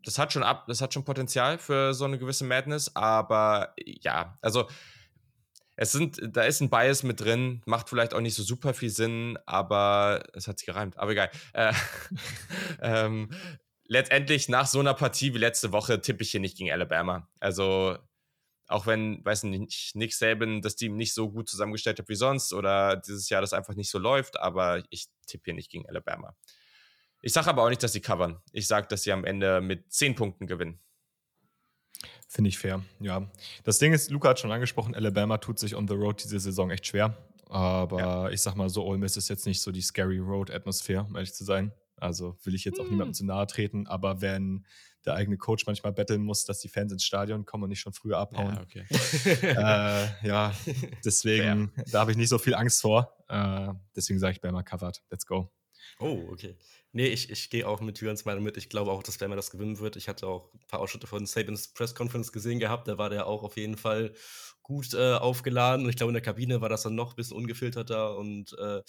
das 0.04 0.18
hat 0.18 0.32
schon 0.32 0.42
ab, 0.42 0.66
das 0.68 0.80
hat 0.80 0.92
schon 0.92 1.04
Potenzial 1.04 1.58
für 1.58 1.94
so 1.94 2.04
eine 2.04 2.18
gewisse 2.18 2.44
Madness, 2.44 2.94
aber 2.94 3.74
ja, 3.84 4.38
also 4.42 4.68
es 5.76 5.92
sind, 5.92 6.20
da 6.22 6.42
ist 6.42 6.60
ein 6.60 6.70
Bias 6.70 7.02
mit 7.02 7.20
drin, 7.20 7.62
macht 7.66 7.88
vielleicht 7.88 8.14
auch 8.14 8.20
nicht 8.20 8.34
so 8.34 8.42
super 8.42 8.74
viel 8.74 8.90
Sinn, 8.90 9.38
aber 9.44 10.22
es 10.34 10.46
hat 10.46 10.58
sich 10.58 10.66
gereimt, 10.66 10.96
aber 10.98 11.12
egal. 11.12 11.30
Äh, 11.52 11.72
ähm, 12.82 13.30
letztendlich 13.86 14.48
nach 14.48 14.66
so 14.66 14.80
einer 14.80 14.94
Partie 14.94 15.34
wie 15.34 15.38
letzte 15.38 15.72
Woche 15.72 16.00
tippe 16.00 16.22
ich 16.22 16.30
hier 16.30 16.40
nicht 16.40 16.56
gegen 16.56 16.72
Alabama. 16.72 17.28
Also 17.40 17.98
auch 18.66 18.86
wenn, 18.86 19.24
weiß 19.24 19.44
nicht, 19.44 19.94
Nick 19.94 20.14
Saban 20.14 20.62
das 20.62 20.76
Team 20.76 20.96
nicht 20.96 21.14
so 21.14 21.30
gut 21.30 21.48
zusammengestellt 21.48 21.98
hat 21.98 22.08
wie 22.08 22.14
sonst 22.14 22.52
oder 22.52 22.96
dieses 22.96 23.28
Jahr 23.28 23.42
das 23.42 23.52
einfach 23.52 23.74
nicht 23.74 23.90
so 23.90 23.98
läuft, 23.98 24.40
aber 24.40 24.82
ich 24.90 25.08
tippe 25.26 25.44
hier 25.46 25.54
nicht 25.54 25.70
gegen 25.70 25.86
Alabama. 25.88 26.34
Ich 27.20 27.32
sage 27.32 27.48
aber 27.48 27.62
auch 27.62 27.68
nicht, 27.68 27.82
dass 27.82 27.92
sie 27.92 28.00
covern. 28.00 28.40
Ich 28.52 28.66
sage, 28.66 28.86
dass 28.88 29.02
sie 29.02 29.12
am 29.12 29.24
Ende 29.24 29.60
mit 29.60 29.92
10 29.92 30.14
Punkten 30.14 30.46
gewinnen. 30.46 30.80
Finde 32.28 32.48
ich 32.48 32.58
fair, 32.58 32.82
ja. 33.00 33.30
Das 33.64 33.78
Ding 33.78 33.92
ist, 33.92 34.10
Luca 34.10 34.30
hat 34.30 34.40
schon 34.40 34.52
angesprochen, 34.52 34.94
Alabama 34.94 35.38
tut 35.38 35.58
sich 35.58 35.74
on 35.74 35.88
the 35.88 35.94
road 35.94 36.22
diese 36.22 36.40
Saison 36.40 36.70
echt 36.70 36.86
schwer. 36.86 37.16
Aber 37.48 37.98
ja. 37.98 38.30
ich 38.30 38.40
sag 38.40 38.56
mal 38.56 38.68
so, 38.68 38.84
Ole 38.84 38.98
Miss 38.98 39.16
ist 39.16 39.28
jetzt 39.28 39.46
nicht 39.46 39.60
so 39.60 39.70
die 39.70 39.80
Scary 39.80 40.18
Road-Atmosphäre, 40.18 41.04
um 41.04 41.14
ehrlich 41.14 41.34
zu 41.34 41.44
sein. 41.44 41.72
Also 41.96 42.36
will 42.42 42.54
ich 42.54 42.64
jetzt 42.64 42.80
auch 42.80 42.84
niemandem 42.84 43.08
hm. 43.08 43.14
zu 43.14 43.24
nahe 43.24 43.46
treten, 43.46 43.86
aber 43.86 44.20
wenn 44.20 44.64
der 45.04 45.14
eigene 45.14 45.36
Coach 45.36 45.66
manchmal 45.66 45.92
betteln 45.92 46.22
muss, 46.22 46.44
dass 46.44 46.60
die 46.60 46.68
Fans 46.68 46.92
ins 46.92 47.04
Stadion 47.04 47.44
kommen 47.44 47.64
und 47.64 47.68
nicht 47.70 47.80
schon 47.80 47.92
früher 47.92 48.18
abhauen. 48.18 48.54
Ja, 48.54 48.62
okay. 48.62 48.84
äh, 49.42 50.26
ja 50.26 50.54
deswegen, 51.04 51.70
Fair. 51.74 51.84
da 51.92 52.00
habe 52.00 52.10
ich 52.12 52.16
nicht 52.16 52.30
so 52.30 52.38
viel 52.38 52.54
Angst 52.54 52.80
vor. 52.80 53.16
Äh, 53.28 53.72
deswegen 53.94 54.18
sage 54.18 54.32
ich 54.32 54.40
Bama 54.40 54.62
covered. 54.62 55.02
Let's 55.10 55.26
go. 55.26 55.50
Oh, 55.98 56.28
okay. 56.30 56.56
Nee, 56.92 57.06
ich, 57.06 57.30
ich 57.30 57.50
gehe 57.50 57.68
auch 57.68 57.80
mit 57.80 58.00
Jürgens 58.00 58.24
Meinung 58.24 58.44
mit. 58.44 58.56
Ich 58.56 58.68
glaube 58.68 58.90
auch, 58.90 59.02
dass 59.02 59.18
Bama 59.18 59.36
das 59.36 59.50
gewinnen 59.50 59.78
wird. 59.78 59.96
Ich 59.96 60.08
hatte 60.08 60.26
auch 60.26 60.52
ein 60.54 60.66
paar 60.68 60.80
Ausschnitte 60.80 61.06
von 61.06 61.26
Sabins 61.26 61.68
Press 61.68 61.94
Conference 61.94 62.32
gesehen 62.32 62.58
gehabt. 62.58 62.88
Da 62.88 62.98
war 62.98 63.10
der 63.10 63.26
auch 63.26 63.42
auf 63.42 63.56
jeden 63.56 63.76
Fall 63.76 64.14
gut 64.62 64.94
äh, 64.94 65.14
aufgeladen. 65.14 65.84
Und 65.84 65.90
ich 65.90 65.96
glaube, 65.96 66.10
in 66.10 66.14
der 66.14 66.22
Kabine 66.22 66.60
war 66.60 66.68
das 66.68 66.82
dann 66.82 66.94
noch 66.94 67.12
ein 67.12 67.16
bisschen 67.16 67.36
ungefilterter. 67.36 68.16
Und 68.16 68.56
äh, 68.58 68.80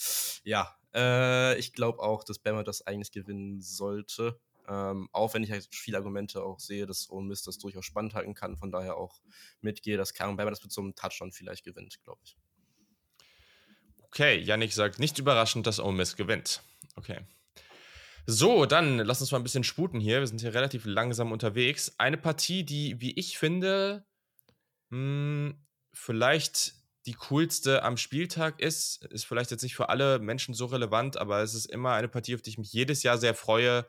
ja, 0.43 0.75
äh, 0.95 1.57
ich 1.57 1.73
glaube 1.73 1.99
auch, 1.99 2.23
dass 2.23 2.39
Bama 2.39 2.63
das 2.63 2.85
eigentlich 2.87 3.11
gewinnen 3.11 3.61
sollte. 3.61 4.39
Ähm, 4.67 5.09
auch 5.11 5.35
wenn 5.35 5.43
ich 5.43 5.51
halt 5.51 5.67
viele 5.71 5.97
Argumente 5.97 6.41
auch 6.43 6.59
sehe, 6.59 6.87
dass 6.87 7.09
Ole 7.11 7.27
Miss 7.27 7.43
das 7.43 7.59
durchaus 7.59 7.85
spannend 7.85 8.15
halten 8.15 8.33
kann. 8.33 8.57
Von 8.57 8.71
daher 8.71 8.97
auch 8.97 9.21
mitgehe, 9.61 9.97
dass 9.97 10.13
Karen 10.13 10.37
Bama 10.37 10.49
das 10.49 10.63
mit 10.63 10.71
so 10.71 10.81
einem 10.81 10.95
Touchdown 10.95 11.31
vielleicht 11.31 11.63
gewinnt, 11.63 12.01
glaube 12.03 12.21
ich. 12.23 12.35
Okay, 14.01 14.39
Yannick 14.39 14.73
sagt, 14.73 14.97
nicht 14.97 15.19
überraschend, 15.19 15.67
dass 15.67 15.79
Ole 15.79 15.93
Miss 15.93 16.15
gewinnt. 16.15 16.61
Okay. 16.95 17.19
So, 18.25 18.65
dann 18.65 18.97
lass 18.97 19.21
uns 19.21 19.31
mal 19.31 19.37
ein 19.37 19.43
bisschen 19.43 19.63
sputen 19.63 19.99
hier. 19.99 20.21
Wir 20.21 20.27
sind 20.27 20.41
hier 20.41 20.55
relativ 20.55 20.85
langsam 20.85 21.31
unterwegs. 21.31 21.93
Eine 21.99 22.17
Partie, 22.17 22.63
die, 22.63 22.99
wie 22.99 23.11
ich 23.11 23.37
finde, 23.37 24.03
Hm, 24.91 25.55
vielleicht 25.93 26.75
die 27.05 27.13
coolste 27.13 27.83
am 27.83 27.97
Spieltag 27.97 28.59
ist, 28.59 29.05
ist 29.05 29.25
vielleicht 29.25 29.51
jetzt 29.51 29.61
nicht 29.61 29.75
für 29.75 29.89
alle 29.89 30.19
Menschen 30.19 30.53
so 30.53 30.65
relevant, 30.65 31.17
aber 31.17 31.41
es 31.41 31.53
ist 31.53 31.67
immer 31.67 31.93
eine 31.93 32.07
Partie, 32.07 32.35
auf 32.35 32.41
die 32.41 32.49
ich 32.49 32.57
mich 32.57 32.73
jedes 32.73 33.03
Jahr 33.03 33.17
sehr 33.17 33.35
freue. 33.35 33.85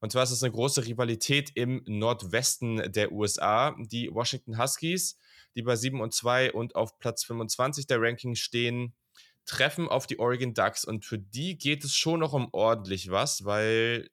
Und 0.00 0.12
zwar 0.12 0.22
ist 0.22 0.30
es 0.30 0.42
eine 0.42 0.52
große 0.52 0.86
Rivalität 0.86 1.50
im 1.54 1.82
Nordwesten 1.86 2.92
der 2.92 3.10
USA. 3.10 3.74
Die 3.78 4.10
Washington 4.12 4.58
Huskies, 4.58 5.18
die 5.56 5.62
bei 5.62 5.76
7 5.76 6.00
und 6.00 6.12
2 6.12 6.52
und 6.52 6.76
auf 6.76 6.98
Platz 6.98 7.24
25 7.24 7.86
der 7.86 8.00
Rankings 8.00 8.38
stehen, 8.38 8.94
treffen 9.46 9.88
auf 9.88 10.06
die 10.06 10.18
Oregon 10.18 10.54
Ducks. 10.54 10.84
Und 10.84 11.04
für 11.04 11.18
die 11.18 11.58
geht 11.58 11.84
es 11.84 11.96
schon 11.96 12.20
noch 12.20 12.34
um 12.34 12.48
ordentlich 12.52 13.10
was, 13.10 13.44
weil 13.44 14.10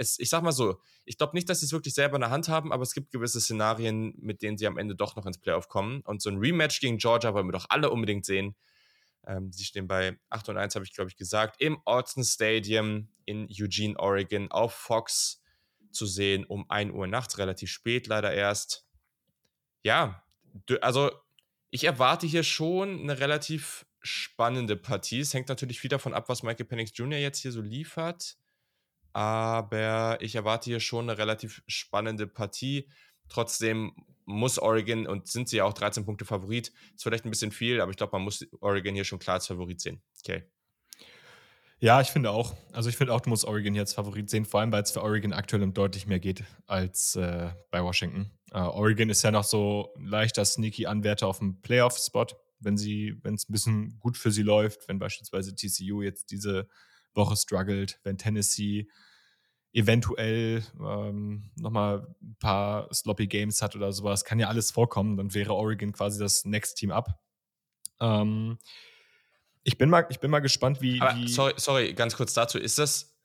es, 0.00 0.18
ich 0.18 0.30
sag 0.30 0.42
mal 0.42 0.52
so, 0.52 0.80
ich 1.04 1.18
glaube 1.18 1.36
nicht, 1.36 1.48
dass 1.50 1.60
sie 1.60 1.66
es 1.66 1.72
wirklich 1.72 1.92
selber 1.92 2.16
in 2.16 2.22
der 2.22 2.30
Hand 2.30 2.48
haben, 2.48 2.72
aber 2.72 2.82
es 2.82 2.94
gibt 2.94 3.10
gewisse 3.10 3.38
Szenarien, 3.38 4.14
mit 4.18 4.40
denen 4.40 4.56
sie 4.56 4.66
am 4.66 4.78
Ende 4.78 4.96
doch 4.96 5.14
noch 5.14 5.26
ins 5.26 5.38
Playoff 5.38 5.68
kommen. 5.68 6.00
Und 6.06 6.22
so 6.22 6.30
ein 6.30 6.38
Rematch 6.38 6.80
gegen 6.80 6.96
Georgia 6.96 7.34
wollen 7.34 7.46
wir 7.46 7.52
doch 7.52 7.66
alle 7.68 7.90
unbedingt 7.90 8.24
sehen. 8.24 8.56
Ähm, 9.26 9.52
sie 9.52 9.64
stehen 9.64 9.86
bei 9.86 10.18
8 10.30 10.48
und 10.48 10.56
1, 10.56 10.74
habe 10.74 10.86
ich 10.86 10.94
glaube 10.94 11.10
ich 11.10 11.16
gesagt, 11.16 11.60
im 11.60 11.78
Autzen 11.84 12.24
Stadium 12.24 13.10
in 13.26 13.46
Eugene, 13.50 13.98
Oregon 13.98 14.50
auf 14.50 14.72
Fox 14.72 15.42
zu 15.92 16.06
sehen 16.06 16.46
um 16.46 16.64
1 16.70 16.92
Uhr 16.94 17.06
nachts, 17.06 17.36
relativ 17.36 17.70
spät 17.70 18.06
leider 18.06 18.32
erst. 18.32 18.86
Ja, 19.82 20.24
also 20.80 21.10
ich 21.70 21.84
erwarte 21.84 22.26
hier 22.26 22.42
schon 22.42 23.00
eine 23.00 23.20
relativ 23.20 23.84
spannende 24.00 24.76
Partie. 24.76 25.20
Es 25.20 25.34
hängt 25.34 25.50
natürlich 25.50 25.78
viel 25.78 25.90
davon 25.90 26.14
ab, 26.14 26.30
was 26.30 26.42
Michael 26.42 26.64
Penix 26.64 26.92
Jr. 26.94 27.18
jetzt 27.18 27.40
hier 27.40 27.52
so 27.52 27.60
liefert. 27.60 28.38
Aber 29.12 30.18
ich 30.20 30.34
erwarte 30.34 30.70
hier 30.70 30.80
schon 30.80 31.08
eine 31.08 31.18
relativ 31.18 31.62
spannende 31.66 32.26
Partie. 32.26 32.88
Trotzdem 33.28 33.92
muss 34.24 34.58
Oregon 34.58 35.06
und 35.06 35.26
sind 35.26 35.48
sie 35.48 35.58
ja 35.58 35.64
auch 35.64 35.72
13 35.72 36.04
Punkte 36.04 36.24
Favorit. 36.24 36.72
Ist 36.94 37.02
vielleicht 37.02 37.24
ein 37.24 37.30
bisschen 37.30 37.52
viel, 37.52 37.80
aber 37.80 37.90
ich 37.90 37.96
glaube, 37.96 38.12
man 38.12 38.22
muss 38.22 38.46
Oregon 38.60 38.94
hier 38.94 39.04
schon 39.04 39.18
klar 39.18 39.34
als 39.34 39.46
Favorit 39.46 39.80
sehen. 39.80 40.00
Okay. 40.20 40.44
Ja, 41.82 42.02
ich 42.02 42.08
finde 42.08 42.30
auch. 42.30 42.54
Also 42.72 42.90
ich 42.90 42.96
finde 42.98 43.14
auch, 43.14 43.22
du 43.22 43.30
musst 43.30 43.46
Oregon 43.46 43.72
hier 43.72 43.82
als 43.82 43.94
Favorit 43.94 44.28
sehen, 44.28 44.44
vor 44.44 44.60
allem 44.60 44.70
weil 44.70 44.82
es 44.82 44.90
für 44.90 45.02
Oregon 45.02 45.32
aktuell 45.32 45.62
um 45.62 45.72
deutlich 45.72 46.06
mehr 46.06 46.20
geht 46.20 46.44
als 46.66 47.16
äh, 47.16 47.50
bei 47.70 47.82
Washington. 47.82 48.30
Uh, 48.52 48.68
Oregon 48.68 49.08
ist 49.08 49.22
ja 49.22 49.30
noch 49.30 49.44
so 49.44 49.94
leichter 49.98 50.44
sneaky 50.44 50.86
Anwärter 50.86 51.26
auf 51.26 51.38
dem 51.38 51.62
Playoff-Spot, 51.62 52.26
wenn 52.58 52.76
sie, 52.76 53.16
wenn 53.22 53.34
es 53.34 53.48
ein 53.48 53.52
bisschen 53.52 53.98
gut 53.98 54.18
für 54.18 54.30
sie 54.30 54.42
läuft, 54.42 54.88
wenn 54.88 54.98
beispielsweise 54.98 55.54
TCU 55.54 56.02
jetzt 56.02 56.30
diese 56.32 56.68
Woche 57.14 57.36
struggelt, 57.36 58.00
wenn 58.04 58.18
Tennessee 58.18 58.88
eventuell 59.72 60.64
ähm, 60.80 61.50
nochmal 61.56 62.06
ein 62.22 62.36
paar 62.40 62.92
sloppy 62.92 63.26
Games 63.28 63.62
hat 63.62 63.76
oder 63.76 63.92
sowas, 63.92 64.24
kann 64.24 64.40
ja 64.40 64.48
alles 64.48 64.72
vorkommen, 64.72 65.16
dann 65.16 65.32
wäre 65.34 65.54
Oregon 65.54 65.92
quasi 65.92 66.18
das 66.18 66.44
Next 66.44 66.76
Team 66.76 66.90
up. 66.90 67.20
Ähm, 68.00 68.58
ich, 69.62 69.78
bin 69.78 69.88
mal, 69.88 70.06
ich 70.10 70.18
bin 70.18 70.30
mal 70.30 70.40
gespannt, 70.40 70.80
wie. 70.80 71.00
Aber, 71.00 71.16
wie 71.16 71.28
sorry, 71.28 71.54
sorry, 71.56 71.92
ganz 71.94 72.16
kurz 72.16 72.34
dazu. 72.34 72.58
Ist 72.58 72.78
das, 72.78 73.16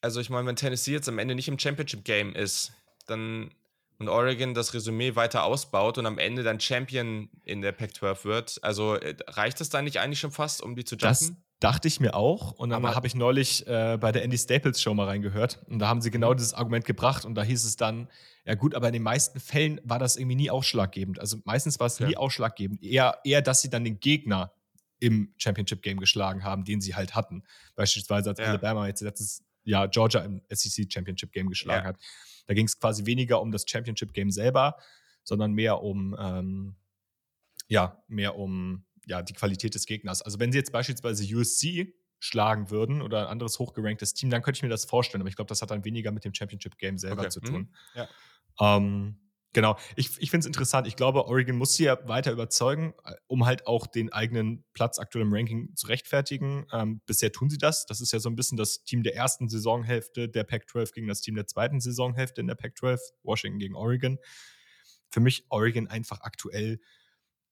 also 0.00 0.20
ich 0.20 0.30
meine, 0.30 0.46
wenn 0.46 0.56
Tennessee 0.56 0.92
jetzt 0.92 1.08
am 1.08 1.18
Ende 1.18 1.34
nicht 1.34 1.48
im 1.48 1.58
Championship 1.58 2.04
Game 2.04 2.34
ist, 2.34 2.72
dann 3.06 3.50
und 3.98 4.08
Oregon 4.08 4.52
das 4.52 4.74
Resümee 4.74 5.16
weiter 5.16 5.44
ausbaut 5.44 5.96
und 5.98 6.06
am 6.06 6.18
Ende 6.18 6.42
dann 6.42 6.60
Champion 6.60 7.30
in 7.44 7.62
der 7.62 7.72
Pac-12 7.72 8.24
wird, 8.24 8.58
also 8.62 8.94
äh, 8.94 9.16
reicht 9.26 9.60
das 9.60 9.70
dann 9.70 9.84
nicht 9.84 10.00
eigentlich 10.00 10.20
schon 10.20 10.32
fast, 10.32 10.62
um 10.62 10.76
die 10.76 10.84
zu 10.84 10.96
jumpen? 10.96 11.08
Das 11.08 11.32
dachte 11.60 11.88
ich 11.88 12.00
mir 12.00 12.14
auch. 12.14 12.52
Und 12.52 12.70
dann 12.70 12.84
habe 12.84 13.06
ich 13.06 13.14
neulich 13.14 13.66
äh, 13.66 13.96
bei 13.98 14.12
der 14.12 14.22
Andy 14.22 14.36
Staples 14.36 14.80
Show 14.80 14.94
mal 14.94 15.06
reingehört. 15.06 15.64
Und 15.68 15.78
da 15.78 15.88
haben 15.88 16.00
sie 16.00 16.10
genau 16.10 16.32
mhm. 16.32 16.36
dieses 16.36 16.54
Argument 16.54 16.84
gebracht. 16.84 17.24
Und 17.24 17.34
da 17.34 17.42
hieß 17.42 17.64
es 17.64 17.76
dann, 17.76 18.08
ja 18.44 18.54
gut, 18.54 18.74
aber 18.74 18.88
in 18.88 18.92
den 18.92 19.02
meisten 19.02 19.40
Fällen 19.40 19.80
war 19.84 19.98
das 19.98 20.16
irgendwie 20.16 20.36
nie 20.36 20.50
ausschlaggebend. 20.50 21.18
Also 21.18 21.38
meistens 21.44 21.80
war 21.80 21.86
es 21.86 21.98
ja. 21.98 22.06
nie 22.06 22.16
ausschlaggebend. 22.16 22.82
Eher, 22.82 23.18
eher, 23.24 23.42
dass 23.42 23.62
sie 23.62 23.70
dann 23.70 23.84
den 23.84 24.00
Gegner 24.00 24.52
im 24.98 25.32
Championship 25.36 25.82
Game 25.82 25.98
geschlagen 25.98 26.44
haben, 26.44 26.64
den 26.64 26.80
sie 26.80 26.94
halt 26.94 27.14
hatten. 27.14 27.42
Beispielsweise 27.74 28.30
als 28.30 28.38
ja. 28.38 28.46
Alabama 28.46 28.86
jetzt 28.86 29.00
letztes 29.02 29.44
Jahr 29.64 29.88
Georgia 29.88 30.20
im 30.20 30.42
SEC 30.50 30.90
Championship 30.92 31.32
Game 31.32 31.48
geschlagen 31.48 31.84
ja. 31.84 31.88
hat. 31.88 31.98
Da 32.46 32.54
ging 32.54 32.66
es 32.66 32.78
quasi 32.78 33.04
weniger 33.06 33.40
um 33.40 33.50
das 33.50 33.64
Championship 33.66 34.12
Game 34.12 34.30
selber, 34.30 34.76
sondern 35.24 35.52
mehr 35.52 35.82
um, 35.82 36.16
ähm, 36.18 36.76
ja, 37.68 38.02
mehr 38.06 38.36
um 38.36 38.84
ja, 39.06 39.22
die 39.22 39.32
Qualität 39.32 39.74
des 39.74 39.86
Gegners. 39.86 40.20
Also 40.20 40.38
wenn 40.38 40.52
sie 40.52 40.58
jetzt 40.58 40.72
beispielsweise 40.72 41.24
USC 41.34 41.94
schlagen 42.18 42.70
würden 42.70 43.02
oder 43.02 43.22
ein 43.22 43.26
anderes 43.26 43.58
hochgeranktes 43.58 44.14
Team, 44.14 44.30
dann 44.30 44.42
könnte 44.42 44.58
ich 44.58 44.62
mir 44.62 44.68
das 44.68 44.84
vorstellen. 44.84 45.22
Aber 45.22 45.28
ich 45.28 45.36
glaube, 45.36 45.48
das 45.48 45.62
hat 45.62 45.70
dann 45.70 45.84
weniger 45.84 46.10
mit 46.12 46.24
dem 46.24 46.34
Championship 46.34 46.76
Game 46.78 46.98
selber 46.98 47.22
okay. 47.22 47.30
zu 47.30 47.40
tun. 47.40 47.60
Mhm. 47.60 47.68
Ja. 47.94 48.76
Ähm, 48.76 49.16
genau. 49.52 49.76
Ich, 49.96 50.20
ich 50.20 50.30
finde 50.30 50.40
es 50.40 50.46
interessant. 50.46 50.86
Ich 50.88 50.96
glaube, 50.96 51.26
Oregon 51.26 51.56
muss 51.56 51.74
sie 51.74 51.84
ja 51.84 52.08
weiter 52.08 52.32
überzeugen, 52.32 52.94
äh, 53.04 53.12
um 53.26 53.46
halt 53.46 53.66
auch 53.66 53.86
den 53.86 54.12
eigenen 54.12 54.64
Platz 54.72 54.98
aktuell 54.98 55.24
im 55.24 55.32
Ranking 55.32 55.74
zu 55.76 55.86
rechtfertigen. 55.86 56.66
Ähm, 56.72 57.00
bisher 57.06 57.30
tun 57.32 57.50
sie 57.50 57.58
das. 57.58 57.86
Das 57.86 58.00
ist 58.00 58.12
ja 58.12 58.18
so 58.18 58.30
ein 58.30 58.36
bisschen 58.36 58.56
das 58.56 58.82
Team 58.82 59.02
der 59.02 59.14
ersten 59.14 59.48
Saisonhälfte 59.48 60.28
der 60.28 60.44
Pac-12 60.44 60.94
gegen 60.94 61.06
das 61.06 61.20
Team 61.20 61.34
der 61.34 61.46
zweiten 61.46 61.80
Saisonhälfte 61.80 62.40
in 62.40 62.46
der 62.48 62.56
Pac-12. 62.56 62.98
Washington 63.22 63.58
gegen 63.58 63.76
Oregon. 63.76 64.18
Für 65.10 65.20
mich 65.20 65.44
Oregon 65.50 65.86
einfach 65.86 66.22
aktuell 66.22 66.80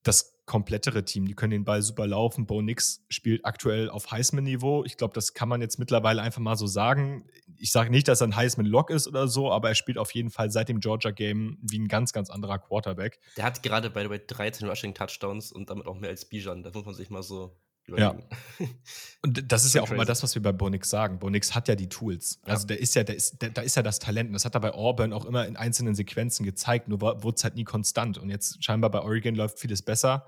das 0.04 0.34
komplettere 0.46 1.04
Team. 1.04 1.26
Die 1.26 1.34
können 1.34 1.50
den 1.50 1.64
Ball 1.64 1.82
super 1.82 2.06
laufen. 2.06 2.46
Bo 2.46 2.60
Nix 2.60 3.04
spielt 3.08 3.44
aktuell 3.44 3.88
auf 3.88 4.10
Heisman-Niveau. 4.10 4.84
Ich 4.84 4.96
glaube, 4.96 5.14
das 5.14 5.32
kann 5.32 5.48
man 5.48 5.60
jetzt 5.60 5.78
mittlerweile 5.78 6.20
einfach 6.22 6.40
mal 6.40 6.56
so 6.56 6.66
sagen. 6.66 7.26
Ich 7.56 7.72
sage 7.72 7.90
nicht, 7.90 8.08
dass 8.08 8.20
er 8.20 8.28
ein 8.28 8.36
Heisman-Lock 8.36 8.90
ist 8.90 9.08
oder 9.08 9.26
so, 9.26 9.50
aber 9.50 9.70
er 9.70 9.74
spielt 9.74 9.98
auf 9.98 10.10
jeden 10.12 10.30
Fall 10.30 10.50
seit 10.50 10.68
dem 10.68 10.80
Georgia-Game 10.80 11.58
wie 11.62 11.78
ein 11.78 11.88
ganz, 11.88 12.12
ganz 12.12 12.28
anderer 12.30 12.58
Quarterback. 12.58 13.18
Der 13.36 13.44
hat 13.44 13.62
gerade 13.62 13.88
bei, 13.90 14.06
bei 14.06 14.18
13 14.18 14.68
Rushing-Touchdowns 14.68 15.50
und 15.50 15.70
damit 15.70 15.86
auch 15.86 15.98
mehr 15.98 16.10
als 16.10 16.26
Bijan. 16.26 16.62
Das 16.62 16.74
muss 16.74 16.84
man 16.84 16.94
sich 16.94 17.08
mal 17.08 17.22
so 17.22 17.56
ja. 17.88 18.14
Und 19.22 19.50
das 19.50 19.64
ist 19.64 19.74
ja 19.74 19.82
auch 19.82 19.90
immer 19.90 20.04
das, 20.04 20.22
was 20.22 20.34
wir 20.34 20.42
bei 20.42 20.52
Bonix 20.52 20.90
sagen. 20.90 21.18
Bonix 21.18 21.54
hat 21.54 21.68
ja 21.68 21.74
die 21.74 21.88
Tools. 21.88 22.40
Ja. 22.46 22.52
Also 22.52 22.66
der 22.66 22.78
ist 22.78 22.94
ja, 22.94 23.04
der 23.04 23.16
ist, 23.16 23.40
der, 23.40 23.50
da 23.50 23.62
ist 23.62 23.74
ja 23.74 23.82
das 23.82 23.98
Talent. 23.98 24.28
Und 24.28 24.34
das 24.34 24.44
hat 24.44 24.54
er 24.54 24.60
bei 24.60 24.72
Auburn 24.72 25.12
auch 25.12 25.24
immer 25.24 25.46
in 25.46 25.56
einzelnen 25.56 25.94
Sequenzen 25.94 26.44
gezeigt, 26.44 26.88
nur 26.88 27.00
wurde 27.00 27.34
es 27.34 27.44
halt 27.44 27.54
nie 27.54 27.64
konstant. 27.64 28.18
Und 28.18 28.28
jetzt 28.28 28.62
scheinbar 28.62 28.90
bei 28.90 29.00
Oregon 29.00 29.34
läuft 29.34 29.58
vieles 29.58 29.82
besser. 29.82 30.26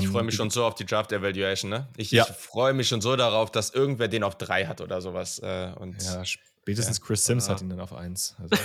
Ich 0.00 0.08
freue 0.08 0.20
ähm, 0.20 0.26
mich 0.26 0.34
schon 0.34 0.50
so 0.50 0.64
auf 0.64 0.74
die 0.74 0.84
Draft 0.84 1.12
Evaluation, 1.12 1.70
ne? 1.70 1.86
Ich, 1.96 2.10
ja. 2.10 2.26
ich 2.28 2.34
freue 2.34 2.72
mich 2.72 2.88
schon 2.88 3.00
so 3.00 3.14
darauf, 3.14 3.52
dass 3.52 3.70
irgendwer 3.70 4.08
den 4.08 4.24
auf 4.24 4.36
drei 4.36 4.66
hat 4.66 4.80
oder 4.80 5.00
sowas. 5.00 5.38
Äh, 5.38 5.72
und 5.78 6.02
ja, 6.02 6.24
spätestens 6.24 6.98
ja. 6.98 7.04
Chris 7.04 7.24
Sims 7.24 7.48
hat 7.48 7.60
ihn 7.60 7.68
dann 7.68 7.78
auf 7.78 7.92
eins. 7.92 8.34
Also. 8.42 8.56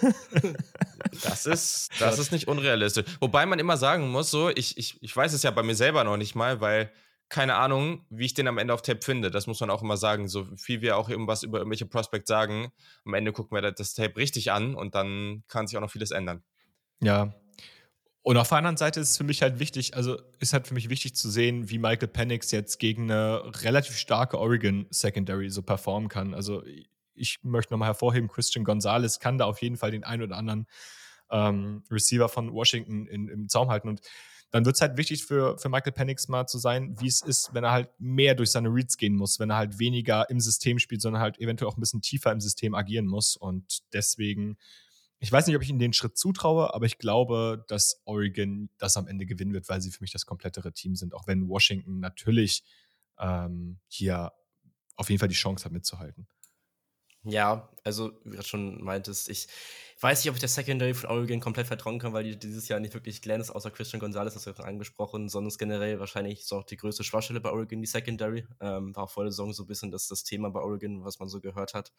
das 1.22 1.44
ist, 1.44 1.90
das 1.98 2.18
ist 2.18 2.32
nicht 2.32 2.48
unrealistisch. 2.48 3.04
Wobei 3.20 3.44
man 3.44 3.58
immer 3.58 3.76
sagen 3.76 4.08
muss, 4.08 4.30
so, 4.30 4.48
ich, 4.48 4.78
ich, 4.78 5.02
ich 5.02 5.14
weiß 5.14 5.34
es 5.34 5.42
ja 5.42 5.50
bei 5.50 5.62
mir 5.62 5.74
selber 5.74 6.04
noch 6.04 6.16
nicht 6.16 6.34
mal, 6.34 6.62
weil 6.62 6.90
keine 7.28 7.56
Ahnung, 7.56 8.06
wie 8.08 8.24
ich 8.24 8.34
den 8.34 8.48
am 8.48 8.58
Ende 8.58 8.72
auf 8.72 8.82
Tape 8.82 9.00
finde. 9.02 9.30
Das 9.30 9.46
muss 9.46 9.60
man 9.60 9.70
auch 9.70 9.82
immer 9.82 9.96
sagen. 9.96 10.28
So 10.28 10.44
viel 10.56 10.80
wir 10.80 10.96
auch 10.96 11.08
irgendwas 11.08 11.42
über 11.42 11.58
irgendwelche 11.58 11.86
Prospects 11.86 12.28
sagen, 12.28 12.72
am 13.04 13.14
Ende 13.14 13.32
gucken 13.32 13.56
wir 13.56 13.70
das 13.70 13.94
Tape 13.94 14.16
richtig 14.16 14.50
an 14.50 14.74
und 14.74 14.94
dann 14.94 15.44
kann 15.48 15.66
sich 15.66 15.76
auch 15.76 15.82
noch 15.82 15.90
vieles 15.90 16.10
ändern. 16.10 16.42
Ja. 17.00 17.34
Und 18.22 18.36
auf 18.36 18.48
der 18.48 18.58
anderen 18.58 18.76
Seite 18.76 19.00
ist 19.00 19.10
es 19.10 19.16
für 19.16 19.24
mich 19.24 19.42
halt 19.42 19.58
wichtig, 19.58 19.94
also 19.96 20.18
ist 20.38 20.52
halt 20.52 20.66
für 20.66 20.74
mich 20.74 20.90
wichtig 20.90 21.14
zu 21.14 21.30
sehen, 21.30 21.70
wie 21.70 21.78
Michael 21.78 22.08
Penix 22.08 22.50
jetzt 22.50 22.78
gegen 22.78 23.10
eine 23.10 23.42
relativ 23.62 23.96
starke 23.96 24.38
Oregon 24.38 24.86
Secondary 24.90 25.50
so 25.50 25.62
performen 25.62 26.08
kann. 26.08 26.34
Also 26.34 26.62
ich 27.14 27.38
möchte 27.42 27.72
nochmal 27.72 27.88
hervorheben, 27.88 28.28
Christian 28.28 28.64
Gonzalez 28.64 29.18
kann 29.18 29.38
da 29.38 29.46
auf 29.46 29.62
jeden 29.62 29.76
Fall 29.76 29.90
den 29.90 30.04
einen 30.04 30.22
oder 30.22 30.36
anderen 30.36 30.66
ähm, 31.30 31.84
Receiver 31.90 32.28
von 32.28 32.52
Washington 32.52 33.06
in, 33.06 33.28
im 33.28 33.48
Zaum 33.48 33.70
halten 33.70 33.88
und 33.88 34.00
dann 34.50 34.64
wird 34.64 34.76
es 34.76 34.80
halt 34.80 34.96
wichtig 34.96 35.24
für, 35.24 35.58
für 35.58 35.68
Michael 35.68 35.92
Penix 35.92 36.28
mal 36.28 36.46
zu 36.46 36.58
sein, 36.58 36.98
wie 37.00 37.06
es 37.06 37.20
ist, 37.20 37.50
wenn 37.52 37.64
er 37.64 37.72
halt 37.72 37.90
mehr 37.98 38.34
durch 38.34 38.50
seine 38.50 38.68
Reads 38.68 38.96
gehen 38.96 39.14
muss, 39.14 39.38
wenn 39.38 39.50
er 39.50 39.56
halt 39.56 39.78
weniger 39.78 40.28
im 40.30 40.40
System 40.40 40.78
spielt, 40.78 41.02
sondern 41.02 41.20
halt 41.20 41.38
eventuell 41.38 41.70
auch 41.70 41.76
ein 41.76 41.80
bisschen 41.80 42.00
tiefer 42.00 42.32
im 42.32 42.40
System 42.40 42.74
agieren 42.74 43.06
muss. 43.06 43.36
Und 43.36 43.80
deswegen, 43.92 44.56
ich 45.18 45.30
weiß 45.30 45.46
nicht, 45.46 45.56
ob 45.56 45.62
ich 45.62 45.68
ihm 45.68 45.78
den 45.78 45.92
Schritt 45.92 46.16
zutraue, 46.16 46.74
aber 46.74 46.86
ich 46.86 46.96
glaube, 46.96 47.64
dass 47.68 48.00
Oregon 48.04 48.70
das 48.78 48.96
am 48.96 49.06
Ende 49.06 49.26
gewinnen 49.26 49.52
wird, 49.52 49.68
weil 49.68 49.82
sie 49.82 49.90
für 49.90 50.02
mich 50.02 50.12
das 50.12 50.24
komplettere 50.24 50.72
Team 50.72 50.96
sind, 50.96 51.14
auch 51.14 51.26
wenn 51.26 51.48
Washington 51.48 52.00
natürlich 52.00 52.64
ähm, 53.18 53.78
hier 53.88 54.32
auf 54.96 55.10
jeden 55.10 55.20
Fall 55.20 55.28
die 55.28 55.34
Chance 55.34 55.64
hat 55.64 55.72
mitzuhalten. 55.72 56.26
Ja, 57.24 57.68
also 57.84 58.12
wie 58.24 58.36
du 58.36 58.42
schon 58.42 58.82
meintest, 58.82 59.28
ich 59.28 59.48
weiß 60.00 60.20
nicht, 60.22 60.30
ob 60.30 60.36
ich 60.36 60.40
der 60.40 60.48
Secondary 60.48 60.94
von 60.94 61.10
Oregon 61.10 61.40
komplett 61.40 61.66
vertrauen 61.66 61.98
kann, 61.98 62.12
weil 62.12 62.24
die 62.24 62.38
dieses 62.38 62.68
Jahr 62.68 62.78
nicht 62.80 62.94
wirklich 62.94 63.20
glänzt, 63.20 63.54
außer 63.54 63.70
Christian 63.72 64.00
Gonzalez, 64.00 64.34
das 64.34 64.46
wird 64.46 64.60
angesprochen, 64.60 65.28
sondern 65.28 65.48
ist 65.48 65.58
generell 65.58 65.98
wahrscheinlich 65.98 66.46
so 66.46 66.58
auch 66.58 66.64
die 66.64 66.76
größte 66.76 67.02
Schwachstelle 67.04 67.40
bei 67.40 67.50
Oregon, 67.50 67.80
die 67.80 67.86
Secondary. 67.88 68.46
Ähm, 68.60 68.94
war 68.94 69.04
auch 69.04 69.10
vor 69.10 69.24
der 69.24 69.32
Saison 69.32 69.52
so 69.52 69.64
ein 69.64 69.66
bisschen 69.66 69.90
das, 69.90 70.06
das 70.06 70.22
Thema 70.22 70.50
bei 70.50 70.60
Oregon, 70.60 71.04
was 71.04 71.18
man 71.18 71.28
so 71.28 71.40
gehört 71.40 71.74
hat. 71.74 71.92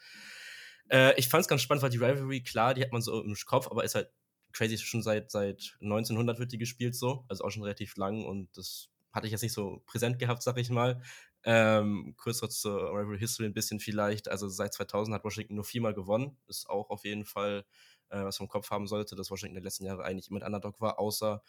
Äh, 0.90 1.14
ich 1.20 1.28
fand 1.28 1.42
es 1.42 1.48
ganz 1.48 1.62
spannend, 1.62 1.84
weil 1.84 1.90
die 1.90 1.98
Rivalry, 1.98 2.42
klar, 2.42 2.74
die 2.74 2.82
hat 2.82 2.92
man 2.92 3.02
so 3.02 3.22
im 3.22 3.36
Kopf, 3.46 3.68
aber 3.70 3.84
ist 3.84 3.96
halt 3.96 4.10
crazy, 4.54 4.78
schon 4.78 5.04
seit, 5.04 5.32
seit 5.32 5.78
1900 5.82 6.40
wird 6.40 6.52
die 6.52 6.58
gespielt 6.58 6.96
so, 6.96 7.26
also 7.28 7.44
auch 7.44 7.52
schon 7.52 7.64
relativ 7.64 7.96
lang 7.98 8.26
und 8.26 8.50
das 8.58 8.90
hatte 9.12 9.28
ich 9.28 9.32
jetzt 9.32 9.42
nicht 9.42 9.54
so 9.54 9.82
präsent 9.86 10.20
gehabt, 10.20 10.44
sag 10.44 10.58
ich 10.58 10.70
mal. 10.70 11.02
Ähm, 11.44 12.16
kurz 12.18 12.40
zur 12.40 12.90
Rivalry 12.90 13.20
History 13.20 13.48
ein 13.48 13.54
bisschen 13.54 13.80
vielleicht. 13.80 14.28
Also 14.30 14.48
seit 14.48 14.74
2000 14.74 15.16
hat 15.16 15.24
Washington 15.24 15.56
nur 15.56 15.64
viermal 15.64 15.94
gewonnen. 15.94 16.38
Ist 16.48 16.70
auch 16.70 16.90
auf 16.90 17.06
jeden 17.06 17.26
Fall 17.26 17.66
äh, 18.10 18.24
was 18.24 18.40
man 18.40 18.46
im 18.46 18.50
Kopf 18.50 18.70
haben 18.72 18.88
sollte, 18.88 19.16
dass 19.16 19.32
Washington 19.32 19.56
in 19.56 19.62
den 19.62 19.64
letzten 19.64 19.86
Jahren 19.86 20.02
eigentlich 20.02 20.30
immer 20.30 20.40
ein 20.42 20.46
Underdog 20.46 20.82
war, 20.82 21.00
außer 21.00 21.42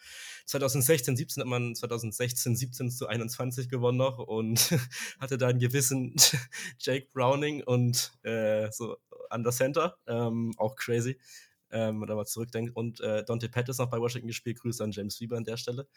2016, 0.45 1.15
17 1.15 1.41
hat 1.41 1.47
man 1.47 1.75
2016, 1.75 2.55
17 2.55 2.91
zu 2.91 3.07
21 3.07 3.69
gewonnen 3.69 3.97
noch 3.97 4.19
und 4.19 4.71
hatte 5.19 5.37
da 5.37 5.47
einen 5.47 5.59
gewissen 5.59 6.15
Jake 6.79 7.07
Browning 7.13 7.63
und 7.63 8.13
äh, 8.23 8.71
so 8.71 8.97
an 9.29 9.43
der 9.43 9.53
Center, 9.53 9.97
ähm, 10.07 10.53
auch 10.57 10.75
crazy 10.75 11.17
ähm, 11.71 11.97
man 11.97 12.09
mal 12.09 12.25
zurückdenkt. 12.25 12.75
Und 12.75 12.99
äh, 13.01 13.23
Dante 13.23 13.49
Pett 13.49 13.69
ist 13.69 13.79
noch 13.79 13.89
bei 13.89 13.99
Washington 13.99 14.27
gespielt. 14.27 14.59
Grüße 14.59 14.83
an 14.83 14.91
James 14.91 15.19
Weber 15.19 15.37
an 15.37 15.43
der 15.43 15.57
Stelle, 15.57 15.87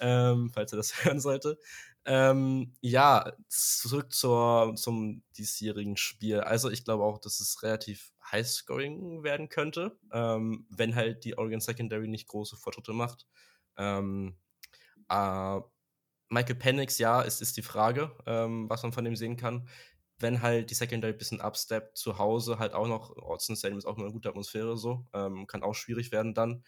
ähm, 0.00 0.50
falls 0.52 0.72
er 0.72 0.76
das 0.76 0.92
hören 1.04 1.20
sollte. 1.20 1.58
Ähm, 2.04 2.74
ja, 2.80 3.32
zurück 3.48 4.12
zur, 4.12 4.74
zum 4.76 5.22
diesjährigen 5.36 5.96
Spiel. 5.96 6.40
Also 6.40 6.70
ich 6.70 6.84
glaube 6.84 7.04
auch, 7.04 7.18
dass 7.18 7.40
es 7.40 7.62
relativ 7.62 8.12
high-scoring 8.30 9.22
werden 9.22 9.48
könnte, 9.48 9.96
ähm, 10.12 10.66
wenn 10.70 10.94
halt 10.94 11.24
die 11.24 11.36
Oregon 11.38 11.60
Secondary 11.60 12.08
nicht 12.08 12.28
große 12.28 12.56
Fortschritte 12.56 12.92
macht. 12.92 13.26
Ähm, 13.76 14.36
äh, 15.08 15.60
Michael 16.28 16.56
Penix, 16.56 16.98
ja, 16.98 17.20
ist, 17.20 17.42
ist 17.42 17.58
die 17.58 17.62
Frage, 17.62 18.10
ähm, 18.26 18.68
was 18.70 18.82
man 18.82 18.92
von 18.92 19.04
dem 19.04 19.16
sehen 19.16 19.36
kann 19.36 19.68
wenn 20.22 20.42
halt 20.42 20.70
die 20.70 20.74
Secondary 20.74 21.12
ein 21.12 21.18
bisschen 21.18 21.40
upsteppt, 21.40 21.96
zu 21.98 22.18
Hause 22.18 22.58
halt 22.58 22.72
auch 22.72 22.86
noch, 22.86 23.16
Orson 23.16 23.56
Stadium 23.56 23.78
ist 23.78 23.86
auch 23.86 23.98
eine 23.98 24.10
gute 24.12 24.28
Atmosphäre 24.28 24.76
so, 24.76 25.06
ähm, 25.12 25.46
kann 25.46 25.62
auch 25.62 25.74
schwierig 25.74 26.12
werden 26.12 26.34
dann. 26.34 26.64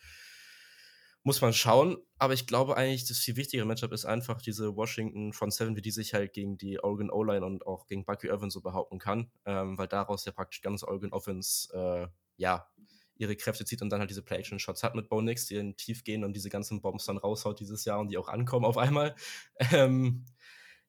Muss 1.22 1.40
man 1.40 1.54
schauen, 1.54 1.96
aber 2.18 2.34
ich 2.34 2.46
glaube 2.46 2.76
eigentlich, 2.76 3.06
das 3.06 3.18
viel 3.18 3.36
wichtigere 3.36 3.66
Matchup 3.66 3.92
ist 3.92 4.04
einfach 4.04 4.42
diese 4.42 4.76
Washington 4.76 5.32
Front 5.32 5.54
Seven, 5.54 5.74
wie 5.74 5.80
die 5.80 5.90
sich 5.90 6.12
halt 6.12 6.34
gegen 6.34 6.58
die 6.58 6.78
Oregon 6.84 7.10
O-Line 7.10 7.46
und 7.46 7.66
auch 7.66 7.86
gegen 7.86 8.04
Bucky 8.04 8.26
Irvin 8.26 8.50
so 8.50 8.60
behaupten 8.60 8.98
kann, 8.98 9.30
ähm, 9.46 9.78
weil 9.78 9.88
daraus 9.88 10.26
ja 10.26 10.32
praktisch 10.32 10.60
ganz 10.60 10.82
Oregon 10.82 11.12
Offense, 11.14 11.72
äh, 11.72 12.08
ja, 12.36 12.68
ihre 13.16 13.36
Kräfte 13.36 13.64
zieht 13.64 13.80
und 13.80 13.90
dann 13.90 14.00
halt 14.00 14.10
diese 14.10 14.22
Play-Action-Shots 14.22 14.82
hat 14.82 14.94
mit 14.94 15.08
Bo 15.08 15.20
Nix, 15.20 15.46
die 15.46 15.56
in 15.56 15.76
tief 15.76 16.04
gehen 16.04 16.24
und 16.24 16.34
diese 16.34 16.50
ganzen 16.50 16.80
Bombs 16.80 17.06
dann 17.06 17.16
raushaut 17.16 17.60
dieses 17.60 17.84
Jahr 17.84 18.00
und 18.00 18.08
die 18.08 18.18
auch 18.18 18.28
ankommen 18.28 18.66
auf 18.66 18.76
einmal. 18.76 19.14
Ähm, 19.72 20.24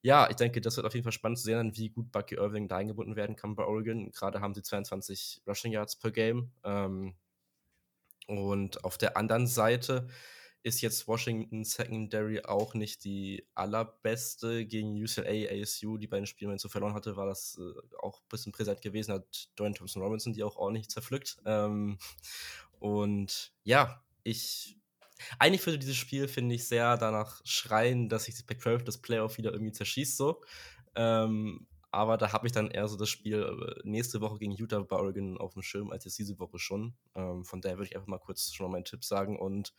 ja, 0.06 0.30
ich 0.30 0.36
denke, 0.36 0.60
das 0.60 0.76
wird 0.76 0.86
auf 0.86 0.94
jeden 0.94 1.02
Fall 1.02 1.10
spannend 1.10 1.38
zu 1.38 1.46
sehen, 1.46 1.76
wie 1.76 1.88
gut 1.88 2.12
Bucky 2.12 2.36
Irving 2.36 2.68
da 2.68 2.76
eingebunden 2.76 3.16
werden 3.16 3.34
kann 3.34 3.56
bei 3.56 3.64
Oregon. 3.64 4.12
Gerade 4.12 4.40
haben 4.40 4.54
sie 4.54 4.62
22 4.62 5.42
Rushing 5.48 5.72
Yards 5.72 5.96
per 5.96 6.12
Game. 6.12 6.52
Ähm, 6.62 7.16
und 8.28 8.84
auf 8.84 8.98
der 8.98 9.16
anderen 9.16 9.48
Seite 9.48 10.06
ist 10.62 10.80
jetzt 10.80 11.08
Washington 11.08 11.64
Secondary 11.64 12.44
auch 12.44 12.74
nicht 12.74 13.02
die 13.02 13.48
allerbeste 13.56 14.64
gegen 14.64 14.94
UCLA, 14.94 15.50
ASU, 15.60 15.98
die 15.98 16.06
beiden 16.06 16.26
Spiele, 16.26 16.52
wenn 16.52 16.58
so 16.58 16.68
verloren 16.68 16.94
hatte, 16.94 17.16
war 17.16 17.26
das 17.26 17.58
äh, 17.58 17.96
auch 17.98 18.20
ein 18.20 18.28
bisschen 18.28 18.52
präsent 18.52 18.82
gewesen, 18.82 19.12
hat 19.12 19.48
Dorian 19.56 19.74
Thompson 19.74 20.02
Robinson 20.02 20.32
die 20.34 20.44
auch 20.44 20.54
ordentlich 20.54 20.88
zerpflückt. 20.88 21.38
Ähm, 21.44 21.98
und 22.78 23.52
ja, 23.64 24.04
ich 24.22 24.78
eigentlich 25.38 25.64
würde 25.66 25.78
dieses 25.78 25.96
Spiel, 25.96 26.28
finde 26.28 26.54
ich, 26.54 26.66
sehr 26.66 26.96
danach 26.96 27.40
schreien, 27.44 28.08
dass 28.08 28.24
sich 28.24 28.46
Pac 28.46 28.60
12 28.60 28.84
das 28.84 28.98
Playoff 28.98 29.38
wieder 29.38 29.52
irgendwie 29.52 29.72
zerschießt, 29.72 30.16
so. 30.16 30.42
Ähm, 30.94 31.66
aber 31.90 32.18
da 32.18 32.32
habe 32.32 32.46
ich 32.46 32.52
dann 32.52 32.70
eher 32.70 32.88
so 32.88 32.96
das 32.96 33.08
Spiel 33.08 33.42
äh, 33.42 33.88
nächste 33.88 34.20
Woche 34.20 34.38
gegen 34.38 34.52
Utah 34.52 34.80
bei 34.80 34.96
Oregon 34.96 35.38
auf 35.38 35.54
dem 35.54 35.62
Schirm, 35.62 35.90
als 35.90 36.04
jetzt 36.04 36.18
diese 36.18 36.38
Woche 36.38 36.58
schon. 36.58 36.94
Ähm, 37.14 37.44
von 37.44 37.60
daher 37.60 37.78
würde 37.78 37.88
ich 37.88 37.96
einfach 37.96 38.08
mal 38.08 38.18
kurz 38.18 38.52
schon 38.52 38.66
mal 38.66 38.72
meinen 38.72 38.84
Tipp 38.84 39.04
sagen 39.04 39.38
und 39.38 39.72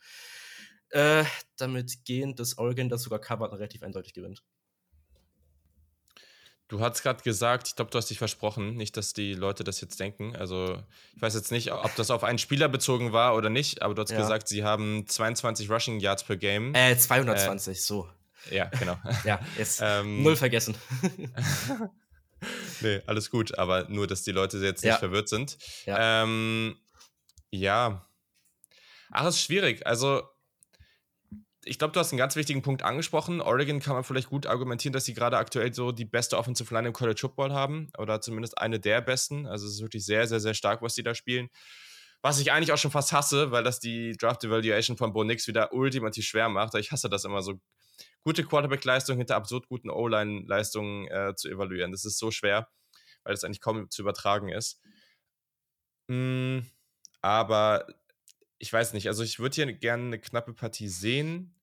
äh, 0.90 1.24
damit 1.56 2.04
gehen, 2.04 2.34
dass 2.34 2.58
Oregon 2.58 2.88
das 2.88 3.02
sogar 3.02 3.20
covert 3.20 3.52
und 3.52 3.58
relativ 3.58 3.82
eindeutig 3.82 4.14
gewinnt. 4.14 4.42
Du 6.68 6.80
hast 6.80 7.02
gerade 7.02 7.22
gesagt, 7.22 7.68
ich 7.68 7.76
glaube, 7.76 7.90
du 7.90 7.96
hast 7.96 8.10
dich 8.10 8.18
versprochen, 8.18 8.74
nicht, 8.76 8.98
dass 8.98 9.14
die 9.14 9.32
Leute 9.32 9.64
das 9.64 9.80
jetzt 9.80 9.98
denken. 9.98 10.36
Also, 10.36 10.78
ich 11.16 11.22
weiß 11.22 11.34
jetzt 11.34 11.50
nicht, 11.50 11.72
ob 11.72 11.96
das 11.96 12.10
auf 12.10 12.24
einen 12.24 12.38
Spieler 12.38 12.68
bezogen 12.68 13.12
war 13.14 13.34
oder 13.34 13.48
nicht, 13.48 13.80
aber 13.80 13.94
du 13.94 14.02
hast 14.02 14.10
ja. 14.10 14.18
gesagt, 14.18 14.48
sie 14.48 14.64
haben 14.64 15.06
22 15.06 15.70
Rushing 15.70 15.98
Yards 15.98 16.24
per 16.24 16.36
Game. 16.36 16.74
Äh, 16.74 16.96
220, 16.96 17.72
äh, 17.74 17.80
so. 17.80 18.06
Ja, 18.50 18.66
genau. 18.66 18.98
ja, 19.24 19.40
jetzt 19.56 19.80
ähm, 19.82 20.22
null 20.22 20.36
vergessen. 20.36 20.74
nee, 22.82 23.00
alles 23.06 23.30
gut, 23.30 23.56
aber 23.58 23.88
nur, 23.88 24.06
dass 24.06 24.22
die 24.22 24.32
Leute 24.32 24.58
jetzt 24.58 24.84
nicht 24.84 24.92
ja. 24.92 24.98
verwirrt 24.98 25.30
sind. 25.30 25.56
Ja. 25.86 26.22
Ähm, 26.22 26.76
ja. 27.50 28.06
Ach, 29.10 29.26
ist 29.26 29.40
schwierig. 29.40 29.86
Also, 29.86 30.22
ich 31.68 31.78
glaube, 31.78 31.92
du 31.92 32.00
hast 32.00 32.12
einen 32.12 32.18
ganz 32.18 32.34
wichtigen 32.34 32.62
Punkt 32.62 32.82
angesprochen. 32.82 33.40
Oregon 33.40 33.80
kann 33.80 33.94
man 33.94 34.02
vielleicht 34.02 34.30
gut 34.30 34.46
argumentieren, 34.46 34.92
dass 34.92 35.04
sie 35.04 35.14
gerade 35.14 35.36
aktuell 35.36 35.74
so 35.74 35.92
die 35.92 36.06
beste 36.06 36.38
Offensive 36.38 36.72
Line 36.72 36.88
im 36.88 36.94
College 36.94 37.20
Football 37.20 37.52
haben 37.52 37.90
oder 37.98 38.20
zumindest 38.20 38.58
eine 38.58 38.80
der 38.80 39.02
besten. 39.02 39.46
Also 39.46 39.66
es 39.66 39.74
ist 39.74 39.82
wirklich 39.82 40.04
sehr, 40.04 40.26
sehr, 40.26 40.40
sehr 40.40 40.54
stark, 40.54 40.80
was 40.80 40.94
sie 40.94 41.02
da 41.02 41.14
spielen. 41.14 41.48
Was 42.22 42.40
ich 42.40 42.50
eigentlich 42.50 42.72
auch 42.72 42.78
schon 42.78 42.90
fast 42.90 43.12
hasse, 43.12 43.52
weil 43.52 43.62
das 43.62 43.80
die 43.80 44.16
Draft 44.16 44.42
Evaluation 44.44 44.96
von 44.96 45.12
Bo 45.12 45.24
Nix 45.24 45.46
wieder 45.46 45.72
ultimativ 45.72 46.24
schwer 46.24 46.48
macht. 46.48 46.74
Ich 46.74 46.90
hasse 46.90 47.08
das 47.08 47.24
immer 47.24 47.42
so, 47.42 47.60
gute 48.22 48.44
Quarterback-Leistungen 48.44 49.18
hinter 49.18 49.36
absurd 49.36 49.68
guten 49.68 49.90
O-Line-Leistungen 49.90 51.06
äh, 51.08 51.34
zu 51.36 51.48
evaluieren. 51.48 51.92
Das 51.92 52.04
ist 52.04 52.18
so 52.18 52.30
schwer, 52.30 52.68
weil 53.24 53.34
das 53.34 53.44
eigentlich 53.44 53.60
kaum 53.60 53.90
zu 53.90 54.02
übertragen 54.02 54.48
ist. 54.48 54.80
Mm, 56.08 56.60
aber 57.20 57.86
ich 58.58 58.72
weiß 58.72 58.94
nicht, 58.94 59.06
also 59.08 59.22
ich 59.22 59.38
würde 59.38 59.54
hier 59.54 59.72
gerne 59.72 60.04
eine 60.04 60.18
knappe 60.18 60.54
Partie 60.54 60.88
sehen 60.88 61.54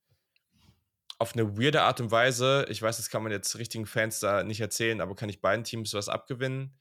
auf 1.18 1.34
eine 1.34 1.58
weirde 1.58 1.82
Art 1.84 2.02
und 2.02 2.12
Weise, 2.12 2.66
ich 2.70 2.82
weiß, 2.82 2.98
das 2.98 3.10
kann 3.10 3.24
man 3.24 3.32
jetzt 3.32 3.58
richtigen 3.58 3.86
Fans 3.86 4.20
da 4.20 4.44
nicht 4.44 4.60
erzählen, 4.60 5.02
aber 5.02 5.16
kann 5.16 5.30
ich 5.30 5.42
beiden 5.42 5.64
Teams 5.64 5.94
was 5.94 6.10
abgewinnen? 6.10 6.78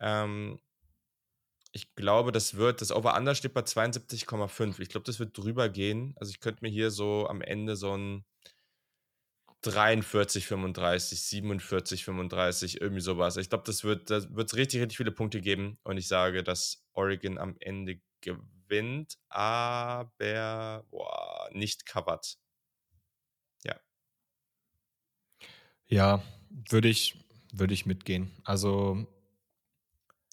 Ähm, 0.00 0.60
ich 1.72 1.94
glaube, 1.94 2.32
das 2.32 2.56
wird, 2.56 2.80
das 2.80 2.90
Over-Under 2.90 3.34
steht 3.34 3.54
bei 3.54 3.60
72,5. 3.60 4.80
Ich 4.80 4.88
glaube, 4.88 5.04
das 5.04 5.18
wird 5.18 5.36
drüber 5.36 5.68
gehen. 5.68 6.14
Also 6.16 6.30
ich 6.30 6.40
könnte 6.40 6.64
mir 6.64 6.70
hier 6.70 6.90
so 6.90 7.28
am 7.28 7.42
Ende 7.42 7.76
so 7.76 7.96
ein 7.96 8.24
43, 9.62 10.46
35, 10.46 11.22
47, 11.22 12.04
35, 12.04 12.80
irgendwie 12.80 13.00
sowas. 13.02 13.36
Ich 13.36 13.48
glaube, 13.48 13.64
das 13.66 13.84
wird, 13.84 14.10
da 14.10 14.22
wird 14.34 14.48
es 14.50 14.56
richtig, 14.56 14.80
richtig 14.80 14.96
viele 14.96 15.12
Punkte 15.12 15.40
geben. 15.40 15.78
Und 15.82 15.98
ich 15.98 16.08
sage, 16.08 16.42
dass 16.42 16.84
Oregon 16.92 17.38
am 17.38 17.56
Ende 17.60 18.00
gewinnt, 18.20 19.18
aber 19.28 20.84
boah, 20.90 21.50
nicht 21.52 21.86
covert. 21.86 22.38
Ja, 25.88 26.22
würde 26.70 26.88
ich, 26.88 27.24
würde 27.52 27.74
ich 27.74 27.86
mitgehen. 27.86 28.30
Also, 28.44 29.06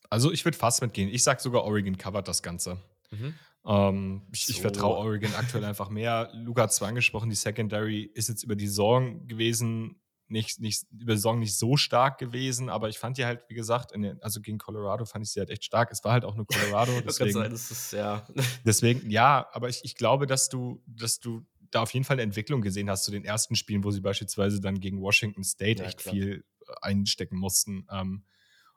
also 0.09 0.31
ich 0.31 0.45
würde 0.45 0.57
fast 0.57 0.81
mitgehen. 0.81 1.09
Ich 1.09 1.23
sage 1.23 1.41
sogar, 1.41 1.63
Oregon 1.63 1.97
covert 1.97 2.27
das 2.27 2.43
Ganze. 2.43 2.77
Mhm. 3.11 3.33
Ähm, 3.65 4.21
ich, 4.33 4.45
so. 4.45 4.51
ich 4.51 4.61
vertraue 4.61 4.97
Oregon 5.05 5.33
aktuell 5.35 5.63
einfach 5.65 5.89
mehr. 5.89 6.29
Luca 6.33 6.63
hat 6.63 6.73
zwar 6.73 6.89
angesprochen, 6.89 7.29
die 7.29 7.35
Secondary 7.35 8.03
ist 8.03 8.29
jetzt 8.29 8.43
über 8.43 8.55
die 8.55 8.67
Saison 8.67 9.27
gewesen, 9.27 9.99
nicht, 10.27 10.59
nicht, 10.59 10.85
über 10.91 11.13
die 11.13 11.17
Saison 11.17 11.39
nicht 11.39 11.57
so 11.57 11.77
stark 11.77 12.17
gewesen, 12.17 12.69
aber 12.69 12.89
ich 12.89 12.97
fand 12.97 13.17
die 13.17 13.25
halt, 13.25 13.43
wie 13.49 13.53
gesagt, 13.53 13.93
den, 13.93 14.21
also 14.21 14.41
gegen 14.41 14.57
Colorado 14.57 15.05
fand 15.05 15.25
ich 15.25 15.31
sie 15.31 15.39
halt 15.39 15.49
echt 15.49 15.63
stark. 15.63 15.91
Es 15.91 16.03
war 16.03 16.13
halt 16.13 16.25
auch 16.25 16.35
nur 16.35 16.47
Colorado. 16.47 16.91
deswegen, 17.01 17.31
sein, 17.31 17.51
das 17.51 17.71
ist, 17.71 17.93
ja. 17.93 18.25
deswegen, 18.65 19.09
ja, 19.09 19.47
aber 19.51 19.69
ich, 19.69 19.81
ich 19.83 19.95
glaube, 19.95 20.25
dass 20.25 20.49
du, 20.49 20.81
dass 20.87 21.19
du 21.19 21.45
da 21.74 21.82
auf 21.82 21.93
jeden 21.93 22.03
Fall 22.03 22.15
eine 22.15 22.24
Entwicklung 22.24 22.61
gesehen 22.61 22.89
hast 22.89 23.03
zu 23.03 23.11
den 23.11 23.26
ersten 23.26 23.55
Spielen, 23.55 23.84
wo 23.84 23.91
sie 23.91 24.01
beispielsweise 24.01 24.61
dann 24.61 24.80
gegen 24.80 25.01
Washington 25.01 25.43
State 25.43 25.82
ja, 25.82 25.88
echt 25.88 25.99
klar. 25.99 26.13
viel 26.13 26.45
äh, 26.67 26.74
einstecken 26.82 27.38
mussten. 27.38 27.88
Ähm, 27.89 28.24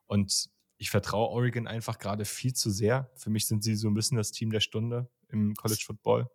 und 0.07 0.49
ich 0.79 0.91
vertraue 0.91 1.31
Oregon 1.31 1.67
einfach 1.67 1.99
gerade 1.99 2.25
viel 2.25 2.55
zu 2.55 2.71
sehr. 2.71 3.11
Für 3.15 3.31
mich 3.31 3.47
sind 3.47 3.65
sie 3.65 3.75
so 3.75 3.89
ein 3.89 3.95
bisschen 3.95 4.17
das 4.17 4.31
Team 4.31 4.51
der 4.51 4.61
Stunde 4.61 5.09
im 5.29 5.55
College 5.55 5.83
Football. 5.85 6.31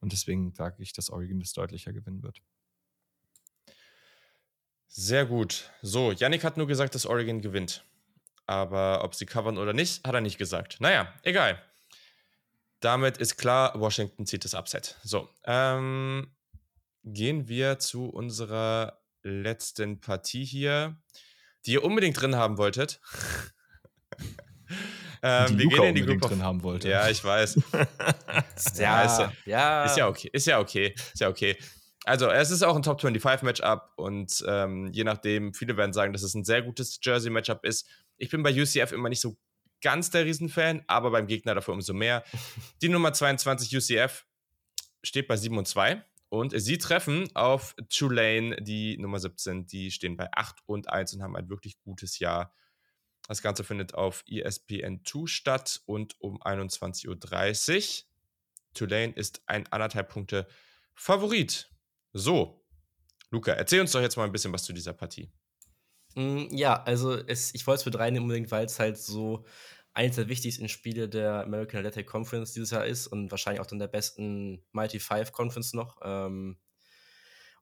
Und 0.00 0.12
deswegen 0.12 0.52
sage 0.54 0.82
ich, 0.82 0.92
dass 0.92 1.10
Oregon 1.10 1.40
das 1.40 1.52
deutlicher 1.52 1.92
gewinnen 1.92 2.22
wird. 2.22 2.42
Sehr 4.86 5.26
gut. 5.26 5.72
So, 5.82 6.12
Yannick 6.12 6.44
hat 6.44 6.56
nur 6.56 6.66
gesagt, 6.66 6.94
dass 6.94 7.06
Oregon 7.06 7.40
gewinnt. 7.40 7.84
Aber 8.46 9.02
ob 9.02 9.14
sie 9.14 9.26
covern 9.26 9.58
oder 9.58 9.72
nicht, 9.72 10.06
hat 10.06 10.14
er 10.14 10.20
nicht 10.20 10.38
gesagt. 10.38 10.80
Naja, 10.80 11.12
egal. 11.22 11.60
Damit 12.84 13.16
ist 13.16 13.38
klar, 13.38 13.80
Washington 13.80 14.26
zieht 14.26 14.44
das 14.44 14.52
Upset. 14.52 14.98
So, 15.02 15.30
ähm, 15.44 16.30
gehen 17.02 17.48
wir 17.48 17.78
zu 17.78 18.10
unserer 18.10 19.00
letzten 19.22 20.02
Partie 20.02 20.44
hier, 20.44 20.94
die 21.64 21.72
ihr 21.72 21.82
unbedingt 21.82 22.20
drin 22.20 22.36
haben 22.36 22.58
wolltet. 22.58 23.00
ähm, 25.22 25.56
wir 25.58 25.64
Luca 25.64 25.76
gehen 25.76 25.84
in 25.84 25.94
die 25.94 26.04
Gruppe 26.04 26.28
drin 26.28 26.42
haben 26.42 26.62
wollte. 26.62 26.90
Ja, 26.90 27.08
ich 27.08 27.24
weiß. 27.24 27.58
ja, 28.76 29.02
ist 29.02 29.18
ja, 29.18 29.32
ja, 29.46 29.84
ist 29.86 29.96
ja 29.96 30.06
okay, 30.06 30.28
ist 30.30 30.46
ja 30.46 30.58
okay, 30.58 30.94
ist 30.94 31.20
ja 31.20 31.30
okay. 31.30 31.56
Also, 32.04 32.28
es 32.28 32.50
ist 32.50 32.62
auch 32.62 32.76
ein 32.76 32.82
Top 32.82 33.00
25 33.00 33.44
Matchup 33.44 33.92
und 33.96 34.44
ähm, 34.46 34.90
je 34.92 35.04
nachdem, 35.04 35.54
viele 35.54 35.78
werden 35.78 35.94
sagen, 35.94 36.12
dass 36.12 36.22
es 36.22 36.34
ein 36.34 36.44
sehr 36.44 36.60
gutes 36.60 36.98
Jersey 37.02 37.30
Matchup 37.30 37.64
ist. 37.64 37.88
Ich 38.18 38.28
bin 38.28 38.42
bei 38.42 38.52
UCF 38.52 38.92
immer 38.92 39.08
nicht 39.08 39.22
so 39.22 39.38
ganz 39.82 40.10
der 40.10 40.24
Riesenfan, 40.24 40.82
aber 40.86 41.10
beim 41.10 41.26
Gegner 41.26 41.54
dafür 41.54 41.74
umso 41.74 41.94
mehr. 41.94 42.24
Die 42.82 42.88
Nummer 42.88 43.12
22 43.12 43.76
UCF 43.76 44.26
steht 45.02 45.28
bei 45.28 45.36
7 45.36 45.56
und 45.56 45.68
2 45.68 46.04
und 46.30 46.52
sie 46.60 46.78
treffen 46.78 47.28
auf 47.36 47.76
Tulane, 47.90 48.56
die 48.56 48.98
Nummer 48.98 49.20
17, 49.20 49.66
die 49.66 49.92
stehen 49.92 50.16
bei 50.16 50.28
8 50.32 50.56
und 50.66 50.88
1 50.88 51.14
und 51.14 51.22
haben 51.22 51.36
ein 51.36 51.48
wirklich 51.48 51.78
gutes 51.78 52.18
Jahr. 52.18 52.52
Das 53.28 53.40
Ganze 53.40 53.62
findet 53.62 53.94
auf 53.94 54.24
ESPN2 54.26 55.28
statt 55.28 55.82
und 55.86 56.20
um 56.20 56.42
21.30 56.42 57.06
Uhr. 57.06 58.04
Tulane 58.74 59.12
ist 59.12 59.42
ein 59.46 59.66
anderthalb 59.68 60.08
Punkte 60.08 60.48
Favorit. 60.94 61.70
So, 62.12 62.64
Luca, 63.30 63.52
erzähl 63.52 63.80
uns 63.80 63.92
doch 63.92 64.00
jetzt 64.00 64.16
mal 64.16 64.24
ein 64.24 64.32
bisschen 64.32 64.52
was 64.52 64.64
zu 64.64 64.72
dieser 64.72 64.92
Partie. 64.92 65.30
Mm, 66.14 66.46
ja, 66.50 66.82
also 66.82 67.14
es, 67.14 67.54
ich 67.54 67.66
wollte 67.66 67.80
es 67.80 67.86
mit 67.86 67.98
reinnehmen 67.98 68.24
unbedingt, 68.24 68.50
weil 68.50 68.66
es 68.66 68.78
halt 68.78 68.98
so 68.98 69.44
eines 69.94 70.16
der 70.16 70.28
wichtigsten 70.28 70.68
Spiele 70.68 71.08
der 71.08 71.44
American 71.44 71.78
Athletic 71.78 72.06
Conference 72.06 72.52
dieses 72.52 72.70
Jahr 72.70 72.84
ist 72.84 73.06
und 73.06 73.30
wahrscheinlich 73.30 73.60
auch 73.60 73.66
dann 73.66 73.78
der 73.78 73.88
besten 73.88 74.64
Mighty 74.72 74.98
Five 74.98 75.32
Conference 75.32 75.72
noch. 75.72 75.98
Ähm, 76.02 76.58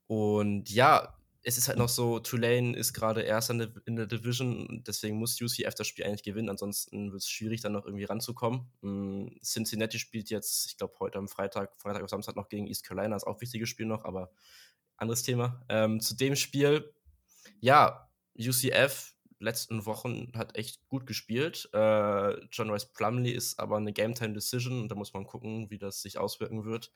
und 0.06 0.70
ja, 0.70 1.14
es 1.44 1.58
ist 1.58 1.68
halt 1.68 1.78
noch 1.78 1.88
so, 1.88 2.20
Tulane 2.20 2.76
ist 2.76 2.92
gerade 2.92 3.22
erst 3.22 3.50
in 3.50 3.58
der, 3.58 4.06
Division, 4.06 4.82
deswegen 4.86 5.16
muss 5.16 5.40
UCF 5.40 5.74
das 5.74 5.86
Spiel 5.86 6.04
eigentlich 6.04 6.22
gewinnen, 6.22 6.48
ansonsten 6.48 7.10
wird 7.10 7.22
es 7.22 7.28
schwierig, 7.28 7.60
dann 7.60 7.72
noch 7.72 7.84
irgendwie 7.84 8.04
ranzukommen. 8.04 8.70
Mm, 8.80 9.26
Cincinnati 9.42 9.98
spielt 9.98 10.30
jetzt, 10.30 10.66
ich 10.66 10.76
glaube, 10.76 10.94
heute 11.00 11.18
am 11.18 11.28
Freitag, 11.28 11.74
Freitag 11.76 12.02
auf 12.02 12.10
Samstag 12.10 12.36
noch 12.36 12.48
gegen 12.48 12.68
East 12.68 12.84
Carolina, 12.84 13.16
ist 13.16 13.26
auch 13.26 13.34
ein 13.34 13.40
wichtiges 13.40 13.68
Spiel 13.68 13.86
noch, 13.86 14.04
aber 14.04 14.30
anderes 14.96 15.22
Thema. 15.22 15.64
Ähm, 15.68 16.00
zu 16.00 16.14
dem 16.14 16.36
Spiel, 16.36 16.94
ja, 17.60 18.08
UCF 18.38 19.14
letzten 19.38 19.84
Wochen 19.86 20.32
hat 20.34 20.56
echt 20.56 20.88
gut 20.88 21.06
gespielt. 21.06 21.68
Äh, 21.72 22.44
John 22.50 22.70
Rice 22.70 22.86
Plumley 22.86 23.32
ist 23.32 23.58
aber 23.58 23.76
eine 23.76 23.92
Game-Time-Decision 23.92 24.82
und 24.82 24.88
da 24.88 24.94
muss 24.94 25.12
man 25.12 25.26
gucken, 25.26 25.68
wie 25.70 25.78
das 25.78 26.00
sich 26.00 26.18
auswirken 26.18 26.64
wird. 26.64 26.92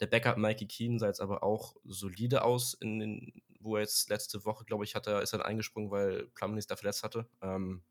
Der 0.00 0.06
Backup 0.06 0.38
Mikey 0.38 0.66
Keen 0.66 0.98
sah 0.98 1.06
jetzt 1.06 1.20
aber 1.20 1.42
auch 1.42 1.76
solide 1.84 2.42
aus, 2.42 2.74
in 2.74 2.98
den, 2.98 3.42
wo 3.60 3.76
er 3.76 3.82
jetzt 3.82 4.08
letzte 4.08 4.44
Woche, 4.44 4.64
glaube 4.64 4.84
ich, 4.84 4.94
hat 4.94 5.06
er, 5.06 5.22
ist 5.22 5.32
er 5.32 5.44
eingesprungen, 5.44 5.90
weil 5.90 6.26
Plumley 6.34 6.58
es 6.58 6.66
da 6.66 6.76
verletzt 6.76 7.04
hatte. 7.04 7.28
Ähm, 7.42 7.82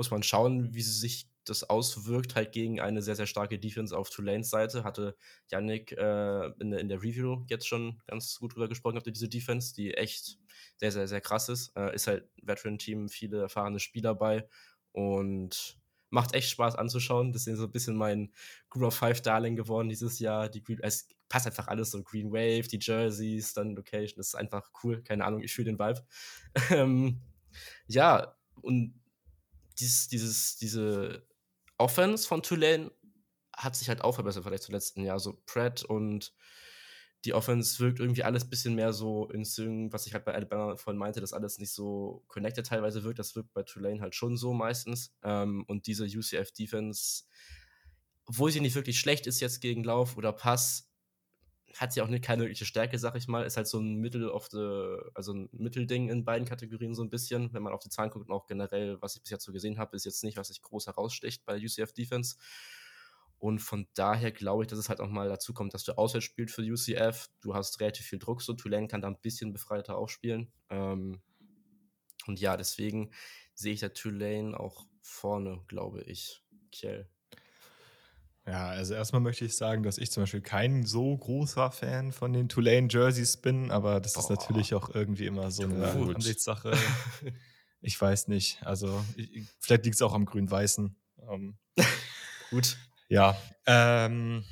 muss 0.00 0.10
man 0.10 0.22
schauen, 0.22 0.72
wie 0.72 0.80
sich 0.80 1.28
das 1.44 1.68
auswirkt, 1.68 2.34
halt 2.34 2.52
gegen 2.52 2.80
eine 2.80 3.02
sehr, 3.02 3.16
sehr 3.16 3.26
starke 3.26 3.58
Defense 3.58 3.94
auf 3.94 4.08
Tulanes 4.08 4.48
Seite. 4.48 4.82
Hatte 4.82 5.14
Yannick 5.50 5.92
äh, 5.92 6.46
in, 6.58 6.70
der, 6.70 6.80
in, 6.80 6.88
der 6.88 7.02
Review 7.02 7.44
jetzt 7.50 7.68
schon 7.68 8.00
ganz 8.06 8.38
gut 8.38 8.54
drüber 8.54 8.66
gesprochen, 8.66 8.96
habt 8.96 9.06
diese 9.06 9.28
Defense, 9.28 9.74
die 9.74 9.92
echt 9.92 10.38
sehr, 10.78 10.90
sehr, 10.90 11.06
sehr 11.06 11.20
krass 11.20 11.50
ist. 11.50 11.76
Äh, 11.76 11.94
ist 11.94 12.06
halt 12.06 12.30
Veteran-Team, 12.40 13.10
viele 13.10 13.42
erfahrene 13.42 13.78
Spieler 13.78 14.14
bei 14.14 14.48
und 14.92 15.76
macht 16.08 16.32
echt 16.32 16.48
Spaß 16.48 16.76
anzuschauen. 16.76 17.34
Das 17.34 17.46
ist 17.46 17.58
so 17.58 17.64
ein 17.64 17.72
bisschen 17.72 17.94
mein 17.94 18.32
Group 18.70 18.84
of 18.84 18.94
Five 18.94 19.20
Darling 19.20 19.54
geworden 19.54 19.90
dieses 19.90 20.18
Jahr. 20.18 20.48
Die 20.48 20.62
Green, 20.62 20.80
es 20.80 21.08
passt 21.28 21.46
einfach 21.46 21.68
alles 21.68 21.90
so. 21.90 22.02
Green 22.02 22.32
Wave, 22.32 22.68
die 22.68 22.78
Jerseys, 22.80 23.52
dann 23.52 23.76
Location. 23.76 24.16
Das 24.16 24.28
ist 24.28 24.34
einfach 24.34 24.70
cool. 24.82 25.02
Keine 25.02 25.26
Ahnung, 25.26 25.42
ich 25.42 25.52
fühle 25.52 25.72
den 25.72 25.78
Vibe. 25.78 26.02
ähm, 26.70 27.20
ja, 27.86 28.34
und 28.62 28.99
dieses, 29.80 30.08
dieses, 30.08 30.56
diese 30.56 31.26
Offense 31.78 32.26
von 32.26 32.42
Tulane 32.42 32.90
hat 33.56 33.76
sich 33.76 33.88
halt 33.88 34.02
auch 34.02 34.14
verbessert 34.14 34.44
vielleicht 34.44 34.64
zum 34.64 34.74
letzten 34.74 35.04
Jahr. 35.04 35.18
So 35.18 35.42
Pratt 35.46 35.84
und 35.84 36.32
die 37.24 37.34
Offense 37.34 37.78
wirkt 37.80 38.00
irgendwie 38.00 38.22
alles 38.22 38.44
ein 38.44 38.50
bisschen 38.50 38.74
mehr 38.74 38.92
so 38.92 39.28
in 39.28 39.44
Sync, 39.44 39.92
was 39.92 40.06
ich 40.06 40.14
halt 40.14 40.24
bei 40.24 40.34
Alabama 40.34 40.76
vorhin 40.76 40.98
meinte, 40.98 41.20
dass 41.20 41.34
alles 41.34 41.58
nicht 41.58 41.72
so 41.72 42.24
connected 42.28 42.66
teilweise 42.66 43.04
wirkt. 43.04 43.18
Das 43.18 43.36
wirkt 43.36 43.52
bei 43.52 43.62
Tulane 43.62 44.00
halt 44.00 44.14
schon 44.14 44.36
so 44.36 44.54
meistens. 44.54 45.14
Ähm, 45.22 45.64
und 45.66 45.86
diese 45.86 46.04
UCF-Defense, 46.04 47.24
obwohl 48.24 48.50
sie 48.50 48.60
nicht 48.60 48.74
wirklich 48.74 48.98
schlecht 48.98 49.26
ist 49.26 49.40
jetzt 49.40 49.60
gegen 49.60 49.84
Lauf 49.84 50.16
oder 50.16 50.32
Pass, 50.32 50.89
hat 51.76 51.92
sie 51.92 52.02
auch 52.02 52.08
nicht, 52.08 52.24
keine 52.24 52.42
wirkliche 52.42 52.64
Stärke, 52.64 52.98
sag 52.98 53.16
ich 53.16 53.28
mal. 53.28 53.44
Ist 53.44 53.56
halt 53.56 53.68
so 53.68 53.78
ein 53.78 53.96
Mittel 53.96 54.28
of 54.28 54.48
also 55.14 55.32
ein 55.32 55.48
Mittelding 55.52 56.08
in 56.08 56.24
beiden 56.24 56.46
Kategorien 56.46 56.94
so 56.94 57.02
ein 57.02 57.10
bisschen. 57.10 57.52
Wenn 57.52 57.62
man 57.62 57.72
auf 57.72 57.82
die 57.82 57.88
Zahlen 57.88 58.10
guckt 58.10 58.28
und 58.28 58.34
auch 58.34 58.46
generell, 58.46 59.00
was 59.00 59.16
ich 59.16 59.22
bis 59.22 59.30
jetzt 59.30 59.44
so 59.44 59.52
gesehen 59.52 59.78
habe, 59.78 59.96
ist 59.96 60.04
jetzt 60.04 60.24
nicht, 60.24 60.36
was 60.36 60.48
sich 60.48 60.62
groß 60.62 60.86
heraussticht 60.86 61.44
bei 61.44 61.56
UCF 61.56 61.92
Defense. 61.92 62.36
Und 63.38 63.60
von 63.60 63.86
daher 63.94 64.32
glaube 64.32 64.64
ich, 64.64 64.68
dass 64.68 64.78
es 64.78 64.88
halt 64.88 65.00
auch 65.00 65.08
mal 65.08 65.28
dazu 65.28 65.54
kommt, 65.54 65.72
dass 65.72 65.84
du 65.84 65.96
auswärts 65.96 66.26
spielst 66.26 66.54
für 66.54 66.62
UCF. 66.62 67.30
Du 67.40 67.54
hast 67.54 67.80
relativ 67.80 68.04
viel 68.06 68.18
Druck, 68.18 68.42
so 68.42 68.52
Tulane 68.52 68.86
kann 68.86 69.00
da 69.00 69.08
ein 69.08 69.20
bisschen 69.20 69.52
befreiter 69.52 69.96
aufspielen. 69.96 70.52
Ähm, 70.68 71.22
und 72.26 72.38
ja, 72.38 72.56
deswegen 72.56 73.12
sehe 73.54 73.72
ich 73.72 73.80
da 73.80 73.88
Tulane 73.88 74.58
auch 74.58 74.86
vorne, 75.00 75.62
glaube 75.68 76.02
ich. 76.02 76.42
Kiel. 76.70 77.08
Ja, 78.50 78.66
also 78.70 78.94
erstmal 78.94 79.20
möchte 79.20 79.44
ich 79.44 79.56
sagen, 79.56 79.84
dass 79.84 79.96
ich 79.96 80.10
zum 80.10 80.24
Beispiel 80.24 80.40
kein 80.40 80.84
so 80.84 81.16
großer 81.16 81.70
Fan 81.70 82.10
von 82.10 82.32
den 82.32 82.48
Tulane 82.48 82.88
Jerseys 82.90 83.36
bin, 83.36 83.70
aber 83.70 84.00
das 84.00 84.14
Boah. 84.14 84.22
ist 84.22 84.30
natürlich 84.30 84.74
auch 84.74 84.92
irgendwie 84.92 85.26
immer 85.26 85.52
so 85.52 85.62
eine 85.62 85.92
Gut. 85.92 86.16
Ansichtssache. 86.16 86.72
ich 87.80 88.00
weiß 88.00 88.26
nicht. 88.26 88.60
Also 88.66 89.04
ich, 89.14 89.44
vielleicht 89.60 89.84
liegt 89.84 89.94
es 89.94 90.02
auch 90.02 90.14
am 90.14 90.24
grün-weißen. 90.24 90.96
Ähm, 91.30 91.58
Gut. 92.50 92.76
Ja, 93.08 93.36
ähm, 93.66 94.44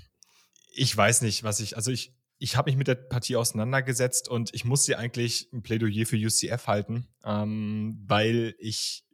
ich 0.73 0.97
weiß 0.97 1.23
nicht, 1.23 1.43
was 1.43 1.59
ich, 1.59 1.75
also 1.75 1.91
ich, 1.91 2.15
ich 2.39 2.57
habe 2.57 2.71
mich 2.71 2.79
mit 2.79 2.87
der 2.87 2.95
Partie 2.95 3.35
auseinandergesetzt 3.35 4.29
und 4.29 4.55
ich 4.55 4.65
muss 4.65 4.85
sie 4.85 4.95
eigentlich 4.95 5.49
ein 5.53 5.65
Plädoyer 5.65 6.07
für 6.07 6.17
UCF 6.17 6.69
halten, 6.69 7.09
ähm, 7.25 8.01
weil 8.07 8.55
ich 8.61 9.05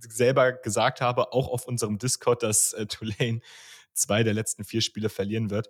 selber 0.00 0.52
gesagt 0.52 1.02
habe, 1.02 1.34
auch 1.34 1.48
auf 1.48 1.66
unserem 1.66 1.98
Discord, 1.98 2.42
dass 2.42 2.72
äh, 2.72 2.86
Tulane 2.86 3.42
zwei 3.96 4.22
der 4.22 4.34
letzten 4.34 4.64
vier 4.64 4.80
Spiele 4.80 5.08
verlieren 5.08 5.50
wird. 5.50 5.68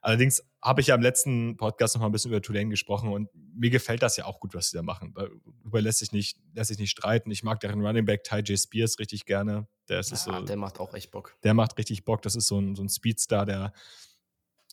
Allerdings 0.00 0.42
habe 0.62 0.80
ich 0.80 0.88
ja 0.88 0.94
im 0.94 1.02
letzten 1.02 1.56
Podcast 1.56 1.94
noch 1.94 2.02
mal 2.02 2.08
ein 2.08 2.12
bisschen 2.12 2.30
über 2.30 2.40
Tulane 2.40 2.68
gesprochen 2.68 3.10
und 3.10 3.28
mir 3.34 3.70
gefällt 3.70 4.02
das 4.02 4.16
ja 4.16 4.26
auch 4.26 4.40
gut, 4.40 4.54
was 4.54 4.70
sie 4.70 4.76
da 4.76 4.82
machen. 4.82 5.14
Darüber 5.14 5.80
lässt 5.80 5.98
sich 5.98 6.12
nicht, 6.12 6.38
lässt 6.54 6.68
sich 6.68 6.78
nicht 6.78 6.90
streiten. 6.90 7.30
Ich 7.30 7.42
mag 7.42 7.60
deren 7.60 7.84
Running 7.84 8.04
Back 8.04 8.24
Ty 8.24 8.38
J. 8.38 8.58
Spears 8.58 8.98
richtig 8.98 9.26
gerne. 9.26 9.66
Der, 9.88 10.00
ist 10.00 10.10
ja, 10.10 10.16
so, 10.16 10.40
der 10.42 10.56
macht 10.56 10.78
auch 10.78 10.94
echt 10.94 11.10
Bock. 11.10 11.36
Der 11.42 11.54
macht 11.54 11.76
richtig 11.78 12.04
Bock. 12.04 12.22
Das 12.22 12.36
ist 12.36 12.46
so 12.46 12.60
ein, 12.60 12.76
so 12.76 12.82
ein 12.82 12.88
Speedstar, 12.88 13.46
der 13.46 13.72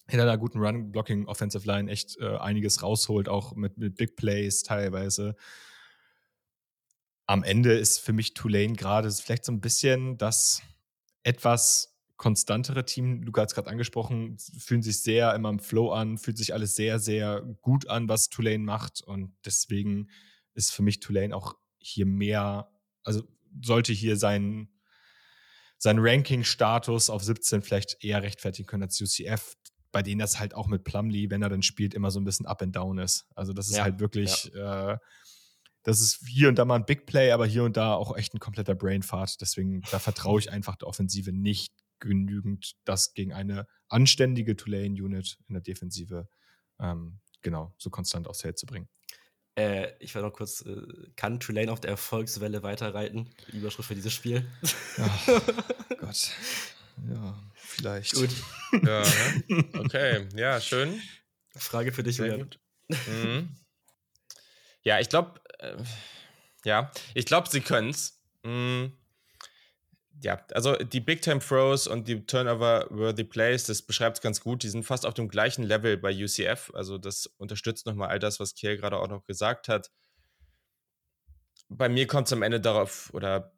hinter 0.08 0.24
einer 0.24 0.38
guten 0.38 0.60
Run-Blocking 0.60 1.28
Offensive 1.28 1.66
Line 1.66 1.92
echt 1.92 2.18
äh, 2.20 2.38
einiges 2.38 2.84
rausholt, 2.84 3.28
auch 3.28 3.56
mit, 3.56 3.78
mit 3.78 3.96
Big 3.96 4.16
Plays 4.16 4.62
teilweise. 4.62 5.36
Am 7.26 7.44
Ende 7.44 7.74
ist 7.74 8.00
für 8.00 8.14
mich 8.14 8.36
Tulane 8.36 8.74
gerade 8.74 9.10
vielleicht 9.12 9.46
so 9.46 9.52
ein 9.52 9.62
bisschen 9.62 10.20
das 10.20 10.62
etwas 11.24 11.95
konstantere 12.18 12.86
Team. 12.86 13.24
Luca 13.24 13.42
hat 13.42 13.50
es 13.50 13.56
gerade 13.56 13.70
angesprochen, 13.70 14.38
fühlen 14.58 14.82
sich 14.82 15.02
sehr 15.02 15.34
immer 15.34 15.50
im 15.50 15.60
Flow 15.60 15.92
an, 15.92 16.18
fühlt 16.18 16.38
sich 16.38 16.54
alles 16.54 16.76
sehr, 16.76 17.00
sehr 17.00 17.42
gut 17.62 17.90
an, 17.90 18.08
was 18.08 18.30
Tulane 18.30 18.60
macht. 18.60 19.02
Und 19.02 19.36
deswegen 19.46 20.10
ist 20.54 20.72
für 20.72 20.84
mich 20.84 21.00
Tulane 21.00 21.36
auch 21.36 21.56
hier 21.78 22.06
mehr, 22.06 22.72
also 23.04 23.24
sollte 23.62 23.94
hier 23.94 24.18
sein, 24.18 24.70
sein 25.78 25.98
Ranking-Status 26.00 27.10
auf 27.10 27.24
17 27.24 27.62
vielleicht 27.62 28.04
eher 28.04 28.24
rechtfertigen 28.24 28.66
können 28.66 28.84
als 28.84 29.00
UCF, 29.00 29.56
bei 29.92 30.02
denen 30.02 30.20
das 30.20 30.40
halt 30.40 30.56
auch 30.56 30.68
mit 30.68 30.84
Plumlee, 30.84 31.30
wenn 31.30 31.42
er 31.42 31.50
dann 31.50 31.62
spielt, 31.62 31.94
immer 31.94 32.12
so 32.12 32.20
ein 32.20 32.26
bisschen 32.26 32.46
up 32.46 32.62
and 32.62 32.76
down 32.76 32.98
ist. 32.98 33.28
Also 33.36 33.54
das 33.54 33.68
ist 33.68 33.78
ja, 33.78 33.84
halt 33.84 34.00
wirklich, 34.00 34.52
ja. 34.54 34.94
äh, 34.94 34.98
das 35.84 36.02
ist 36.02 36.26
hier 36.28 36.50
und 36.50 36.56
da 36.56 36.66
mal 36.66 36.76
ein 36.76 36.86
Big 36.86 37.06
Play, 37.06 37.32
aber 37.32 37.46
hier 37.46 37.64
und 37.64 37.78
da 37.78 37.94
auch 37.94 38.16
echt 38.18 38.34
ein 38.34 38.40
kompletter 38.40 38.74
Brainfart. 38.74 39.40
Deswegen, 39.42 39.82
da 39.92 40.00
vertraue 40.00 40.40
ich 40.40 40.52
einfach 40.52 40.76
der 40.78 40.88
Offensive 40.88 41.32
nicht 41.32 41.72
genügend, 42.00 42.76
das 42.86 43.14
gegen 43.14 43.34
eine 43.34 43.68
anständige 43.90 44.56
Tulane-Unit 44.56 45.40
in 45.48 45.54
der 45.54 45.62
Defensive 45.62 46.28
ähm, 46.80 47.20
genau 47.42 47.74
so 47.78 47.90
konstant 47.90 48.28
aufs 48.28 48.42
Feld 48.42 48.58
zu 48.58 48.66
bringen. 48.66 48.90
Äh, 49.58 49.94
ich 50.00 50.14
war 50.16 50.22
noch 50.22 50.34
kurz, 50.34 50.62
äh, 50.62 50.82
kann 51.16 51.40
Tulane 51.40 51.72
auf 51.72 51.80
der 51.80 51.92
Erfolgswelle 51.92 52.64
weiterreiten? 52.64 53.30
Überschrift 53.54 53.88
für 53.88 53.96
dieses 53.96 54.14
Spiel. 54.14 54.46
Ach, 54.98 55.28
Gott. 56.00 56.32
Ja, 57.10 57.42
vielleicht. 57.56 58.16
Gut. 58.16 58.30
ja, 58.72 59.02
ne? 59.48 59.66
okay, 59.80 60.28
ja, 60.36 60.60
schön. 60.60 61.02
Frage 61.56 61.94
für 61.94 62.04
dich, 62.04 62.18
gut. 62.18 62.60
Mhm. 63.08 63.50
Ja, 64.84 65.00
ich 65.00 65.10
glaube, 65.10 65.42
äh, 65.60 65.78
ja, 66.66 66.92
ich 67.14 67.26
glaube, 67.26 67.50
sie 67.50 67.62
können 67.62 67.90
es. 67.90 68.22
Mhm 68.44 68.92
ja, 70.22 70.42
also 70.54 70.76
die 70.76 71.02
Big 71.02 71.22
Time 71.22 71.40
Throws 71.40 71.88
und 71.88 72.08
die 72.08 72.26
Turnover-worthy 72.26 73.24
Plays, 73.26 73.66
das 73.66 73.82
beschreibt 73.82 74.18
es 74.18 74.22
ganz 74.22 74.42
gut. 74.42 74.64
Die 74.64 74.70
sind 74.70 74.84
fast 74.84 75.06
auf 75.06 75.14
dem 75.14 75.28
gleichen 75.28 75.64
Level 75.64 75.98
bei 75.98 76.12
UCF. 76.12 76.72
Also 76.74 76.98
das 76.98 77.28
unterstützt 77.38 77.86
nochmal 77.86 78.10
all 78.10 78.20
das, 78.20 78.40
was 78.40 78.56
Kiel 78.56 78.78
gerade 78.78 78.98
auch 78.98 79.10
noch 79.10 79.26
gesagt 79.26 79.68
hat. 79.68 79.92
Bei 81.68 81.90
mir 81.90 82.08
kommt 82.08 82.28
es 82.28 82.34
am 82.34 82.44
Ende 82.44 82.62
darauf, 82.62 83.14
oder 83.14 83.54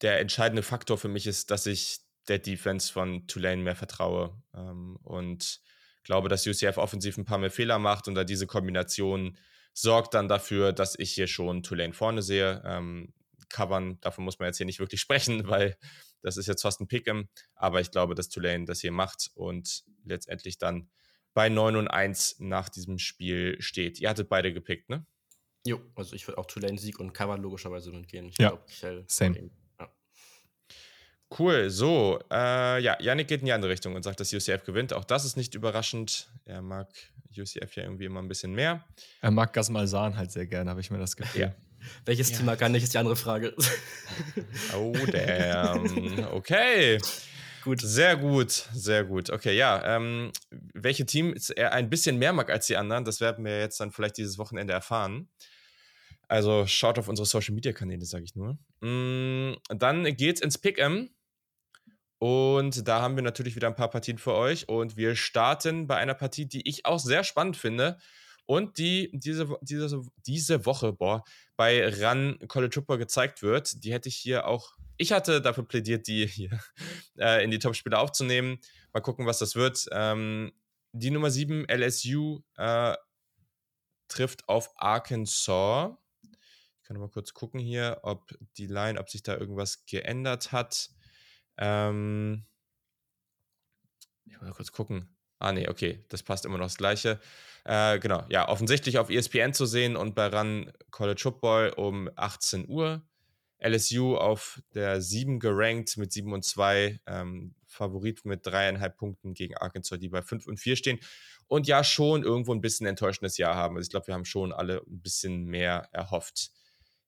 der 0.00 0.20
entscheidende 0.20 0.62
Faktor 0.62 0.98
für 0.98 1.08
mich 1.08 1.26
ist, 1.26 1.50
dass 1.50 1.66
ich 1.66 2.00
der 2.28 2.38
Defense 2.38 2.92
von 2.92 3.26
Tulane 3.26 3.62
mehr 3.62 3.76
vertraue 3.76 4.42
ähm, 4.54 4.96
und 5.02 5.60
glaube, 6.04 6.28
dass 6.28 6.46
UCF 6.46 6.78
offensiv 6.78 7.16
ein 7.16 7.24
paar 7.24 7.38
mehr 7.38 7.50
Fehler 7.50 7.78
macht 7.78 8.08
und 8.08 8.14
da 8.14 8.24
diese 8.24 8.46
Kombination 8.46 9.36
sorgt 9.72 10.14
dann 10.14 10.28
dafür, 10.28 10.72
dass 10.72 10.98
ich 10.98 11.12
hier 11.12 11.26
schon 11.26 11.62
Tulane 11.62 11.92
vorne 11.92 12.22
sehe. 12.22 12.62
Ähm, 12.64 13.12
covern. 13.52 14.00
Davon 14.00 14.24
muss 14.24 14.38
man 14.38 14.46
jetzt 14.46 14.56
hier 14.56 14.66
nicht 14.66 14.80
wirklich 14.80 15.00
sprechen, 15.00 15.46
weil 15.48 15.76
das 16.22 16.36
ist 16.36 16.46
jetzt 16.46 16.62
fast 16.62 16.80
ein 16.80 16.88
Pick'em. 16.88 17.28
Aber 17.54 17.80
ich 17.80 17.90
glaube, 17.90 18.14
dass 18.14 18.28
Tulane 18.28 18.64
das 18.64 18.80
hier 18.80 18.92
macht 18.92 19.30
und 19.34 19.84
letztendlich 20.04 20.58
dann 20.58 20.90
bei 21.34 21.48
9 21.48 21.76
und 21.76 21.88
1 21.88 22.36
nach 22.40 22.68
diesem 22.68 22.98
Spiel 22.98 23.60
steht. 23.60 24.00
Ihr 24.00 24.10
hattet 24.10 24.28
beide 24.28 24.52
gepickt, 24.52 24.88
ne? 24.90 25.06
Jo, 25.64 25.80
also 25.94 26.14
ich 26.16 26.26
würde 26.26 26.38
auch 26.38 26.46
Tulane 26.46 26.78
Sieg 26.78 26.98
und 26.98 27.12
Cover 27.12 27.38
logischerweise 27.38 27.92
mitgehen. 27.92 28.26
Ich 28.26 28.38
ja, 28.38 28.48
glaub, 28.48 29.06
same. 29.06 29.50
Ja. 29.78 29.88
Cool, 31.38 31.70
so, 31.70 32.18
äh, 32.30 32.82
ja, 32.82 33.00
Yannick 33.00 33.28
geht 33.28 33.40
in 33.40 33.46
die 33.46 33.52
andere 33.52 33.70
Richtung 33.70 33.94
und 33.94 34.02
sagt, 34.02 34.20
dass 34.20 34.32
UCF 34.32 34.64
gewinnt. 34.64 34.92
Auch 34.92 35.04
das 35.04 35.24
ist 35.24 35.36
nicht 35.36 35.54
überraschend. 35.54 36.30
Er 36.44 36.62
mag 36.62 36.88
UCF 37.30 37.74
ja 37.76 37.84
irgendwie 37.84 38.04
immer 38.04 38.20
ein 38.20 38.28
bisschen 38.28 38.52
mehr. 38.52 38.84
Er 39.20 39.30
mag 39.30 39.52
Gasmal 39.52 39.86
Sahn 39.86 40.16
halt 40.16 40.32
sehr 40.32 40.46
gerne, 40.46 40.68
habe 40.68 40.80
ich 40.80 40.90
mir 40.90 40.98
das 40.98 41.16
Gefühl. 41.16 41.40
Ja. 41.40 41.54
Welches 42.04 42.30
ja. 42.30 42.36
Team 42.36 42.46
mag 42.46 42.58
gar 42.58 42.68
nicht, 42.68 42.82
ist 42.82 42.94
die 42.94 42.98
andere 42.98 43.16
Frage. 43.16 43.54
oh, 44.76 44.94
damn. 45.12 46.26
Okay. 46.32 46.98
Gut. 47.64 47.80
Sehr 47.80 48.16
gut, 48.16 48.50
sehr 48.50 49.04
gut. 49.04 49.30
Okay, 49.30 49.56
ja. 49.56 49.96
Ähm, 49.96 50.32
welche 50.50 51.06
Teams 51.06 51.50
er 51.50 51.72
ein 51.72 51.90
bisschen 51.90 52.18
mehr 52.18 52.32
mag 52.32 52.50
als 52.50 52.66
die 52.66 52.76
anderen, 52.76 53.04
das 53.04 53.20
werden 53.20 53.44
wir 53.44 53.60
jetzt 53.60 53.78
dann 53.78 53.92
vielleicht 53.92 54.16
dieses 54.16 54.36
Wochenende 54.38 54.72
erfahren. 54.72 55.28
Also 56.26 56.66
schaut 56.66 56.98
auf 56.98 57.08
unsere 57.08 57.26
Social 57.26 57.54
Media 57.54 57.72
Kanäle, 57.72 58.04
sage 58.04 58.24
ich 58.24 58.34
nur. 58.34 58.58
Mm, 58.80 59.56
dann 59.68 60.04
geht's 60.16 60.40
ins 60.40 60.60
Pick'em. 60.60 61.10
Und 62.18 62.86
da 62.86 63.02
haben 63.02 63.16
wir 63.16 63.22
natürlich 63.22 63.56
wieder 63.56 63.66
ein 63.66 63.74
paar 63.74 63.90
Partien 63.90 64.16
für 64.16 64.34
euch. 64.34 64.68
Und 64.68 64.96
wir 64.96 65.14
starten 65.14 65.86
bei 65.86 65.96
einer 65.96 66.14
Partie, 66.14 66.46
die 66.46 66.66
ich 66.68 66.86
auch 66.86 67.00
sehr 67.00 67.22
spannend 67.22 67.56
finde. 67.56 67.98
Und 68.46 68.78
die 68.78 69.10
diese, 69.12 69.56
diese, 69.62 70.02
diese 70.26 70.66
Woche 70.66 70.92
boah, 70.92 71.24
bei 71.56 71.88
Run 71.88 72.38
College 72.48 72.74
Football 72.74 72.98
gezeigt 72.98 73.42
wird. 73.42 73.84
Die 73.84 73.92
hätte 73.92 74.08
ich 74.08 74.16
hier 74.16 74.46
auch 74.46 74.76
ich 75.02 75.10
hatte 75.12 75.40
dafür 75.40 75.64
plädiert, 75.64 76.06
die 76.06 76.26
hier 76.26 76.60
äh, 77.18 77.42
in 77.42 77.50
die 77.50 77.58
Top-Spieler 77.58 77.98
aufzunehmen. 77.98 78.60
Mal 78.92 79.00
gucken, 79.00 79.26
was 79.26 79.38
das 79.38 79.56
wird. 79.56 79.86
Ähm, 79.90 80.52
die 80.92 81.10
Nummer 81.10 81.30
7, 81.30 81.66
LSU, 81.68 82.40
äh, 82.56 82.94
trifft 84.08 84.48
auf 84.48 84.70
Arkansas. 84.76 85.92
Ich 86.22 86.82
kann 86.86 86.98
mal 86.98 87.08
kurz 87.08 87.32
gucken 87.32 87.58
hier, 87.58 88.00
ob 88.02 88.30
die 88.58 88.66
Line, 88.66 89.00
ob 89.00 89.08
sich 89.08 89.22
da 89.22 89.36
irgendwas 89.36 89.86
geändert 89.86 90.52
hat. 90.52 90.90
Ähm, 91.56 92.44
ich 94.24 94.40
will 94.40 94.48
mal 94.48 94.54
kurz 94.54 94.72
gucken. 94.72 95.16
Ah, 95.42 95.50
nee, 95.50 95.68
okay, 95.68 96.04
das 96.08 96.22
passt 96.22 96.44
immer 96.44 96.56
noch 96.56 96.66
das 96.66 96.76
Gleiche. 96.76 97.18
Äh, 97.64 97.98
genau, 97.98 98.24
ja, 98.28 98.48
offensichtlich 98.48 98.98
auf 98.98 99.10
ESPN 99.10 99.52
zu 99.52 99.66
sehen 99.66 99.96
und 99.96 100.14
bei 100.14 100.28
Run 100.28 100.72
College 100.92 101.20
Football 101.20 101.70
um 101.76 102.08
18 102.14 102.68
Uhr. 102.68 103.02
LSU 103.58 104.16
auf 104.16 104.62
der 104.72 105.00
7 105.00 105.40
gerankt 105.40 105.96
mit 105.96 106.12
7 106.12 106.32
und 106.32 106.44
2, 106.44 107.00
ähm, 107.06 107.56
Favorit 107.66 108.24
mit 108.24 108.46
dreieinhalb 108.46 108.96
Punkten 108.96 109.34
gegen 109.34 109.56
Arkansas, 109.56 109.98
die 109.98 110.08
bei 110.08 110.22
5 110.22 110.46
und 110.46 110.60
4 110.60 110.76
stehen. 110.76 111.00
Und 111.48 111.66
ja, 111.66 111.82
schon 111.82 112.22
irgendwo 112.22 112.54
ein 112.54 112.60
bisschen 112.60 112.86
enttäuschendes 112.86 113.36
Jahr 113.36 113.56
haben. 113.56 113.76
Also 113.76 113.86
ich 113.86 113.90
glaube, 113.90 114.06
wir 114.06 114.14
haben 114.14 114.24
schon 114.24 114.52
alle 114.52 114.78
ein 114.86 115.02
bisschen 115.02 115.46
mehr 115.46 115.88
erhofft. 115.90 116.52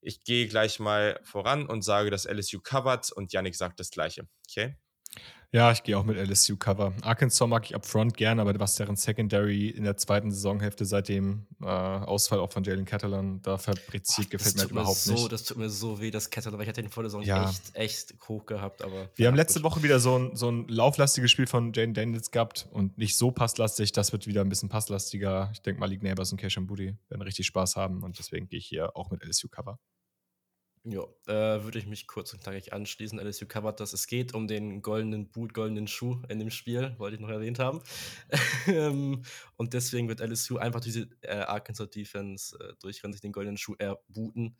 Ich 0.00 0.24
gehe 0.24 0.48
gleich 0.48 0.80
mal 0.80 1.20
voran 1.22 1.66
und 1.66 1.82
sage, 1.82 2.10
dass 2.10 2.24
LSU 2.24 2.58
covert 2.60 3.12
und 3.12 3.32
Yannick 3.32 3.54
sagt 3.54 3.78
das 3.78 3.90
Gleiche. 3.90 4.26
Okay? 4.50 4.76
Ja, 5.54 5.70
ich 5.70 5.84
gehe 5.84 5.96
auch 5.96 6.02
mit 6.02 6.16
LSU 6.16 6.56
Cover. 6.56 6.92
Arkansas 7.02 7.46
mag 7.46 7.64
ich 7.64 7.76
upfront 7.76 8.16
gern, 8.16 8.40
aber 8.40 8.58
was 8.58 8.74
deren 8.74 8.96
Secondary 8.96 9.68
in 9.68 9.84
der 9.84 9.96
zweiten 9.96 10.32
Saisonhälfte 10.32 10.84
seit 10.84 11.08
dem 11.08 11.46
äh, 11.62 11.66
Ausfall 11.66 12.40
auch 12.40 12.50
von 12.50 12.64
Jalen 12.64 12.84
Catalan 12.84 13.40
da 13.40 13.56
fabriziert, 13.56 14.30
gefällt 14.30 14.56
mir 14.56 14.62
halt 14.62 14.72
überhaupt 14.72 14.98
so, 14.98 15.12
nicht. 15.12 15.30
Das 15.30 15.44
tut 15.44 15.56
mir 15.56 15.70
so 15.70 16.00
weh, 16.00 16.10
dass 16.10 16.28
Catalan, 16.28 16.58
weil 16.58 16.64
ich 16.64 16.70
hatte 16.70 16.82
den 16.82 16.90
vor 16.90 17.04
der 17.04 17.10
Saison 17.10 17.22
ja. 17.22 17.48
echt, 17.48 17.62
echt 17.74 18.14
hoch 18.26 18.46
gehabt. 18.46 18.82
Aber 18.82 19.08
Wir 19.14 19.28
haben 19.28 19.36
letzte. 19.36 19.62
Woche 19.62 19.84
wieder 19.84 20.00
so 20.00 20.18
ein, 20.18 20.34
so 20.34 20.50
ein 20.50 20.66
lauflastiges 20.66 21.30
Spiel 21.30 21.46
von 21.46 21.72
Jane 21.72 21.92
Daniels 21.92 22.32
gehabt 22.32 22.66
und 22.72 22.98
nicht 22.98 23.16
so 23.16 23.30
passlastig. 23.30 23.92
Das 23.92 24.10
wird 24.10 24.26
wieder 24.26 24.40
ein 24.40 24.48
bisschen 24.48 24.68
passlastiger. 24.68 25.50
Ich 25.52 25.62
denke 25.62 25.78
mal, 25.78 25.86
League 25.86 26.02
Neighbors 26.02 26.32
und 26.32 26.38
Cash 26.38 26.58
and 26.58 26.66
Booty 26.66 26.96
werden 27.08 27.22
richtig 27.22 27.46
Spaß 27.46 27.76
haben 27.76 28.02
und 28.02 28.18
deswegen 28.18 28.48
gehe 28.48 28.58
ich 28.58 28.66
hier 28.66 28.96
auch 28.96 29.12
mit 29.12 29.24
LSU 29.24 29.46
Cover. 29.48 29.78
Ja, 30.86 31.04
äh, 31.26 31.64
würde 31.64 31.78
ich 31.78 31.86
mich 31.86 32.06
kurz 32.06 32.34
und 32.34 32.42
knackig 32.42 32.74
anschließen. 32.74 33.18
LSU 33.18 33.46
covert 33.46 33.80
das. 33.80 33.94
Es 33.94 34.06
geht 34.06 34.34
um 34.34 34.46
den 34.46 34.82
goldenen 34.82 35.30
Boot, 35.30 35.54
goldenen 35.54 35.88
Schuh 35.88 36.20
in 36.28 36.38
dem 36.38 36.50
Spiel, 36.50 36.94
wollte 36.98 37.14
ich 37.14 37.22
noch 37.22 37.30
erwähnt 37.30 37.58
haben. 37.58 37.82
Ähm, 38.66 39.22
und 39.56 39.74
deswegen 39.74 40.08
wird 40.08 40.20
LSU 40.20 40.56
einfach 40.56 40.80
diese 40.80 41.06
äh, 41.20 41.36
Arkansas 41.36 41.90
Defense 41.90 42.56
äh, 42.58 42.72
durchrennen, 42.80 43.12
sich 43.12 43.20
den 43.20 43.32
goldenen 43.32 43.58
Schuh 43.58 43.74
erbooten. 43.78 44.56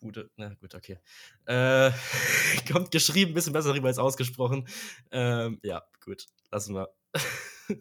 Bude, 0.00 0.30
na 0.36 0.54
gut, 0.54 0.74
okay. 0.74 0.98
Äh, 1.44 1.90
kommt 2.72 2.90
geschrieben, 2.90 3.32
ein 3.32 3.34
bisschen 3.34 3.52
besser 3.52 3.74
rüber 3.74 3.88
als 3.88 3.98
ausgesprochen. 3.98 4.66
Ähm, 5.10 5.60
ja, 5.62 5.82
gut, 6.02 6.26
lassen 6.50 6.74
wir. 6.74 6.88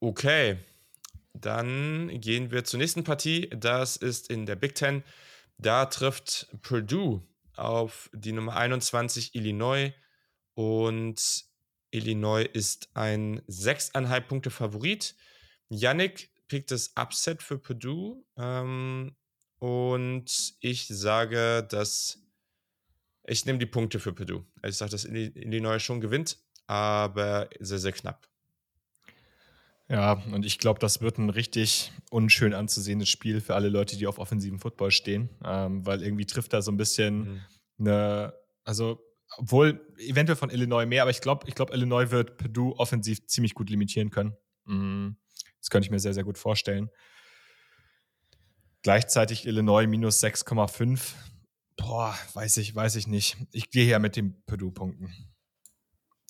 okay. 0.00 0.58
Dann 1.34 2.20
gehen 2.20 2.50
wir 2.50 2.64
zur 2.64 2.78
nächsten 2.78 3.04
Partie. 3.04 3.50
Das 3.50 3.96
ist 3.96 4.30
in 4.30 4.46
der 4.46 4.56
Big 4.56 4.74
Ten. 4.74 5.02
Da 5.58 5.86
trifft 5.86 6.48
Purdue 6.62 7.22
auf 7.56 8.10
die 8.12 8.32
Nummer 8.32 8.56
21 8.56 9.34
Illinois 9.34 9.92
und 10.54 11.44
Illinois 11.90 12.44
ist 12.44 12.88
ein 12.94 13.40
6,5 13.42 14.20
Punkte 14.22 14.50
Favorit. 14.50 15.14
Yannick 15.68 16.30
pickt 16.48 16.70
das 16.70 16.92
Upset 16.96 17.42
für 17.42 17.58
Purdue 17.58 18.24
ähm, 18.36 19.14
und 19.58 20.54
ich 20.60 20.86
sage, 20.88 21.66
dass 21.68 22.20
ich 23.26 23.46
nehme 23.46 23.58
die 23.58 23.66
Punkte 23.66 24.00
für 24.00 24.12
Purdue. 24.12 24.44
Also 24.60 24.72
ich 24.72 24.76
sage, 24.76 24.90
dass 24.90 25.04
Illinois 25.04 25.78
schon 25.78 26.00
gewinnt, 26.00 26.38
aber 26.66 27.48
sehr, 27.58 27.78
sehr 27.78 27.92
knapp. 27.92 28.28
Ja, 29.88 30.22
und 30.32 30.46
ich 30.46 30.58
glaube, 30.58 30.78
das 30.80 31.00
wird 31.02 31.18
ein 31.18 31.28
richtig 31.28 31.92
unschön 32.10 32.54
anzusehendes 32.54 33.10
Spiel 33.10 33.40
für 33.40 33.54
alle 33.54 33.68
Leute, 33.68 33.96
die 33.96 34.06
auf 34.06 34.18
offensiven 34.18 34.58
Football 34.58 34.90
stehen, 34.90 35.28
ähm, 35.44 35.84
weil 35.84 36.02
irgendwie 36.02 36.24
trifft 36.24 36.54
da 36.54 36.62
so 36.62 36.72
ein 36.72 36.78
bisschen 36.78 37.18
mhm. 37.18 37.40
eine, 37.80 38.34
also 38.64 39.00
obwohl 39.36 39.86
eventuell 39.98 40.36
von 40.36 40.50
Illinois 40.50 40.86
mehr, 40.86 41.02
aber 41.02 41.10
ich 41.10 41.20
glaube, 41.20 41.46
ich 41.48 41.54
glaube, 41.54 41.74
Illinois 41.74 42.10
wird 42.10 42.38
Purdue 42.38 42.78
offensiv 42.78 43.26
ziemlich 43.26 43.54
gut 43.54 43.68
limitieren 43.68 44.10
können. 44.10 44.36
Mhm. 44.64 45.16
Das 45.60 45.70
könnte 45.70 45.86
ich 45.86 45.90
mir 45.90 45.98
sehr, 45.98 46.14
sehr 46.14 46.24
gut 46.24 46.38
vorstellen. 46.38 46.90
Gleichzeitig 48.82 49.46
Illinois 49.46 49.86
minus 49.86 50.22
6,5. 50.22 51.14
Boah, 51.76 52.16
weiß 52.34 52.58
ich, 52.58 52.74
weiß 52.74 52.96
ich 52.96 53.06
nicht. 53.06 53.36
Ich 53.50 53.70
gehe 53.70 53.84
hier 53.84 53.98
mit 53.98 54.16
den 54.16 54.42
Purdue-Punkten. 54.44 55.33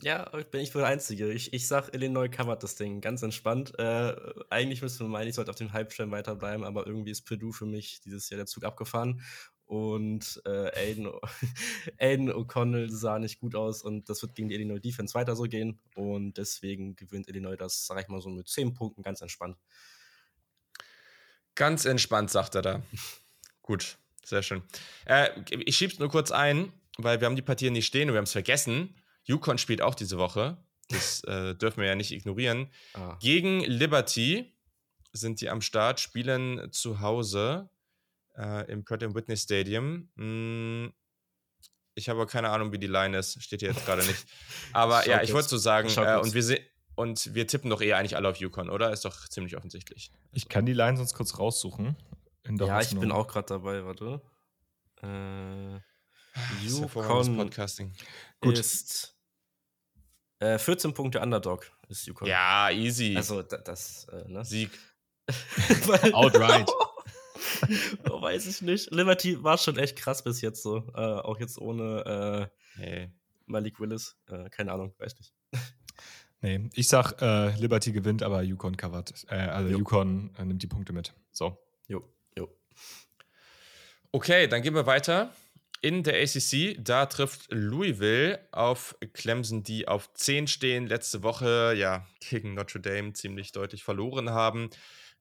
Ja, 0.05 0.30
ich 0.36 0.48
bin 0.48 0.61
ich 0.61 0.74
wohl 0.74 0.82
der 0.82 0.90
Einzige. 0.90 1.32
Ich, 1.32 1.55
ich 1.55 1.66
sag, 1.66 1.94
Illinois 1.94 2.28
covert 2.28 2.62
das 2.62 2.74
Ding 2.76 3.00
ganz 3.00 3.22
entspannt. 3.22 3.72
Äh, 3.78 4.14
eigentlich 4.50 4.82
müsste 4.82 5.02
man 5.02 5.12
meinen, 5.12 5.28
ich 5.28 5.34
sollte 5.34 5.50
auf 5.50 5.57
dem 5.57 5.72
Halbstern 5.72 6.11
weiterbleiben, 6.11 6.62
aber 6.62 6.86
irgendwie 6.86 7.11
ist 7.11 7.22
Purdue 7.22 7.55
für 7.55 7.64
mich 7.64 8.02
dieses 8.02 8.28
Jahr 8.28 8.36
der 8.36 8.44
Zug 8.44 8.64
abgefahren. 8.64 9.22
Und 9.64 10.42
äh, 10.44 10.78
Aiden, 10.78 11.09
Aiden 11.98 12.30
O'Connell 12.30 12.90
sah 12.90 13.18
nicht 13.18 13.40
gut 13.40 13.55
aus 13.55 13.80
und 13.80 14.11
das 14.11 14.20
wird 14.20 14.34
gegen 14.34 14.50
die 14.50 14.57
Illinois 14.57 14.78
Defense 14.78 15.14
weiter 15.14 15.34
so 15.36 15.44
gehen. 15.44 15.80
Und 15.94 16.36
deswegen 16.36 16.96
gewinnt 16.96 17.26
Illinois 17.26 17.57
das, 17.57 17.86
sag 17.86 17.98
ich 17.98 18.09
mal, 18.09 18.20
so 18.20 18.28
mit 18.28 18.46
10 18.46 18.74
Punkten 18.74 19.02
ganz 19.02 19.22
entspannt. 19.22 19.57
Ganz 21.55 21.86
entspannt, 21.86 22.30
sagt 22.30 22.57
er 22.57 22.62
da. 22.62 22.82
gut, 23.62 23.96
sehr 24.22 24.42
schön. 24.42 24.61
Äh, 25.07 25.30
ich 25.48 25.78
schieb's 25.78 25.98
nur 25.98 26.11
kurz 26.11 26.30
ein, 26.30 26.74
weil 26.98 27.22
wir 27.22 27.26
haben 27.26 27.36
die 27.36 27.42
Partien 27.42 27.72
nicht 27.72 27.86
stehen 27.86 28.11
und 28.11 28.14
wir 28.14 28.18
haben 28.18 28.24
es 28.24 28.32
vergessen. 28.32 28.94
Yukon 29.25 29.59
spielt 29.59 29.83
auch 29.83 29.95
diese 29.95 30.18
Woche. 30.18 30.59
Das 30.89 31.25
äh, 31.25 31.55
dürfen 31.55 31.81
wir 31.81 31.89
ja 31.89 31.95
nicht 31.95 32.12
ignorieren. 32.12 32.70
Ah. 32.95 33.16
Gegen 33.20 33.61
Liberty 33.61 34.53
sind 35.12 35.41
die 35.41 35.49
am 35.49 35.61
Start, 35.61 36.01
spielen 36.01 36.70
zu 36.72 37.01
Hause 37.01 37.70
äh, 38.37 38.70
im 38.70 38.85
Pratt 38.85 39.03
Whitney 39.03 39.37
Stadium. 39.37 40.09
Hm, 40.16 40.93
ich 41.95 42.09
habe 42.09 42.27
keine 42.27 42.51
Ahnung, 42.51 42.72
wie 42.72 42.79
die 42.79 42.89
Line 42.89 43.16
ist. 43.16 43.41
Steht 43.43 43.61
hier 43.61 43.70
jetzt 43.70 43.87
gerade 43.87 44.05
nicht. 44.05 44.27
Aber 44.72 45.07
ja, 45.07 45.22
ich 45.22 45.33
wollte 45.33 45.49
so 45.49 45.59
sagen, 45.59 45.89
äh, 45.89 46.18
und, 46.18 46.35
wir 46.35 46.61
und 46.97 47.35
wir 47.35 47.47
tippen 47.47 47.70
doch 47.70 47.81
eher 47.81 47.97
eigentlich 47.97 48.16
alle 48.16 48.29
auf 48.29 48.37
Yukon, 48.37 48.68
oder? 48.68 48.93
Ist 48.93 49.05
doch 49.05 49.29
ziemlich 49.29 49.57
offensichtlich. 49.57 50.11
Ich 50.33 50.49
kann 50.49 50.66
die 50.66 50.72
Line 50.72 50.97
sonst 50.97 51.14
kurz 51.14 51.39
raussuchen. 51.39 51.97
ja, 52.59 52.81
ich 52.81 52.99
bin 52.99 53.12
auch 53.12 53.29
gerade 53.29 53.47
dabei, 53.47 53.85
warte. 53.85 54.20
Äh, 55.03 55.81
Yukon 56.66 57.37
Podcasting. 57.37 57.93
Gut. 58.41 58.59
ist 58.59 59.14
äh, 60.41 60.59
14 60.59 60.95
Punkte 60.95 61.20
Underdog 61.20 61.70
ist 61.89 62.07
Yukon. 62.07 62.28
Ja, 62.28 62.70
easy. 62.70 63.14
Also 63.16 63.43
das, 63.43 64.07
äh, 64.12 64.28
ne? 64.28 64.45
Sieg. 64.45 64.70
Outright. 66.12 66.68
oh, 68.11 68.20
weiß 68.20 68.47
ich 68.47 68.62
nicht. 68.62 68.91
Liberty 68.91 69.43
war 69.43 69.59
schon 69.59 69.78
echt 69.78 69.97
krass 69.97 70.22
bis 70.22 70.41
jetzt 70.41 70.62
so. 70.62 70.87
Äh, 70.95 71.01
auch 71.01 71.39
jetzt 71.41 71.59
ohne 71.59 72.51
äh, 72.76 72.80
hey. 72.80 73.12
Malik 73.47 73.80
Willis. 73.80 74.16
Äh, 74.28 74.49
keine 74.51 74.72
Ahnung, 74.72 74.95
weiß 74.99 75.16
nicht. 75.18 75.35
Nee, 76.41 76.68
ich 76.74 76.89
sag, 76.89 77.22
äh, 77.22 77.57
Liberty 77.59 77.93
gewinnt, 77.93 78.22
aber 78.22 78.43
Yukon 78.43 78.76
covert. 78.76 79.24
Äh, 79.28 79.37
also 79.37 79.70
jo. 79.70 79.78
Yukon 79.78 80.30
nimmt 80.45 80.62
die 80.62 80.66
Punkte 80.66 80.93
mit. 80.93 81.14
So. 81.32 81.57
Jo, 81.87 82.07
jo. 82.37 82.55
Okay, 84.12 84.47
dann 84.47 84.61
gehen 84.61 84.74
wir 84.74 84.87
weiter 84.87 85.32
in 85.85 86.03
der 86.03 86.14
ACC. 86.22 86.82
Da 86.82 87.05
trifft 87.05 87.53
Louisville 87.53 88.41
auf 88.53 88.97
Clemson, 89.12 89.62
die 89.62 89.87
auf 89.87 90.14
10 90.14 90.47
stehen. 90.47 90.87
Letzte 90.87 91.22
Woche 91.22 91.74
ja 91.76 92.07
gegen 92.20 92.55
Notre 92.55 92.80
Dame 92.80 93.12
ziemlich 93.12 93.53
deutlich 93.53 93.85
verloren 93.85 94.30
haben. 94.30 94.70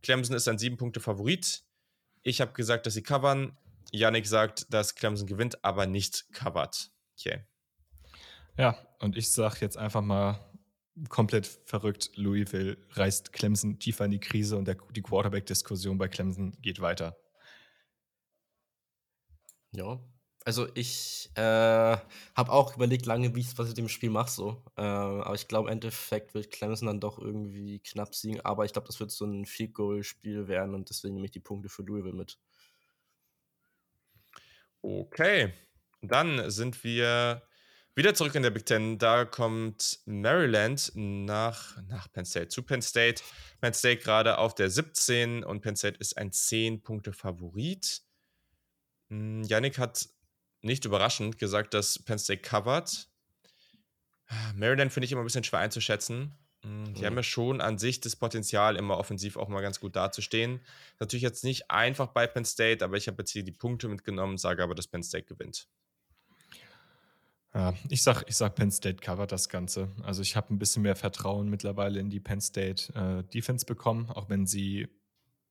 Clemson 0.02 0.38
ist 0.38 0.48
ein 0.48 0.58
sieben 0.58 0.78
Punkte 0.78 1.02
Favorit. 1.02 1.64
Ich 2.22 2.40
habe 2.40 2.54
gesagt, 2.54 2.86
dass 2.86 2.94
sie 2.94 3.04
covern. 3.04 3.58
Yannick 3.92 4.26
sagt, 4.26 4.74
dass 4.74 4.96
Clemson 4.96 5.28
gewinnt, 5.28 5.66
aber 5.66 5.86
nicht 5.86 6.32
covert. 6.32 6.92
Okay. 7.20 7.44
Ja, 8.58 8.78
und 9.00 9.18
ich 9.18 9.34
sage 9.34 9.58
jetzt 9.60 9.78
einfach 9.78 10.02
mal 10.02 10.40
komplett 11.10 11.46
verrückt, 11.66 12.12
Louisville 12.16 12.78
reißt 12.92 13.34
Clemson 13.34 13.80
tiefer 13.80 14.06
in 14.06 14.12
die 14.12 14.20
Krise 14.22 14.56
und 14.56 14.66
der, 14.66 14.78
die 14.92 15.02
Quarterback-Diskussion 15.02 15.98
bei 15.98 16.08
Clemson 16.08 16.54
geht 16.62 16.80
weiter. 16.80 17.18
Ja, 19.72 20.00
also 20.46 20.68
ich 20.76 21.30
äh, 21.36 21.42
habe 21.42 22.52
auch 22.52 22.76
überlegt 22.76 23.06
lange, 23.06 23.36
wie 23.36 23.42
ich 23.42 23.58
was 23.58 23.70
ich 23.70 23.74
dem 23.74 23.90
Spiel 23.90 24.10
mache 24.10 24.32
so. 24.32 24.64
Äh, 24.78 24.82
aber 24.82 25.36
ich 25.36 25.48
glaube 25.48 25.70
im 25.70 25.74
Endeffekt 25.74 26.34
wird 26.34 26.52
Clemson 26.52 26.88
dann 26.88 27.00
doch 27.00 27.20
irgendwie 27.20 27.80
knapp 27.80 28.14
siegen. 28.16 28.42
Aber 28.42 28.66
ich 28.66 28.74
glaube, 28.74 28.88
das 28.88 29.00
wird 29.00 29.12
so 29.12 29.26
ein 29.26 29.46
Field 29.46 29.74
Goal 29.74 30.04
Spiel 30.04 30.48
werden 30.48 30.76
und 30.76 30.90
deswegen 30.90 31.16
nehme 31.16 31.26
ich 31.26 31.32
die 31.32 31.40
Punkte 31.40 31.70
für 31.70 31.84
Louisville 31.84 32.16
mit. 32.16 32.38
Okay, 34.82 35.54
dann 36.02 36.50
sind 36.52 36.84
wir 36.84 37.42
wieder 37.96 38.14
zurück 38.14 38.36
in 38.36 38.44
der 38.44 38.50
Big 38.50 38.66
Ten. 38.66 38.98
Da 38.98 39.24
kommt 39.24 40.00
Maryland 40.06 40.92
nach, 40.96 41.78
nach 41.88 42.12
Penn 42.12 42.26
State, 42.26 42.50
zu 42.50 42.64
Penn 42.64 42.82
State. 42.82 43.24
Penn 43.62 43.74
State 43.74 44.02
gerade 44.02 44.38
auf 44.40 44.56
der 44.56 44.70
17 44.70 45.44
und 45.44 45.62
Penn 45.62 45.76
State 45.76 46.00
ist 46.00 46.18
ein 46.18 46.32
10-Punkte-Favorit. 46.32 48.02
Hm, 49.10 49.44
Yannick 49.44 49.78
hat 49.78 50.10
nicht 50.64 50.86
überraschend 50.86 51.38
gesagt, 51.38 51.74
dass 51.74 52.00
Penn 52.00 52.20
State 52.20 52.42
covert. 52.42 53.10
Maryland 54.56 54.92
finde 54.92 55.06
ich 55.06 55.12
immer 55.12 55.22
ein 55.22 55.26
bisschen 55.26 55.44
schwer 55.44 55.60
einzuschätzen. 55.60 56.34
Hm, 56.64 56.94
die 56.94 57.02
mhm. 57.02 57.06
haben 57.06 57.16
ja 57.18 57.24
schon 57.24 57.62
an 57.62 57.78
sich 57.78 58.00
das 58.00 58.16
Potenzial, 58.16 58.76
immer 58.78 58.98
offensiv 58.98 59.38
auch 59.38 59.50
mal 59.50 59.62
ganz 59.62 59.80
gut 59.80 59.96
dazustehen. 59.96 60.62
Natürlich 61.00 61.24
jetzt 61.24 61.44
nicht 61.44 61.70
einfach 61.70 62.08
bei 62.08 62.26
Penn 62.26 62.46
State, 62.46 62.84
aber 62.84 62.98
ich 62.98 63.08
habe 63.08 63.22
jetzt 63.22 63.32
hier 63.32 63.44
die 63.44 63.52
Punkte 63.52 63.88
mitgenommen, 63.88 64.38
sage 64.38 64.64
aber, 64.64 64.76
dass 64.76 64.88
Penn 64.88 65.04
State 65.04 65.26
gewinnt. 65.26 65.68
Ja, 67.54 67.74
ich 67.90 68.02
sag, 68.02 68.24
ich 68.28 68.36
sag, 68.36 68.56
Penn 68.56 68.72
State 68.72 69.04
covert 69.04 69.32
das 69.32 69.48
Ganze. 69.48 69.92
Also 70.02 70.24
ich 70.24 70.36
habe 70.36 70.54
ein 70.54 70.58
bisschen 70.58 70.82
mehr 70.82 70.96
Vertrauen 70.96 71.50
mittlerweile 71.50 72.00
in 72.00 72.10
die 72.10 72.20
Penn 72.20 72.42
State 72.42 72.92
äh, 72.96 73.24
Defense 73.32 73.66
bekommen, 73.66 74.10
auch 74.10 74.30
wenn 74.30 74.48
sie 74.48 74.88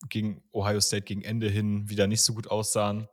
gegen 0.09 0.43
Ohio 0.51 0.81
State 0.81 1.05
gegen 1.05 1.23
Ende 1.23 1.49
hin 1.49 1.89
wieder 1.89 2.09
nicht 2.09 2.23
so 2.23 2.35
gut 2.35 2.49
aussahen. 2.49 3.09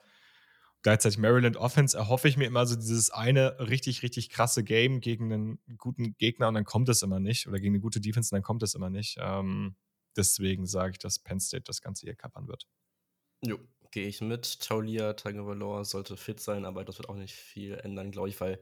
Gleichzeitig 0.81 1.17
Maryland 1.17 1.57
Offense 1.57 1.97
erhoffe 1.97 2.29
ich 2.29 2.37
mir 2.37 2.45
immer 2.45 2.65
so 2.65 2.75
dieses 2.75 3.11
eine 3.11 3.59
richtig, 3.59 4.01
richtig 4.01 4.29
krasse 4.29 4.63
Game 4.63 5.01
gegen 5.01 5.31
einen 5.33 5.59
guten 5.77 6.15
Gegner 6.17 6.47
und 6.47 6.53
dann 6.53 6.63
kommt 6.63 6.87
es 6.87 7.01
immer 7.01 7.19
nicht. 7.19 7.47
Oder 7.47 7.59
gegen 7.59 7.73
eine 7.73 7.81
gute 7.81 7.99
Defense 7.99 8.33
und 8.33 8.37
dann 8.37 8.43
kommt 8.43 8.63
es 8.63 8.75
immer 8.75 8.89
nicht. 8.89 9.17
Ähm, 9.19 9.75
deswegen 10.15 10.65
sage 10.65 10.91
ich, 10.91 10.99
dass 10.99 11.19
Penn 11.19 11.39
State 11.39 11.63
das 11.65 11.81
Ganze 11.81 12.05
hier 12.05 12.15
kappern 12.15 12.47
wird. 12.47 12.65
Jo, 13.41 13.59
gehe 13.91 14.07
ich 14.07 14.21
mit. 14.21 14.61
Taulia 14.61 15.13
Tagovailoa 15.13 15.83
sollte 15.83 16.15
fit 16.17 16.39
sein, 16.39 16.65
aber 16.65 16.85
das 16.85 16.97
wird 16.97 17.09
auch 17.09 17.15
nicht 17.15 17.33
viel 17.35 17.73
ändern, 17.75 18.11
glaube 18.11 18.29
ich, 18.29 18.39
weil, 18.39 18.61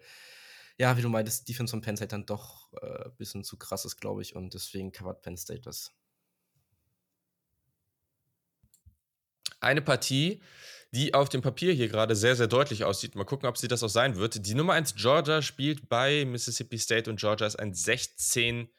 ja, 0.78 0.98
wie 0.98 1.02
du 1.02 1.10
meintest, 1.10 1.48
Defense 1.48 1.72
von 1.72 1.82
Penn 1.82 1.98
State 1.98 2.10
dann 2.10 2.26
doch 2.26 2.72
ein 2.82 3.08
äh, 3.08 3.10
bisschen 3.18 3.44
zu 3.44 3.58
krass 3.58 3.86
ist, 3.86 3.98
glaube 3.98 4.22
ich, 4.22 4.36
und 4.36 4.54
deswegen 4.54 4.92
covert 4.92 5.22
Penn 5.22 5.38
State 5.38 5.62
das. 5.62 5.94
Eine 9.60 9.82
Partie, 9.82 10.42
die 10.92 11.14
auf 11.14 11.30
dem 11.30 11.42
Papier 11.42 11.74
hier 11.74 11.90
gerade 11.90 12.16
sehr, 12.16 12.36
sehr 12.36 12.48
deutlich 12.48 12.84
aussieht. 12.84 13.16
Mal 13.16 13.26
gucken, 13.26 13.48
ob 13.48 13.58
sie 13.58 13.68
das 13.68 13.84
auch 13.84 13.90
sein 13.90 14.16
wird. 14.16 14.46
Die 14.46 14.56
Nummer 14.56 14.74
1 14.74 14.96
Georgia 14.96 15.42
spielt 15.42 15.90
bei 15.90 16.26
Mississippi 16.26 16.78
State 16.78 17.10
und 17.10 17.20
Georgia 17.20 17.46
ist 17.46 17.58
ein 17.58 17.74
16 17.74 18.70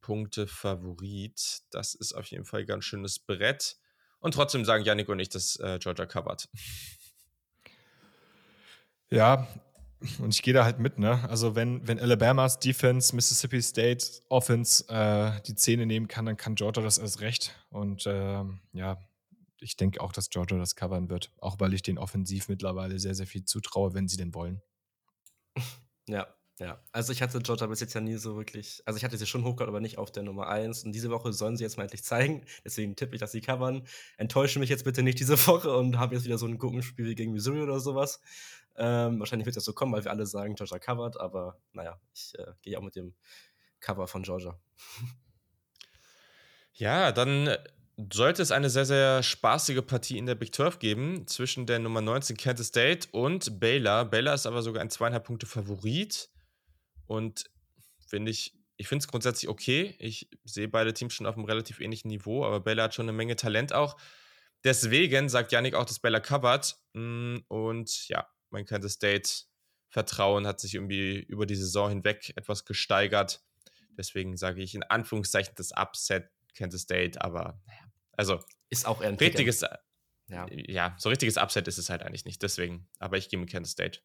Punkte 0.00 0.46
Favorit. 0.46 1.60
Das 1.70 1.94
ist 1.94 2.12
auf 2.12 2.26
jeden 2.26 2.44
Fall 2.44 2.60
ein 2.60 2.66
ganz 2.66 2.84
schönes 2.84 3.18
Brett. 3.18 3.76
Und 4.20 4.34
trotzdem 4.34 4.64
sagen 4.64 4.84
Yannick 4.84 5.08
und 5.08 5.20
ich, 5.20 5.28
dass 5.28 5.56
äh, 5.56 5.78
Georgia 5.78 6.06
covert. 6.06 6.48
Ja, 9.10 9.48
und 10.18 10.34
ich 10.34 10.42
gehe 10.42 10.54
da 10.54 10.64
halt 10.64 10.78
mit, 10.78 10.98
ne? 10.98 11.28
Also 11.28 11.56
wenn, 11.56 11.86
wenn 11.88 11.98
Alabamas 11.98 12.58
Defense, 12.58 13.14
Mississippi 13.14 13.60
State 13.62 14.06
Offense 14.28 14.84
äh, 14.88 15.40
die 15.46 15.54
Zähne 15.54 15.86
nehmen 15.86 16.08
kann, 16.08 16.26
dann 16.26 16.36
kann 16.36 16.54
Georgia 16.54 16.82
das 16.82 16.98
erst 16.98 17.20
recht. 17.20 17.54
Und 17.70 18.06
äh, 18.06 18.44
ja, 18.72 18.98
ich 19.60 19.76
denke 19.76 20.00
auch, 20.00 20.12
dass 20.12 20.30
Georgia 20.30 20.58
das 20.58 20.76
covern 20.76 21.08
wird. 21.08 21.32
Auch 21.38 21.60
weil 21.60 21.74
ich 21.74 21.82
den 21.82 21.98
offensiv 21.98 22.48
mittlerweile 22.48 22.98
sehr, 22.98 23.14
sehr 23.14 23.26
viel 23.26 23.44
zutraue, 23.44 23.94
wenn 23.94 24.08
sie 24.08 24.16
denn 24.16 24.34
wollen. 24.34 24.62
Ja, 26.08 26.26
ja. 26.58 26.82
Also 26.92 27.12
ich 27.12 27.22
hatte 27.22 27.40
Georgia 27.40 27.66
bis 27.66 27.80
jetzt 27.80 27.94
ja 27.94 28.00
nie 28.00 28.16
so 28.16 28.36
wirklich, 28.36 28.82
also 28.84 28.96
ich 28.96 29.04
hatte 29.04 29.16
sie 29.16 29.26
schon 29.26 29.44
hochgehört, 29.44 29.68
aber 29.68 29.80
nicht 29.80 29.98
auf 29.98 30.10
der 30.10 30.22
Nummer 30.22 30.48
1. 30.48 30.84
Und 30.84 30.92
diese 30.92 31.10
Woche 31.10 31.32
sollen 31.32 31.56
sie 31.56 31.64
jetzt 31.64 31.76
mal 31.76 31.84
endlich 31.84 32.02
zeigen. 32.02 32.44
Deswegen 32.64 32.96
tippe 32.96 33.14
ich, 33.14 33.20
dass 33.20 33.32
sie 33.32 33.40
covern. 33.40 33.86
Enttäusche 34.16 34.58
mich 34.58 34.68
jetzt 34.68 34.84
bitte 34.84 35.02
nicht 35.02 35.20
diese 35.20 35.38
Woche 35.46 35.76
und 35.76 35.98
habe 35.98 36.14
jetzt 36.14 36.24
wieder 36.24 36.38
so 36.38 36.46
ein 36.46 36.58
Gurkenspiel 36.58 37.06
wie 37.06 37.14
gegen 37.14 37.32
Missouri 37.32 37.60
oder 37.60 37.80
sowas. 37.80 38.20
Ähm, 38.76 39.18
wahrscheinlich 39.18 39.46
wird 39.46 39.56
das 39.56 39.64
so 39.64 39.72
kommen, 39.72 39.92
weil 39.92 40.04
wir 40.04 40.10
alle 40.10 40.26
sagen, 40.26 40.54
Georgia 40.54 40.78
covert, 40.78 41.20
aber 41.20 41.60
naja, 41.72 42.00
ich 42.14 42.32
äh, 42.38 42.52
gehe 42.62 42.78
auch 42.78 42.82
mit 42.82 42.94
dem 42.96 43.14
Cover 43.80 44.06
von 44.06 44.22
Georgia. 44.22 44.58
Ja, 46.74 47.10
dann 47.10 47.56
sollte 48.12 48.42
es 48.42 48.52
eine 48.52 48.70
sehr, 48.70 48.84
sehr 48.84 49.22
spaßige 49.22 49.82
Partie 49.84 50.18
in 50.18 50.26
der 50.26 50.36
Big 50.36 50.54
12 50.54 50.78
geben 50.78 51.26
zwischen 51.26 51.66
der 51.66 51.80
Nummer 51.80 52.00
19 52.00 52.36
Kansas 52.36 52.68
State 52.68 53.08
und 53.10 53.58
Baylor. 53.58 54.04
Baylor 54.04 54.34
ist 54.34 54.46
aber 54.46 54.62
sogar 54.62 54.82
ein 54.82 54.90
zweieinhalb 54.90 55.24
Punkte 55.24 55.46
Favorit 55.46 56.30
und 57.06 57.50
finde 58.06 58.30
ich, 58.30 58.54
ich 58.76 58.86
finde 58.86 59.02
es 59.02 59.08
grundsätzlich 59.08 59.48
okay. 59.48 59.96
Ich 59.98 60.30
sehe 60.44 60.68
beide 60.68 60.94
Teams 60.94 61.12
schon 61.12 61.26
auf 61.26 61.36
einem 61.36 61.44
relativ 61.44 61.80
ähnlichen 61.80 62.08
Niveau, 62.08 62.44
aber 62.44 62.60
Baylor 62.60 62.84
hat 62.84 62.94
schon 62.94 63.06
eine 63.06 63.16
Menge 63.16 63.34
Talent 63.34 63.72
auch. 63.72 63.96
Deswegen 64.62 65.28
sagt 65.28 65.50
Yannick 65.50 65.74
auch, 65.74 65.84
dass 65.84 65.98
Baylor 65.98 66.20
covert 66.20 66.76
mm, 66.92 67.38
und 67.48 68.08
ja, 68.08 68.28
mein 68.50 68.64
Kansas 68.64 68.92
State 68.92 69.28
Vertrauen 69.88 70.46
hat 70.46 70.60
sich 70.60 70.74
irgendwie 70.74 71.18
über 71.18 71.46
die 71.46 71.56
Saison 71.56 71.88
hinweg 71.88 72.32
etwas 72.36 72.64
gesteigert. 72.64 73.42
Deswegen 73.96 74.36
sage 74.36 74.62
ich 74.62 74.74
in 74.74 74.84
Anführungszeichen 74.84 75.54
das 75.56 75.72
Upset 75.72 76.30
Kansas 76.54 76.82
State, 76.82 77.20
aber 77.22 77.60
naja, 77.66 77.87
also 78.18 78.40
ist 78.68 78.86
auch 78.86 79.00
ein 79.00 79.14
richtiges, 79.14 79.64
ja. 80.28 80.46
ja, 80.50 80.96
so 80.98 81.08
richtiges 81.08 81.38
Upset 81.38 81.68
ist 81.68 81.78
es 81.78 81.88
halt 81.88 82.02
eigentlich 82.02 82.24
nicht. 82.24 82.42
Deswegen, 82.42 82.88
aber 82.98 83.16
ich 83.16 83.30
gehe 83.30 83.38
mit 83.38 83.50
Kansas 83.50 83.72
State. 83.72 84.00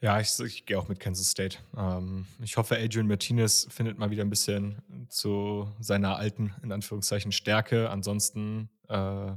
Ja, 0.00 0.20
ich, 0.20 0.38
ich 0.40 0.66
gehe 0.66 0.78
auch 0.78 0.88
mit 0.88 1.00
Kansas 1.00 1.30
State. 1.30 1.58
Ähm, 1.76 2.26
ich 2.42 2.56
hoffe, 2.56 2.76
Adrian 2.76 3.06
Martinez 3.06 3.66
findet 3.70 3.98
mal 3.98 4.10
wieder 4.10 4.24
ein 4.24 4.30
bisschen 4.30 5.06
zu 5.08 5.72
seiner 5.80 6.16
alten, 6.16 6.54
in 6.62 6.72
Anführungszeichen, 6.72 7.32
Stärke. 7.32 7.88
Ansonsten 7.88 8.68
äh, 8.88 9.32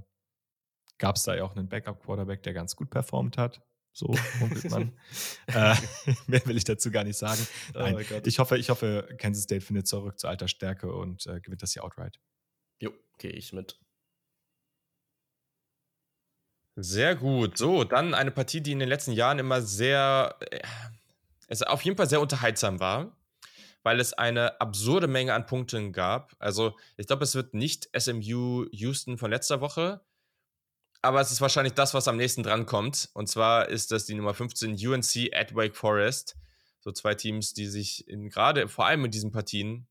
gab 0.97 1.15
es 1.15 1.23
da 1.23 1.35
ja 1.35 1.43
auch 1.43 1.55
einen 1.55 1.69
Backup-Quarterback, 1.69 2.43
der 2.43 2.53
ganz 2.53 2.75
gut 2.75 2.89
performt 2.89 3.37
hat. 3.37 3.61
So 3.93 4.13
munkelt 4.39 4.69
man. 4.71 4.91
äh, 5.47 5.75
mehr 6.27 6.45
will 6.45 6.57
ich 6.57 6.65
dazu 6.65 6.91
gar 6.91 7.05
nicht 7.05 7.17
sagen. 7.17 7.47
Oh 7.73 7.79
Nein, 7.79 7.95
oh 7.95 8.21
ich, 8.25 8.39
hoffe, 8.39 8.57
ich 8.57 8.69
hoffe, 8.69 9.07
Kansas 9.17 9.43
State 9.43 9.61
findet 9.61 9.87
zurück 9.87 10.19
zu 10.19 10.27
alter 10.27 10.49
Stärke 10.49 10.93
und 10.93 11.25
äh, 11.27 11.39
gewinnt 11.39 11.61
das 11.61 11.73
hier 11.73 11.83
outright. 11.83 12.19
Jo, 12.79 12.91
gehe 13.17 13.31
ich 13.31 13.53
mit. 13.53 13.79
Sehr 16.77 17.15
gut. 17.15 17.57
So, 17.57 17.85
dann 17.85 18.13
eine 18.13 18.31
Partie, 18.31 18.61
die 18.61 18.73
in 18.73 18.79
den 18.79 18.89
letzten 18.89 19.13
Jahren 19.13 19.39
immer 19.39 19.61
sehr, 19.61 20.35
äh, 20.51 20.59
es 21.47 21.61
auf 21.61 21.81
jeden 21.83 21.95
Fall 21.95 22.09
sehr 22.09 22.19
unterhaltsam 22.19 22.79
war, 22.81 23.15
weil 23.83 23.99
es 23.99 24.13
eine 24.13 24.59
absurde 24.59 25.07
Menge 25.07 25.33
an 25.33 25.45
Punkten 25.45 25.93
gab. 25.93 26.35
Also, 26.39 26.77
ich 26.97 27.07
glaube, 27.07 27.23
es 27.23 27.35
wird 27.35 27.53
nicht 27.53 27.89
SMU 27.97 28.65
Houston 28.71 29.17
von 29.17 29.31
letzter 29.31 29.61
Woche, 29.61 30.01
aber 31.01 31.21
es 31.21 31.31
ist 31.31 31.39
wahrscheinlich 31.39 31.73
das, 31.73 31.93
was 31.93 32.07
am 32.09 32.17
nächsten 32.17 32.43
dran 32.43 32.65
kommt. 32.65 33.09
Und 33.13 33.29
zwar 33.29 33.69
ist 33.69 33.91
das 33.91 34.05
die 34.05 34.15
Nummer 34.15 34.33
15 34.33 34.73
UNC 34.73 35.33
at 35.33 35.55
Wake 35.55 35.75
Forest. 35.77 36.35
So 36.79 36.91
zwei 36.91 37.15
Teams, 37.15 37.53
die 37.53 37.67
sich 37.67 38.05
gerade 38.07 38.67
vor 38.67 38.85
allem 38.85 39.05
in 39.05 39.11
diesen 39.11 39.31
Partien 39.31 39.87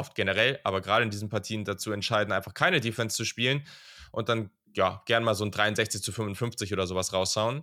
oft 0.00 0.14
generell, 0.14 0.58
aber 0.64 0.80
gerade 0.80 1.04
in 1.04 1.10
diesen 1.10 1.28
Partien 1.28 1.64
dazu 1.64 1.92
entscheiden, 1.92 2.32
einfach 2.32 2.54
keine 2.54 2.80
Defense 2.80 3.16
zu 3.16 3.24
spielen 3.24 3.66
und 4.10 4.28
dann 4.28 4.50
ja 4.74 5.02
gern 5.06 5.22
mal 5.22 5.34
so 5.34 5.44
ein 5.44 5.50
63 5.50 6.02
zu 6.02 6.10
55 6.10 6.72
oder 6.72 6.86
sowas 6.86 7.12
raushauen. 7.12 7.62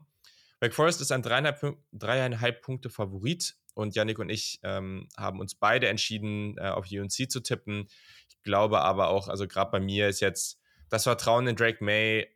Wake 0.60 0.74
Forest 0.74 1.02
ist 1.02 1.12
ein 1.12 1.22
dreieinhalb, 1.22 1.78
dreieinhalb 1.92 2.62
Punkte 2.62 2.90
Favorit 2.90 3.56
und 3.74 3.96
Yannick 3.96 4.20
und 4.20 4.30
ich 4.30 4.60
ähm, 4.64 5.08
haben 5.18 5.40
uns 5.40 5.56
beide 5.56 5.88
entschieden, 5.88 6.58
äh, 6.58 6.70
auf 6.70 6.88
UNC 6.92 7.30
zu 7.30 7.42
tippen. 7.42 7.88
Ich 8.30 8.42
glaube 8.42 8.82
aber 8.82 9.10
auch, 9.10 9.28
also 9.28 9.48
gerade 9.48 9.72
bei 9.72 9.80
mir 9.80 10.08
ist 10.08 10.20
jetzt 10.20 10.60
das 10.90 11.04
Vertrauen 11.04 11.48
in 11.48 11.56
Drake 11.56 11.84
May 11.84 12.28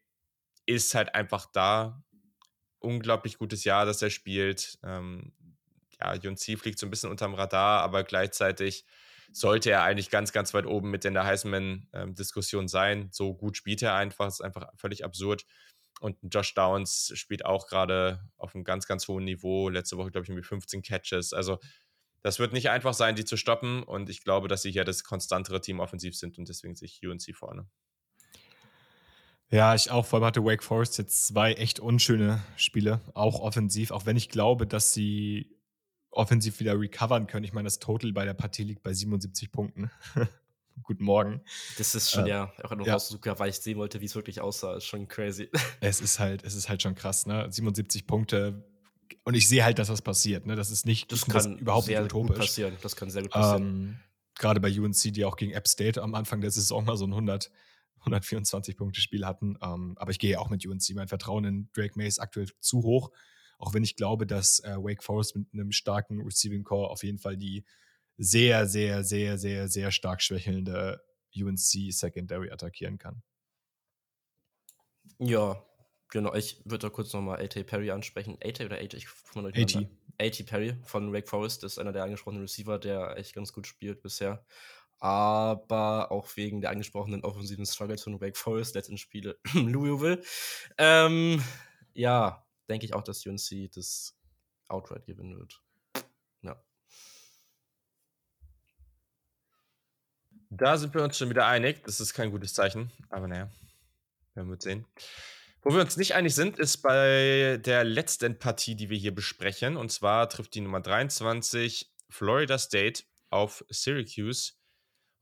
ist 0.66 0.93
halt 0.93 1.16
einfach 1.16 1.47
da. 1.52 2.04
Unglaublich 2.80 3.38
gutes 3.38 3.64
Jahr, 3.64 3.86
das 3.86 4.02
er 4.02 4.10
spielt. 4.10 4.78
Ähm, 4.84 5.34
ja, 5.99 6.14
UNC 6.14 6.60
fliegt 6.60 6.80
so 6.80 6.86
ein 6.86 6.89
bisschen 6.89 7.10
unterm 7.10 7.34
Radar, 7.34 7.82
aber 7.82 8.04
gleichzeitig 8.04 8.86
sollte 9.32 9.71
er 9.71 9.84
eigentlich 9.84 10.09
ganz, 10.09 10.32
ganz 10.32 10.53
weit 10.53 10.65
oben 10.65 10.91
mit 10.91 11.05
in 11.05 11.13
der 11.13 11.25
Heisman-Diskussion 11.25 12.67
sein. 12.67 13.09
So 13.11 13.34
gut 13.34 13.57
spielt 13.57 13.82
er 13.82 13.95
einfach, 13.95 14.25
das 14.25 14.36
ist 14.36 14.41
einfach 14.41 14.69
völlig 14.75 15.05
absurd. 15.05 15.45
Und 15.99 16.17
Josh 16.23 16.53
Downs 16.53 17.11
spielt 17.15 17.45
auch 17.45 17.67
gerade 17.67 18.27
auf 18.38 18.55
einem 18.55 18.63
ganz, 18.63 18.88
ganz 18.88 19.07
hohen 19.07 19.23
Niveau. 19.23 19.69
Letzte 19.69 19.97
Woche, 19.97 20.11
glaube 20.11 20.23
ich, 20.23 20.29
irgendwie 20.29 20.47
15 20.47 20.82
Catches. 20.82 21.32
Also 21.34 21.59
das 22.23 22.39
wird 22.39 22.53
nicht 22.53 22.69
einfach 22.69 22.93
sein, 22.93 23.15
die 23.15 23.25
zu 23.25 23.38
stoppen. 23.38 23.84
Und 23.84 24.09
ich 24.09 24.23
glaube, 24.23 24.47
dass 24.47 24.63
sie 24.63 24.71
hier 24.71 24.84
das 24.84 25.03
konstantere 25.03 25.61
Team 25.61 25.79
offensiv 25.79 26.15
sind 26.15 26.38
und 26.38 26.49
deswegen 26.49 26.75
sich 26.75 27.01
UNC 27.05 27.36
vorne. 27.36 27.67
Ja, 29.49 29.75
ich 29.75 29.91
auch. 29.91 30.05
Vor 30.05 30.17
allem 30.17 30.25
hatte 30.25 30.43
Wake 30.43 30.63
Forest 30.63 30.97
jetzt 30.97 31.27
zwei 31.27 31.53
echt 31.53 31.79
unschöne 31.79 32.41
Spiele, 32.55 33.01
auch 33.13 33.39
offensiv, 33.39 33.91
auch 33.91 34.05
wenn 34.05 34.15
ich 34.15 34.29
glaube, 34.29 34.65
dass 34.65 34.93
sie 34.93 35.61
offensiv 36.12 36.59
wieder 36.59 36.80
recovern 36.80 37.28
können. 37.28 37.45
Ich 37.45 37.53
meine, 37.53 37.66
das 37.66 37.80
Total 37.80 38.12
bei 38.12 38.26
der 38.26 38.34
Partie 38.34 38.64
liegt 38.64 38.84
bei 38.84 38.93
77 38.93 39.51
Punkten. 39.51 39.89
Guten 40.84 41.03
Morgen. 41.03 41.41
Das 41.78 41.95
ist 41.95 42.12
schon, 42.12 42.26
äh, 42.26 42.30
ja, 42.30 42.53
auch 42.64 42.76
noch 42.76 42.86
ja. 42.86 42.93
rausgesucht, 42.93 43.28
weil 43.39 43.49
ich 43.49 43.57
sehen 43.57 43.78
wollte, 43.78 44.01
wie 44.01 44.05
es 44.05 44.16
wirklich 44.16 44.41
aussah. 44.41 44.76
Ist 44.76 44.86
schon 44.86 45.07
crazy. 45.07 45.49
Es 45.82 46.01
ist 46.01 46.20
halt, 46.20 46.43
es 46.43 46.55
ist 46.55 46.70
halt 46.70 46.82
schon 46.82 46.95
krass, 46.95 47.26
ne? 47.26 47.47
77 47.49 48.07
Punkte. 48.07 48.64
Und 49.24 49.36
ich 49.36 49.47
sehe 49.47 49.64
halt, 49.64 49.80
dass 49.80 49.89
das 49.89 50.01
passiert, 50.01 50.45
ne? 50.45 50.55
Das 50.55 50.72
ist 50.72 50.86
nicht, 50.86 51.12
das 51.12 51.26
kann 51.26 51.57
überhaupt 51.57 51.86
sehr 51.86 52.01
nicht 52.01 52.14
utopisch. 52.14 52.36
gut 52.36 52.45
passieren. 52.45 52.78
Das 52.82 52.95
kann 52.95 53.09
sehr 53.09 53.24
gut 53.24 53.32
passieren. 53.32 53.64
Ähm, 53.64 53.99
Gerade 54.36 54.59
bei 54.59 54.72
UNC, 54.72 55.14
die 55.14 55.26
auch 55.26 55.36
gegen 55.36 55.51
App 55.51 55.68
State 55.68 56.01
am 56.01 56.16
Anfang 56.16 56.41
der 56.41 56.51
Saison 56.51 56.86
mal 56.86 56.97
so 56.97 57.05
ein 57.05 57.12
100 57.12 57.51
124-Punkte-Spiel 58.05 59.26
hatten. 59.26 59.57
Ähm, 59.62 59.93
aber 59.97 60.12
ich 60.12 60.20
gehe 60.20 60.39
auch 60.39 60.49
mit 60.49 60.66
UNC. 60.66 60.95
Mein 60.95 61.07
Vertrauen 61.07 61.45
in 61.45 61.70
Drake 61.74 61.93
May 61.95 62.07
ist 62.07 62.20
aktuell 62.20 62.47
zu 62.59 62.82
hoch. 62.84 63.12
Auch 63.62 63.74
wenn 63.74 63.84
ich 63.84 63.95
glaube, 63.95 64.26
dass 64.26 64.59
äh, 64.59 64.76
Wake 64.78 65.03
Forest 65.03 65.36
mit 65.36 65.47
einem 65.53 65.72
starken 65.72 66.22
Receiving 66.22 66.64
Core 66.64 66.89
auf 66.89 67.03
jeden 67.03 67.20
Fall 67.20 67.38
die 67.38 67.64
sehr, 68.18 68.68
sehr, 68.68 69.03
sehr, 69.03 69.38
sehr, 69.38 69.68
sehr 69.68 69.91
stark 69.91 70.22
schwächelnde 70.22 71.01
UNC 71.36 71.91
Secondary 71.91 72.51
attackieren 72.51 72.97
kann. 72.97 73.24
Ja, 75.18 75.64
genau. 76.09 76.34
Ich 76.34 76.62
würde 76.66 76.88
da 76.88 76.89
kurz 76.89 77.14
nochmal 77.14 77.41
A.T. 77.41 77.64
Perry 77.64 77.91
ansprechen. 77.91 78.38
A.T. 78.43 78.66
oder 78.66 78.78
A.T.? 78.78 79.05
A.T. 79.36 79.89
A.T. 80.20 80.43
Perry 80.43 80.76
von 80.84 81.14
Wake 81.14 81.30
Forest 81.30 81.64
ist 81.64 81.80
einer 81.80 81.93
der 81.93 82.03
angesprochenen 82.03 82.41
Receiver, 82.41 82.80
der 82.80 83.18
echt 83.18 83.34
ganz 83.34 83.53
gut 83.53 83.68
spielt 83.68 84.01
bisher 84.01 84.43
aber 85.01 86.12
auch 86.12 86.28
wegen 86.38 86.62
der 86.62 86.70
angesprochenen 86.70 87.24
offensiven 87.24 87.66
Struggles 87.66 88.03
von 88.03 88.22
Wake 88.22 88.38
Forest, 88.38 88.76
letzten 88.76 88.99
Spiele 88.99 89.38
Louisville. 89.53 90.22
Ähm, 90.78 91.43
ja, 91.93 92.45
denke 92.72 92.86
ich 92.86 92.93
auch, 92.93 93.03
dass 93.03 93.26
UNC 93.26 93.72
das 93.74 94.17
outright 94.67 95.05
gewinnen 95.05 95.38
wird. 95.38 95.61
Ja. 96.41 96.63
Da 100.49 100.78
sind 100.78 100.93
wir 100.93 101.03
uns 101.03 101.17
schon 101.17 101.30
wieder 101.30 101.45
einig. 101.45 101.84
Das 101.84 101.99
ist 101.99 102.13
kein 102.13 102.32
gutes 102.32 102.53
Zeichen, 102.53 102.91
aber 103.09 103.28
naja, 103.28 103.51
werden 104.34 104.49
wir 104.49 104.59
sehen. 104.59 104.86
Wo 105.61 105.74
wir 105.74 105.82
uns 105.82 105.97
nicht 105.97 106.15
einig 106.15 106.34
sind, 106.34 106.57
ist 106.57 106.78
bei 106.78 107.59
der 107.63 107.84
letzten 107.84 108.39
Partie, 108.39 108.76
die 108.76 108.89
wir 108.89 108.97
hier 108.97 109.13
besprechen. 109.13 109.78
Und 109.78 109.91
zwar 109.91 110.28
trifft 110.28 110.55
die 110.55 110.61
Nummer 110.61 110.82
23 110.82 111.93
Florida 112.09 112.57
State 112.57 113.03
auf 113.30 113.63
Syracuse. 113.69 114.53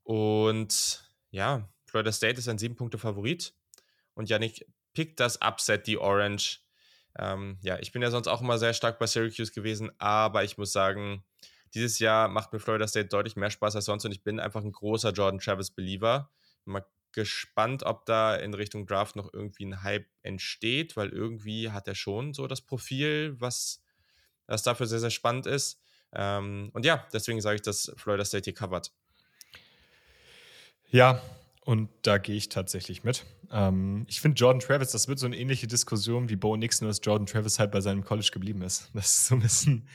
Und 0.03 1.03
ja, 1.31 1.69
Florida 1.85 2.11
State 2.11 2.39
ist 2.39 2.47
ein 2.47 2.57
sieben 2.57 2.75
Punkte 2.75 2.97
Favorit. 2.97 3.53
Und 4.13 4.29
Yannick 4.29 4.65
pickt 4.93 5.19
das 5.19 5.41
Upset, 5.41 5.87
die 5.87 5.97
Orange. 5.97 6.61
Ähm, 7.19 7.57
ja, 7.61 7.77
ich 7.79 7.91
bin 7.91 8.01
ja 8.01 8.11
sonst 8.11 8.27
auch 8.27 8.41
immer 8.41 8.57
sehr 8.57 8.73
stark 8.73 8.97
bei 8.97 9.05
Syracuse 9.05 9.51
gewesen, 9.51 9.91
aber 9.97 10.45
ich 10.45 10.57
muss 10.57 10.71
sagen, 10.71 11.23
dieses 11.73 11.99
Jahr 11.99 12.29
macht 12.29 12.53
mir 12.53 12.59
Florida 12.59 12.87
State 12.87 13.09
deutlich 13.09 13.35
mehr 13.35 13.49
Spaß 13.49 13.75
als 13.75 13.85
sonst 13.85 14.05
und 14.05 14.11
ich 14.11 14.23
bin 14.23 14.39
einfach 14.39 14.63
ein 14.63 14.71
großer 14.71 15.11
Jordan 15.11 15.39
Travis 15.39 15.69
Believer. 15.69 16.31
Mal 16.63 16.85
gespannt, 17.11 17.83
ob 17.83 18.05
da 18.05 18.35
in 18.35 18.53
Richtung 18.53 18.85
Draft 18.85 19.15
noch 19.15 19.33
irgendwie 19.33 19.65
ein 19.65 19.83
Hype 19.83 20.07
entsteht, 20.21 20.95
weil 20.95 21.09
irgendwie 21.09 21.71
hat 21.71 21.87
er 21.87 21.95
schon 21.95 22.33
so 22.33 22.47
das 22.47 22.61
Profil, 22.61 23.35
was, 23.39 23.83
was 24.47 24.63
dafür 24.63 24.87
sehr, 24.87 24.99
sehr 24.99 25.09
spannend 25.09 25.45
ist. 25.45 25.81
Ähm, 26.13 26.69
und 26.73 26.85
ja, 26.85 27.05
deswegen 27.11 27.41
sage 27.41 27.55
ich, 27.55 27.61
dass 27.61 27.91
Florida 27.97 28.23
State 28.23 28.45
hier 28.45 28.53
covert. 28.53 28.93
Ja, 30.91 31.21
und 31.69 31.87
da 32.01 32.17
gehe 32.17 32.35
ich 32.35 32.49
tatsächlich 32.49 33.03
mit. 33.03 33.27
Ähm, 33.51 34.03
ich 34.07 34.21
finde 34.21 34.39
Jordan 34.39 34.59
Travis, 34.59 34.89
das 34.89 35.07
wird 35.07 35.19
so 35.19 35.27
eine 35.27 35.37
ähnliche 35.37 35.67
Diskussion 35.67 36.27
wie 36.27 36.35
Bo 36.35 36.57
Nixon, 36.57 36.87
dass 36.87 36.99
Jordan 37.03 37.27
Travis 37.27 37.59
halt 37.59 37.69
bei 37.69 37.79
seinem 37.79 38.03
College 38.03 38.31
geblieben 38.33 38.63
ist. 38.63 38.89
Das 38.95 39.05
ist 39.05 39.27
so 39.27 39.35
ein 39.35 39.41
bisschen 39.41 39.87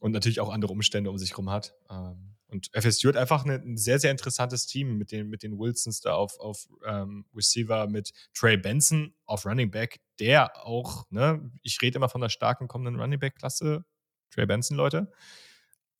und 0.00 0.10
natürlich 0.10 0.40
auch 0.40 0.50
andere 0.52 0.72
Umstände 0.72 1.10
um 1.10 1.18
sich 1.18 1.30
herum 1.30 1.48
hat. 1.48 1.76
Ähm, 1.88 2.34
und 2.48 2.70
FSU 2.74 3.08
hat 3.10 3.16
einfach 3.16 3.44
eine, 3.44 3.54
ein 3.54 3.76
sehr, 3.76 4.00
sehr 4.00 4.10
interessantes 4.10 4.66
Team 4.66 4.98
mit 4.98 5.12
den, 5.12 5.28
mit 5.28 5.44
den 5.44 5.60
Wilsons 5.60 6.00
da 6.00 6.14
auf, 6.14 6.40
auf 6.40 6.66
ähm, 6.84 7.24
Receiver, 7.32 7.86
mit 7.86 8.10
Trey 8.34 8.56
Benson 8.56 9.14
auf 9.24 9.46
Running 9.46 9.70
Back, 9.70 10.00
der 10.18 10.66
auch, 10.66 11.06
ne, 11.10 11.52
ich 11.62 11.80
rede 11.82 11.98
immer 11.98 12.08
von 12.08 12.20
der 12.20 12.30
starken 12.30 12.66
kommenden 12.66 13.00
Running 13.00 13.20
Back-Klasse, 13.20 13.84
Trey 14.30 14.46
Benson, 14.46 14.76
Leute, 14.76 15.12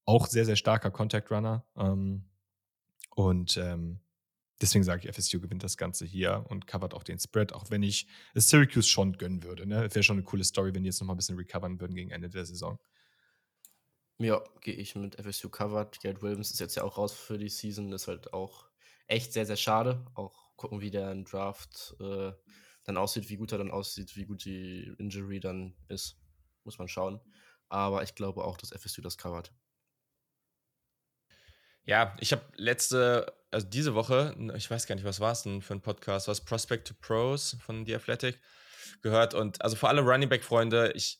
auch 0.04 0.26
sehr, 0.26 0.46
sehr 0.46 0.56
starker 0.56 0.90
Contact 0.90 1.30
Runner. 1.30 1.64
Ähm, 1.76 2.24
und 3.14 3.56
ähm, 3.56 4.00
Deswegen 4.62 4.84
sage 4.84 5.08
ich, 5.08 5.14
FSU 5.14 5.40
gewinnt 5.40 5.62
das 5.62 5.76
Ganze 5.76 6.06
hier 6.06 6.46
und 6.48 6.66
covert 6.66 6.94
auch 6.94 7.02
den 7.02 7.18
Spread, 7.18 7.52
auch 7.52 7.70
wenn 7.70 7.82
ich 7.82 8.06
es 8.32 8.48
Syracuse 8.48 8.88
schon 8.88 9.12
gönnen 9.18 9.42
würde. 9.42 9.66
Ne? 9.66 9.92
Wäre 9.92 10.02
schon 10.02 10.16
eine 10.16 10.24
coole 10.24 10.44
Story, 10.44 10.74
wenn 10.74 10.84
die 10.84 10.88
jetzt 10.88 11.00
noch 11.00 11.06
mal 11.06 11.14
ein 11.14 11.16
bisschen 11.16 11.36
recovern 11.36 11.80
würden 11.80 11.94
gegen 11.94 12.10
Ende 12.10 12.30
der 12.30 12.46
Saison. 12.46 12.78
Ja, 14.18 14.40
gehe 14.60 14.74
ich 14.74 14.94
mit 14.94 15.16
FSU 15.16 15.48
covered. 15.48 16.00
Garrett 16.00 16.22
Williams 16.22 16.52
ist 16.52 16.60
jetzt 16.60 16.76
ja 16.76 16.84
auch 16.84 16.96
raus 16.96 17.12
für 17.12 17.38
die 17.38 17.48
Season. 17.48 17.90
Das 17.90 18.02
ist 18.02 18.08
halt 18.08 18.32
auch 18.32 18.70
echt 19.08 19.32
sehr, 19.32 19.46
sehr 19.46 19.56
schade. 19.56 20.06
Auch 20.14 20.54
gucken, 20.56 20.80
wie 20.80 20.92
der 20.92 21.10
im 21.10 21.24
Draft 21.24 21.96
äh, 21.98 22.32
dann 22.84 22.96
aussieht, 22.96 23.28
wie 23.30 23.36
gut 23.36 23.50
er 23.50 23.58
dann 23.58 23.72
aussieht, 23.72 24.14
wie 24.16 24.26
gut 24.26 24.44
die 24.44 24.94
Injury 24.98 25.40
dann 25.40 25.74
ist. 25.88 26.16
Muss 26.62 26.78
man 26.78 26.86
schauen. 26.86 27.20
Aber 27.68 28.02
ich 28.04 28.14
glaube 28.14 28.44
auch, 28.44 28.58
dass 28.58 28.70
FSU 28.70 29.02
das 29.02 29.18
covert. 29.18 29.52
Ja, 31.84 32.14
ich 32.20 32.32
habe 32.32 32.44
letzte, 32.54 33.32
also 33.52 33.66
diese 33.66 33.94
Woche, 33.94 34.34
ich 34.56 34.70
weiß 34.70 34.86
gar 34.86 34.94
nicht, 34.94 35.04
was 35.04 35.20
war 35.20 35.32
es 35.32 35.42
denn 35.42 35.62
für 35.62 35.74
ein 35.74 35.82
Podcast, 35.82 36.26
was 36.26 36.40
Prospect 36.40 36.88
to 36.88 36.94
Pros 37.00 37.56
von 37.64 37.84
The 37.84 37.94
Athletic 37.94 38.40
gehört. 39.02 39.34
Und 39.34 39.62
also 39.62 39.76
für 39.76 39.88
alle 39.88 40.00
Running 40.00 40.28
Back-Freunde, 40.28 40.92
ich, 40.92 41.18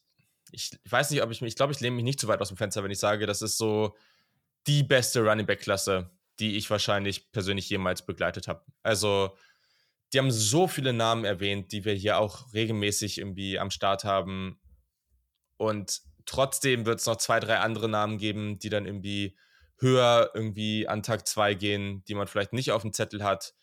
ich 0.50 0.78
weiß 0.88 1.10
nicht, 1.10 1.22
ob 1.22 1.30
ich 1.30 1.42
mich, 1.42 1.50
ich 1.50 1.56
glaube, 1.56 1.72
ich 1.72 1.80
lehne 1.80 1.96
mich 1.96 2.04
nicht 2.04 2.20
zu 2.20 2.28
weit 2.28 2.40
aus 2.40 2.48
dem 2.48 2.56
Fenster, 2.56 2.82
wenn 2.82 2.90
ich 2.90 2.98
sage, 2.98 3.26
das 3.26 3.42
ist 3.42 3.58
so 3.58 3.94
die 4.66 4.82
beste 4.82 5.20
Running 5.20 5.46
Back-Klasse, 5.46 6.10
die 6.40 6.56
ich 6.56 6.70
wahrscheinlich 6.70 7.30
persönlich 7.32 7.68
jemals 7.68 8.06
begleitet 8.06 8.48
habe. 8.48 8.64
Also, 8.82 9.36
die 10.12 10.18
haben 10.18 10.30
so 10.30 10.68
viele 10.68 10.92
Namen 10.92 11.24
erwähnt, 11.24 11.72
die 11.72 11.84
wir 11.84 11.94
hier 11.94 12.18
auch 12.18 12.52
regelmäßig 12.52 13.18
irgendwie 13.18 13.58
am 13.58 13.70
Start 13.70 14.04
haben. 14.04 14.60
Und 15.56 16.02
trotzdem 16.26 16.86
wird 16.86 17.00
es 17.00 17.06
noch 17.06 17.16
zwei, 17.16 17.40
drei 17.40 17.58
andere 17.58 17.88
Namen 17.88 18.18
geben, 18.18 18.58
die 18.58 18.68
dann 18.68 18.86
irgendwie 18.86 19.36
höher 19.82 20.30
irgendwie 20.34 20.88
an 20.88 21.02
Tag 21.02 21.26
2 21.26 21.54
gehen, 21.54 22.04
die 22.08 22.14
man 22.14 22.26
vielleicht 22.26 22.52
nicht 22.52 22.72
auf 22.72 22.82
dem 22.82 22.92
Zettel 22.92 23.22
hat. 23.22 23.54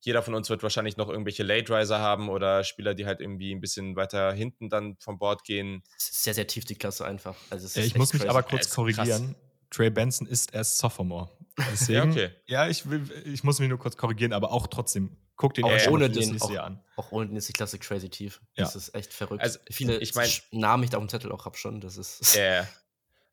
Jeder 0.00 0.22
von 0.22 0.34
uns 0.34 0.50
wird 0.50 0.62
wahrscheinlich 0.62 0.96
noch 0.96 1.08
irgendwelche 1.08 1.42
Late 1.42 1.72
Riser 1.72 2.00
haben 2.00 2.28
oder 2.28 2.64
Spieler, 2.64 2.94
die 2.94 3.06
halt 3.06 3.20
irgendwie 3.20 3.54
ein 3.54 3.60
bisschen 3.60 3.96
weiter 3.96 4.32
hinten 4.32 4.68
dann 4.68 4.96
vom 4.98 5.18
Board 5.18 5.44
gehen. 5.44 5.82
Sehr, 5.96 6.34
sehr 6.34 6.46
tief 6.46 6.64
die 6.64 6.76
Klasse 6.76 7.04
einfach. 7.04 7.36
Also 7.50 7.80
ich 7.80 7.96
muss 7.96 8.12
mich 8.12 8.22
crazy. 8.22 8.30
aber 8.30 8.42
kurz 8.42 8.70
korrigieren. 8.70 9.34
Krass. 9.34 9.46
Trey 9.70 9.90
Benson 9.90 10.26
ist 10.26 10.54
erst 10.54 10.78
Sophomore. 10.78 11.30
Deswegen, 11.72 11.92
ja, 11.92 12.04
okay. 12.04 12.30
ja 12.46 12.68
ich, 12.68 12.88
will, 12.88 13.02
ich 13.24 13.42
muss 13.42 13.58
mich 13.58 13.68
nur 13.68 13.78
kurz 13.78 13.96
korrigieren, 13.96 14.32
aber 14.32 14.52
auch 14.52 14.66
trotzdem, 14.66 15.16
guck 15.36 15.54
den 15.54 15.64
auch 15.64 15.86
ohne 15.88 16.10
den 16.10 16.40
auch, 16.40 16.50
an. 16.56 16.82
Auch 16.96 17.12
ohne 17.12 17.26
den 17.26 17.36
ist 17.36 17.48
die 17.48 17.52
Klasse 17.52 17.78
crazy 17.78 18.08
tief. 18.08 18.40
Ja. 18.54 18.64
Das 18.64 18.76
ist 18.76 18.94
echt 18.94 19.12
verrückt. 19.12 19.42
Also, 19.42 19.58
Viele 19.70 19.98
ich 19.98 20.14
mein, 20.14 20.28
Namen 20.50 20.84
ich 20.84 20.90
da 20.90 20.98
auf 20.98 21.04
dem 21.04 21.08
Zettel 21.08 21.32
auch 21.32 21.44
habe 21.46 21.56
schon. 21.56 21.80
Das 21.80 21.96
ist. 21.96 22.36
Yeah. 22.36 22.68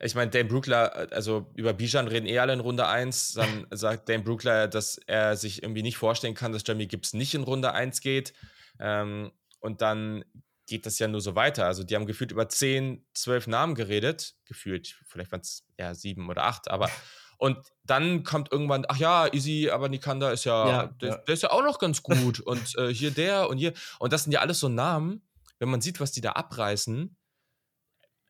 Ich 0.04 0.16
meine, 0.16 0.30
Dane 0.30 0.50
Brookler, 0.50 1.08
also 1.12 1.50
über 1.56 1.74
Bijan 1.74 2.10
reden 2.10 2.28
eh 2.28 2.40
alle 2.40 2.54
in 2.54 2.60
Runde 2.60 2.88
1. 2.88 3.34
Dann 3.34 3.68
sagt 3.72 4.10
Dane 4.10 4.24
Brookler, 4.24 4.68
dass 4.68 4.98
er 4.98 5.38
sich 5.38 5.64
irgendwie 5.64 5.82
nicht 5.82 5.98
vorstellen 5.98 6.34
kann, 6.34 6.52
dass 6.52 6.64
Jamie 6.66 6.88
Gibbs 6.88 7.14
nicht 7.14 7.34
in 7.34 7.44
Runde 7.44 7.72
1 7.72 8.02
geht. 8.02 8.34
Ähm, 8.80 9.32
und 9.60 9.82
dann 9.82 10.26
geht 10.68 10.86
das 10.86 11.00
ja 11.00 11.08
nur 11.08 11.22
so 11.22 11.36
weiter. 11.36 11.66
Also 11.66 11.84
die 11.84 11.96
haben 11.96 12.06
gefühlt 12.06 12.32
über 12.32 12.50
10, 12.50 13.06
12 13.14 13.48
Namen 13.48 13.76
geredet. 13.76 14.36
Gefühlt, 14.46 15.00
vielleicht 15.08 15.32
waren 15.32 15.42
es 15.42 15.66
eher 15.78 15.96
sieben 15.96 16.30
oder 16.30 16.44
acht, 16.44 16.70
aber 16.70 16.90
und 17.38 17.58
dann 17.86 18.24
kommt 18.24 18.52
irgendwann, 18.52 18.86
ach 18.90 18.98
ja, 18.98 19.34
Easy, 19.34 19.70
aber 19.70 19.88
Nikanda 19.88 20.32
ist 20.32 20.44
ja, 20.44 20.68
ja, 20.68 20.88
der, 20.88 21.10
ja. 21.10 21.18
der, 21.18 21.34
ist 21.34 21.44
ja 21.44 21.52
auch 21.52 21.64
noch 21.64 21.80
ganz 21.80 22.04
gut. 22.04 22.40
und 22.46 22.78
äh, 22.78 22.94
hier 22.94 23.12
der 23.12 23.50
und 23.50 23.58
hier. 23.58 23.74
Und 24.00 24.12
das 24.12 24.24
sind 24.24 24.34
ja 24.34 24.42
alles 24.42 24.60
so 24.60 24.68
Namen, 24.68 25.22
wenn 25.60 25.70
man 25.70 25.80
sieht, 25.80 26.02
was 26.02 26.12
die 26.12 26.22
da 26.22 26.34
abreißen 26.34 27.16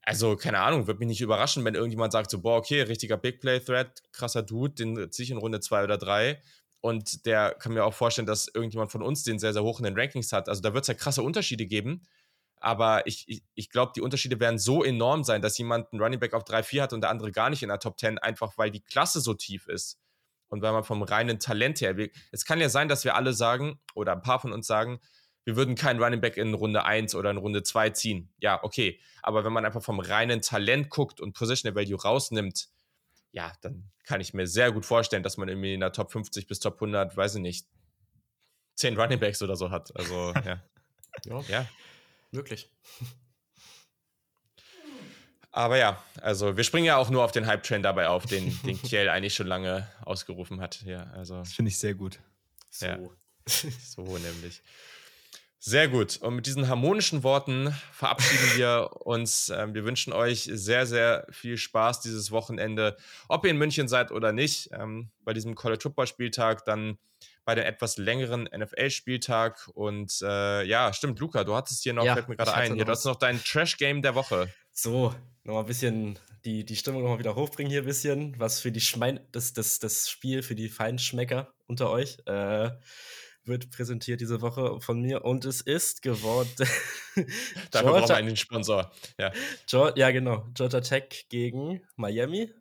also, 0.05 0.35
keine 0.35 0.59
Ahnung, 0.59 0.87
würde 0.87 0.99
mich 0.99 1.07
nicht 1.07 1.21
überraschen, 1.21 1.63
wenn 1.63 1.75
irgendjemand 1.75 2.11
sagt, 2.11 2.29
so, 2.29 2.41
boah, 2.41 2.57
okay, 2.57 2.81
richtiger 2.81 3.17
Big 3.17 3.39
Play 3.39 3.59
Threat, 3.59 4.03
krasser 4.11 4.43
Dude, 4.43 4.73
den 4.73 5.11
ziehe 5.11 5.23
ich 5.23 5.31
in 5.31 5.37
Runde 5.37 5.61
zwei 5.61 5.83
oder 5.83 5.97
drei. 5.97 6.41
Und 6.81 7.25
der 7.25 7.55
kann 7.55 7.73
mir 7.73 7.85
auch 7.85 7.93
vorstellen, 7.93 8.25
dass 8.25 8.49
irgendjemand 8.49 8.91
von 8.91 9.01
uns 9.01 9.23
den 9.23 9.39
sehr, 9.39 9.53
sehr 9.53 9.63
hoch 9.63 9.79
in 9.79 9.85
den 9.85 9.97
Rankings 9.97 10.33
hat. 10.33 10.49
Also 10.49 10.61
da 10.61 10.73
wird 10.73 10.83
es 10.83 10.89
ja 10.89 10.93
krasse 10.93 11.23
Unterschiede 11.23 11.65
geben. 11.65 12.05
Aber 12.57 13.07
ich, 13.07 13.23
ich, 13.27 13.43
ich 13.55 13.69
glaube, 13.69 13.93
die 13.95 14.01
Unterschiede 14.01 14.39
werden 14.41 14.59
so 14.59 14.83
enorm 14.83 15.23
sein, 15.23 15.41
dass 15.41 15.57
jemand 15.57 15.91
einen 15.91 16.01
Running 16.01 16.19
Back 16.19 16.33
auf 16.33 16.43
3-4 16.43 16.81
hat 16.81 16.93
und 16.93 17.01
der 17.01 17.09
andere 17.09 17.31
gar 17.31 17.49
nicht 17.49 17.63
in 17.63 17.69
der 17.69 17.79
Top 17.79 17.97
10, 17.97 18.19
einfach 18.19 18.57
weil 18.57 18.71
die 18.71 18.81
Klasse 18.81 19.21
so 19.21 19.33
tief 19.33 19.67
ist. 19.67 19.99
Und 20.49 20.61
weil 20.61 20.73
man 20.73 20.83
vom 20.83 21.01
reinen 21.01 21.39
Talent 21.39 21.79
her. 21.79 21.95
Es 22.31 22.45
kann 22.45 22.59
ja 22.59 22.69
sein, 22.69 22.89
dass 22.89 23.05
wir 23.05 23.15
alle 23.15 23.33
sagen, 23.33 23.79
oder 23.95 24.11
ein 24.11 24.21
paar 24.21 24.39
von 24.39 24.51
uns 24.51 24.67
sagen, 24.67 24.99
wir 25.45 25.55
würden 25.55 25.75
keinen 25.75 26.01
Running 26.01 26.21
Back 26.21 26.37
in 26.37 26.53
Runde 26.53 26.85
1 26.85 27.15
oder 27.15 27.29
in 27.31 27.37
Runde 27.37 27.63
2 27.63 27.89
ziehen. 27.91 28.33
Ja, 28.39 28.63
okay. 28.63 28.99
Aber 29.21 29.43
wenn 29.43 29.53
man 29.53 29.65
einfach 29.65 29.83
vom 29.83 29.99
reinen 29.99 30.41
Talent 30.41 30.89
guckt 30.89 31.19
und 31.19 31.33
Positional 31.33 31.75
Value 31.75 32.01
rausnimmt, 32.01 32.69
ja, 33.31 33.51
dann 33.61 33.91
kann 34.05 34.21
ich 34.21 34.33
mir 34.33 34.47
sehr 34.47 34.71
gut 34.71 34.85
vorstellen, 34.85 35.23
dass 35.23 35.37
man 35.37 35.49
irgendwie 35.49 35.73
in 35.73 35.79
der 35.79 35.91
Top 35.91 36.11
50 36.11 36.47
bis 36.47 36.59
Top 36.59 36.75
100, 36.75 37.17
weiß 37.17 37.35
ich 37.35 37.41
nicht, 37.41 37.67
10 38.75 38.97
Running 38.97 39.19
Backs 39.19 39.41
oder 39.41 39.55
so 39.55 39.69
hat. 39.71 39.95
Also, 39.95 40.33
ja. 40.45 40.63
ja. 41.25 41.41
ja. 41.47 41.65
Wirklich. 42.31 42.69
Aber 45.51 45.77
ja, 45.77 46.03
also 46.21 46.57
wir 46.57 46.63
springen 46.63 46.87
ja 46.87 46.97
auch 46.97 47.11
nur 47.11 47.23
auf 47.23 47.31
den 47.31 47.45
Hype-Train 47.45 47.83
dabei 47.83 48.07
auf, 48.07 48.25
den, 48.25 48.59
den 48.65 48.81
Kiel 48.81 49.09
eigentlich 49.09 49.35
schon 49.35 49.47
lange 49.47 49.87
ausgerufen 50.01 50.61
hat. 50.61 50.81
Ja, 50.81 51.03
also. 51.11 51.37
Das 51.37 51.53
finde 51.53 51.69
ich 51.69 51.77
sehr 51.77 51.93
gut. 51.93 52.19
So. 52.71 52.85
Ja. 52.85 52.97
so 53.45 54.17
nämlich. 54.17 54.61
Sehr 55.65 55.87
gut. 55.87 56.17
Und 56.17 56.35
mit 56.35 56.45
diesen 56.45 56.67
harmonischen 56.67 57.23
Worten 57.23 57.73
verabschieden 57.93 58.57
wir 58.57 58.89
uns. 59.05 59.47
Ähm, 59.47 59.73
wir 59.73 59.85
wünschen 59.85 60.11
euch 60.11 60.49
sehr, 60.51 60.85
sehr 60.85 61.25
viel 61.31 61.55
Spaß 61.57 62.01
dieses 62.01 62.31
Wochenende, 62.31 62.97
ob 63.29 63.45
ihr 63.45 63.51
in 63.51 63.57
München 63.57 63.87
seid 63.87 64.11
oder 64.11 64.33
nicht, 64.33 64.71
ähm, 64.73 65.09
bei 65.21 65.31
diesem 65.31 65.55
College 65.55 65.79
Football 65.83 66.07
Spieltag, 66.07 66.65
dann 66.65 66.97
bei 67.45 67.55
dem 67.55 67.63
etwas 67.63 67.95
längeren 67.95 68.49
NFL-Spieltag. 68.53 69.69
Und 69.73 70.21
äh, 70.21 70.65
ja, 70.65 70.91
stimmt, 70.91 71.17
Luca, 71.21 71.45
du 71.45 71.55
hattest 71.55 71.83
hier 71.83 71.93
noch, 71.93 72.03
ja, 72.03 72.15
fällt 72.15 72.27
mir 72.27 72.35
gerade 72.35 72.53
ein, 72.53 72.75
hier, 72.75 72.83
du 72.83 72.91
hast 72.91 73.05
noch 73.05 73.15
dein 73.15 73.41
Trash-Game 73.41 74.01
der 74.01 74.15
Woche. 74.15 74.49
So, 74.73 75.15
nochmal 75.45 75.63
ein 75.63 75.67
bisschen 75.67 76.19
die, 76.43 76.65
die 76.65 76.75
Stimmung 76.75 77.03
nochmal 77.03 77.19
wieder 77.19 77.35
hochbringen 77.35 77.71
hier 77.71 77.83
ein 77.83 77.87
bisschen. 77.87 78.37
Was 78.37 78.59
für 78.59 78.73
die 78.73 78.81
Schmein, 78.81 79.21
das, 79.31 79.53
das, 79.53 79.79
das 79.79 80.09
Spiel 80.09 80.43
für 80.43 80.55
die 80.55 80.67
Feinschmecker 80.67 81.53
unter 81.67 81.89
euch 81.89 82.17
äh, 82.25 82.71
wird 83.45 83.69
präsentiert 83.71 84.21
diese 84.21 84.41
Woche 84.41 84.79
von 84.79 85.01
mir 85.01 85.25
und 85.25 85.45
es 85.45 85.61
ist 85.61 86.01
geworden. 86.01 86.49
Dafür 87.71 87.91
brauchen 87.91 88.09
wir 88.09 88.15
einen 88.15 88.37
Sponsor. 88.37 88.91
Ja. 89.19 89.31
Georgia, 89.67 90.07
ja, 90.07 90.11
genau. 90.11 90.47
Georgia 90.53 90.81
Tech 90.81 91.25
gegen 91.29 91.81
Miami. 91.95 92.51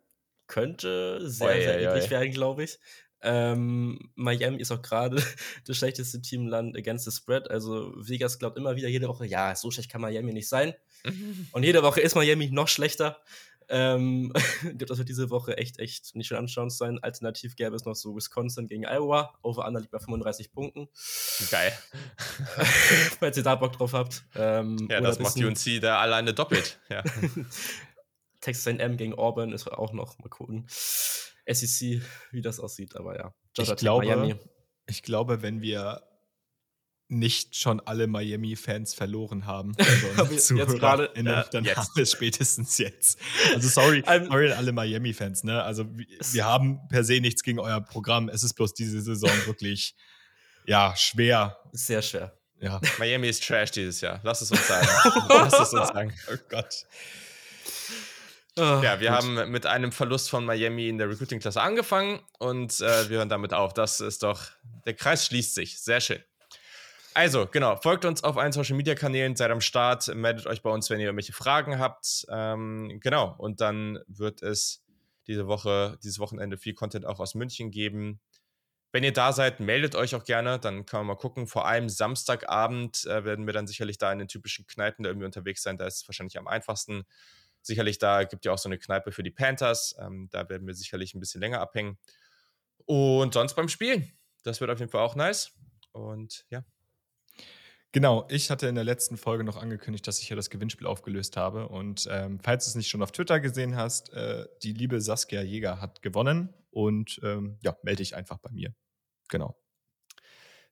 Könnte 0.48 1.30
sehr, 1.30 1.48
oh, 1.48 1.52
sehr 1.52 1.80
ja, 1.80 2.10
werden, 2.10 2.32
glaube 2.32 2.64
ich. 2.64 2.78
Ähm, 3.22 4.10
Miami 4.16 4.58
ist 4.58 4.72
auch 4.72 4.82
gerade 4.82 5.22
das 5.66 5.76
schlechteste 5.76 6.20
Team 6.20 6.48
Land 6.48 6.76
against 6.76 7.04
the 7.04 7.12
spread. 7.12 7.50
Also 7.50 7.92
Vegas 7.96 8.38
glaubt 8.38 8.58
immer 8.58 8.76
wieder 8.76 8.88
jede 8.88 9.08
Woche, 9.08 9.24
ja, 9.26 9.54
so 9.54 9.70
schlecht 9.70 9.90
kann 9.90 10.00
Miami 10.00 10.32
nicht 10.32 10.48
sein. 10.48 10.74
Und 11.52 11.64
jede 11.64 11.82
Woche 11.82 12.00
ist 12.00 12.14
Miami 12.14 12.50
noch 12.50 12.68
schlechter. 12.68 13.20
Ähm, 13.74 14.32
das 14.74 14.98
wird 14.98 15.08
diese 15.08 15.30
Woche 15.30 15.56
echt, 15.56 15.78
echt 15.78 16.14
nicht 16.14 16.26
schön 16.26 16.36
anschauen 16.36 16.68
sein. 16.68 17.02
Alternativ 17.02 17.56
gäbe 17.56 17.74
es 17.74 17.86
noch 17.86 17.94
so 17.94 18.14
Wisconsin 18.14 18.66
gegen 18.66 18.84
Iowa. 18.84 19.34
Over 19.42 19.66
Under 19.66 19.80
liegt 19.80 19.92
bei 19.92 19.98
35 19.98 20.52
Punkten. 20.52 20.88
Geil. 21.50 21.72
Falls 23.18 23.38
ihr 23.38 23.42
da 23.42 23.54
Bock 23.54 23.72
drauf 23.72 23.94
habt. 23.94 24.24
Ähm, 24.34 24.88
ja, 24.90 25.00
das 25.00 25.18
macht 25.18 25.36
UNC 25.36 25.80
da 25.80 26.00
alleine 26.00 26.34
doppelt. 26.34 26.78
Ja. 26.90 27.02
Texas 28.42 28.66
A&M 28.66 28.98
gegen 28.98 29.14
Auburn 29.14 29.52
ist 29.52 29.66
auch 29.72 29.94
noch. 29.94 30.18
Mal 30.18 30.28
gucken. 30.28 30.66
SEC, 30.68 32.02
wie 32.30 32.42
das 32.42 32.60
aussieht. 32.60 32.94
Aber 32.96 33.16
ja. 33.16 33.34
ich 33.56 33.74
glaube, 33.76 34.04
Miami. 34.04 34.34
ich 34.86 35.02
glaube, 35.02 35.40
wenn 35.40 35.62
wir 35.62 36.02
nicht 37.12 37.56
schon 37.56 37.80
alle 37.80 38.06
Miami-Fans 38.06 38.94
verloren 38.94 39.46
haben. 39.46 39.76
Also 40.16 40.56
jetzt 40.56 40.78
gerade. 40.78 41.10
Ja, 41.16 41.44
dann 41.44 41.64
jetzt. 41.64 41.76
haben 41.76 41.88
wir 41.94 42.02
es 42.02 42.12
spätestens 42.12 42.78
jetzt. 42.78 43.18
Also 43.54 43.68
sorry, 43.68 44.02
sorry 44.06 44.50
an 44.50 44.58
alle 44.58 44.72
Miami-Fans. 44.72 45.44
Ne? 45.44 45.62
Also 45.62 45.86
wir 46.32 46.44
haben 46.44 46.80
per 46.88 47.04
se 47.04 47.20
nichts 47.20 47.42
gegen 47.42 47.58
euer 47.58 47.80
Programm. 47.80 48.28
Es 48.28 48.42
ist 48.42 48.54
bloß 48.54 48.74
diese 48.74 49.00
Saison 49.00 49.30
wirklich 49.46 49.94
ja 50.66 50.94
schwer. 50.96 51.58
Sehr 51.72 52.02
schwer. 52.02 52.36
Ja. 52.60 52.80
Miami 52.98 53.28
ist 53.28 53.44
Trash 53.44 53.72
dieses 53.72 54.00
Jahr. 54.00 54.20
Lass 54.22 54.40
es 54.40 54.50
uns 54.50 54.66
sagen. 54.66 54.88
Lass 55.28 55.52
es 55.52 55.72
uns 55.72 55.88
sagen. 55.88 56.14
Oh 56.32 56.36
Gott. 56.48 56.86
Oh, 58.56 58.60
ja, 58.60 59.00
wir 59.00 59.08
gut. 59.08 59.16
haben 59.16 59.50
mit 59.50 59.66
einem 59.66 59.92
Verlust 59.92 60.30
von 60.30 60.44
Miami 60.44 60.88
in 60.88 60.98
der 60.98 61.08
Recruiting-Klasse 61.08 61.60
angefangen 61.60 62.20
und 62.38 62.80
äh, 62.80 63.08
wir 63.08 63.18
hören 63.18 63.30
damit 63.30 63.54
auf. 63.54 63.72
Das 63.72 64.00
ist 64.00 64.22
doch, 64.22 64.42
der 64.84 64.94
Kreis 64.94 65.26
schließt 65.26 65.54
sich. 65.54 65.80
Sehr 65.80 66.00
schön. 66.00 66.22
Also, 67.14 67.46
genau, 67.46 67.76
folgt 67.76 68.04
uns 68.04 68.24
auf 68.24 68.38
allen 68.38 68.52
Social 68.52 68.76
Media 68.76 68.94
Kanälen, 68.94 69.36
seid 69.36 69.50
am 69.50 69.60
Start, 69.60 70.14
meldet 70.14 70.46
euch 70.46 70.62
bei 70.62 70.70
uns, 70.70 70.88
wenn 70.88 70.98
ihr 70.98 71.06
irgendwelche 71.06 71.34
Fragen 71.34 71.78
habt. 71.78 72.24
Ähm, 72.30 73.00
genau, 73.00 73.34
und 73.36 73.60
dann 73.60 73.98
wird 74.06 74.42
es 74.42 74.82
diese 75.26 75.46
Woche, 75.46 75.98
dieses 76.02 76.18
Wochenende 76.18 76.56
viel 76.56 76.74
Content 76.74 77.04
auch 77.04 77.20
aus 77.20 77.34
München 77.34 77.70
geben. 77.70 78.20
Wenn 78.92 79.04
ihr 79.04 79.12
da 79.12 79.32
seid, 79.32 79.60
meldet 79.60 79.94
euch 79.94 80.14
auch 80.14 80.24
gerne, 80.24 80.58
dann 80.58 80.86
kann 80.86 81.00
man 81.00 81.08
mal 81.08 81.16
gucken. 81.16 81.46
Vor 81.46 81.66
allem 81.66 81.88
Samstagabend 81.88 83.04
äh, 83.06 83.24
werden 83.24 83.46
wir 83.46 83.52
dann 83.52 83.66
sicherlich 83.66 83.98
da 83.98 84.12
in 84.12 84.18
den 84.18 84.28
typischen 84.28 84.66
Kneipen 84.66 85.02
da 85.02 85.10
irgendwie 85.10 85.26
unterwegs 85.26 85.62
sein. 85.62 85.76
Da 85.78 85.86
ist 85.86 86.02
es 86.02 86.08
wahrscheinlich 86.08 86.38
am 86.38 86.46
einfachsten. 86.46 87.04
Sicherlich, 87.62 87.98
da 87.98 88.24
gibt 88.24 88.44
ja 88.44 88.52
auch 88.52 88.58
so 88.58 88.68
eine 88.68 88.78
Kneipe 88.78 89.12
für 89.12 89.22
die 89.22 89.30
Panthers. 89.30 89.96
Ähm, 89.98 90.28
da 90.30 90.48
werden 90.48 90.66
wir 90.66 90.74
sicherlich 90.74 91.14
ein 91.14 91.20
bisschen 91.20 91.40
länger 91.40 91.60
abhängen. 91.60 91.98
Und 92.84 93.34
sonst 93.34 93.54
beim 93.54 93.68
Spielen. 93.68 94.12
Das 94.42 94.60
wird 94.60 94.70
auf 94.70 94.78
jeden 94.78 94.90
Fall 94.90 95.02
auch 95.02 95.14
nice. 95.14 95.52
Und 95.92 96.44
ja, 96.50 96.64
Genau, 97.92 98.26
ich 98.30 98.50
hatte 98.50 98.66
in 98.68 98.74
der 98.74 98.84
letzten 98.84 99.18
Folge 99.18 99.44
noch 99.44 99.58
angekündigt, 99.58 100.06
dass 100.06 100.18
ich 100.18 100.28
ja 100.30 100.34
das 100.34 100.48
Gewinnspiel 100.48 100.86
aufgelöst 100.86 101.36
habe. 101.36 101.68
Und 101.68 102.08
ähm, 102.10 102.40
falls 102.42 102.64
du 102.64 102.70
es 102.70 102.74
nicht 102.74 102.88
schon 102.88 103.02
auf 103.02 103.12
Twitter 103.12 103.38
gesehen 103.38 103.76
hast, 103.76 104.12
äh, 104.14 104.46
die 104.62 104.72
liebe 104.72 105.00
Saskia 105.00 105.42
Jäger 105.42 105.80
hat 105.80 106.00
gewonnen. 106.00 106.54
Und 106.70 107.20
ähm, 107.22 107.58
ja, 107.60 107.76
melde 107.82 107.98
dich 107.98 108.16
einfach 108.16 108.38
bei 108.38 108.50
mir. 108.50 108.74
Genau. 109.28 109.54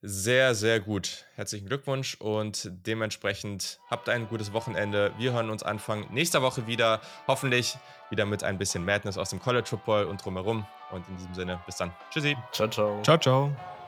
Sehr, 0.02 0.54
sehr 0.54 0.80
gut. 0.80 1.26
Herzlichen 1.34 1.66
Glückwunsch 1.66 2.14
und 2.14 2.70
dementsprechend 2.86 3.80
habt 3.90 4.08
ein 4.08 4.28
gutes 4.28 4.54
Wochenende. 4.54 5.12
Wir 5.18 5.34
hören 5.34 5.50
uns 5.50 5.62
Anfang 5.62 6.10
nächster 6.14 6.40
Woche 6.40 6.66
wieder. 6.66 7.02
Hoffentlich 7.28 7.76
wieder 8.08 8.24
mit 8.24 8.42
ein 8.42 8.56
bisschen 8.56 8.82
Madness 8.82 9.18
aus 9.18 9.28
dem 9.28 9.40
College 9.40 9.66
Football 9.68 10.06
und 10.06 10.24
drumherum. 10.24 10.66
Und 10.90 11.06
in 11.06 11.16
diesem 11.18 11.34
Sinne, 11.34 11.60
bis 11.66 11.76
dann. 11.76 11.92
Tschüssi. 12.10 12.34
Ciao, 12.52 12.68
ciao. 12.68 13.02
Ciao, 13.02 13.18
ciao. 13.18 13.79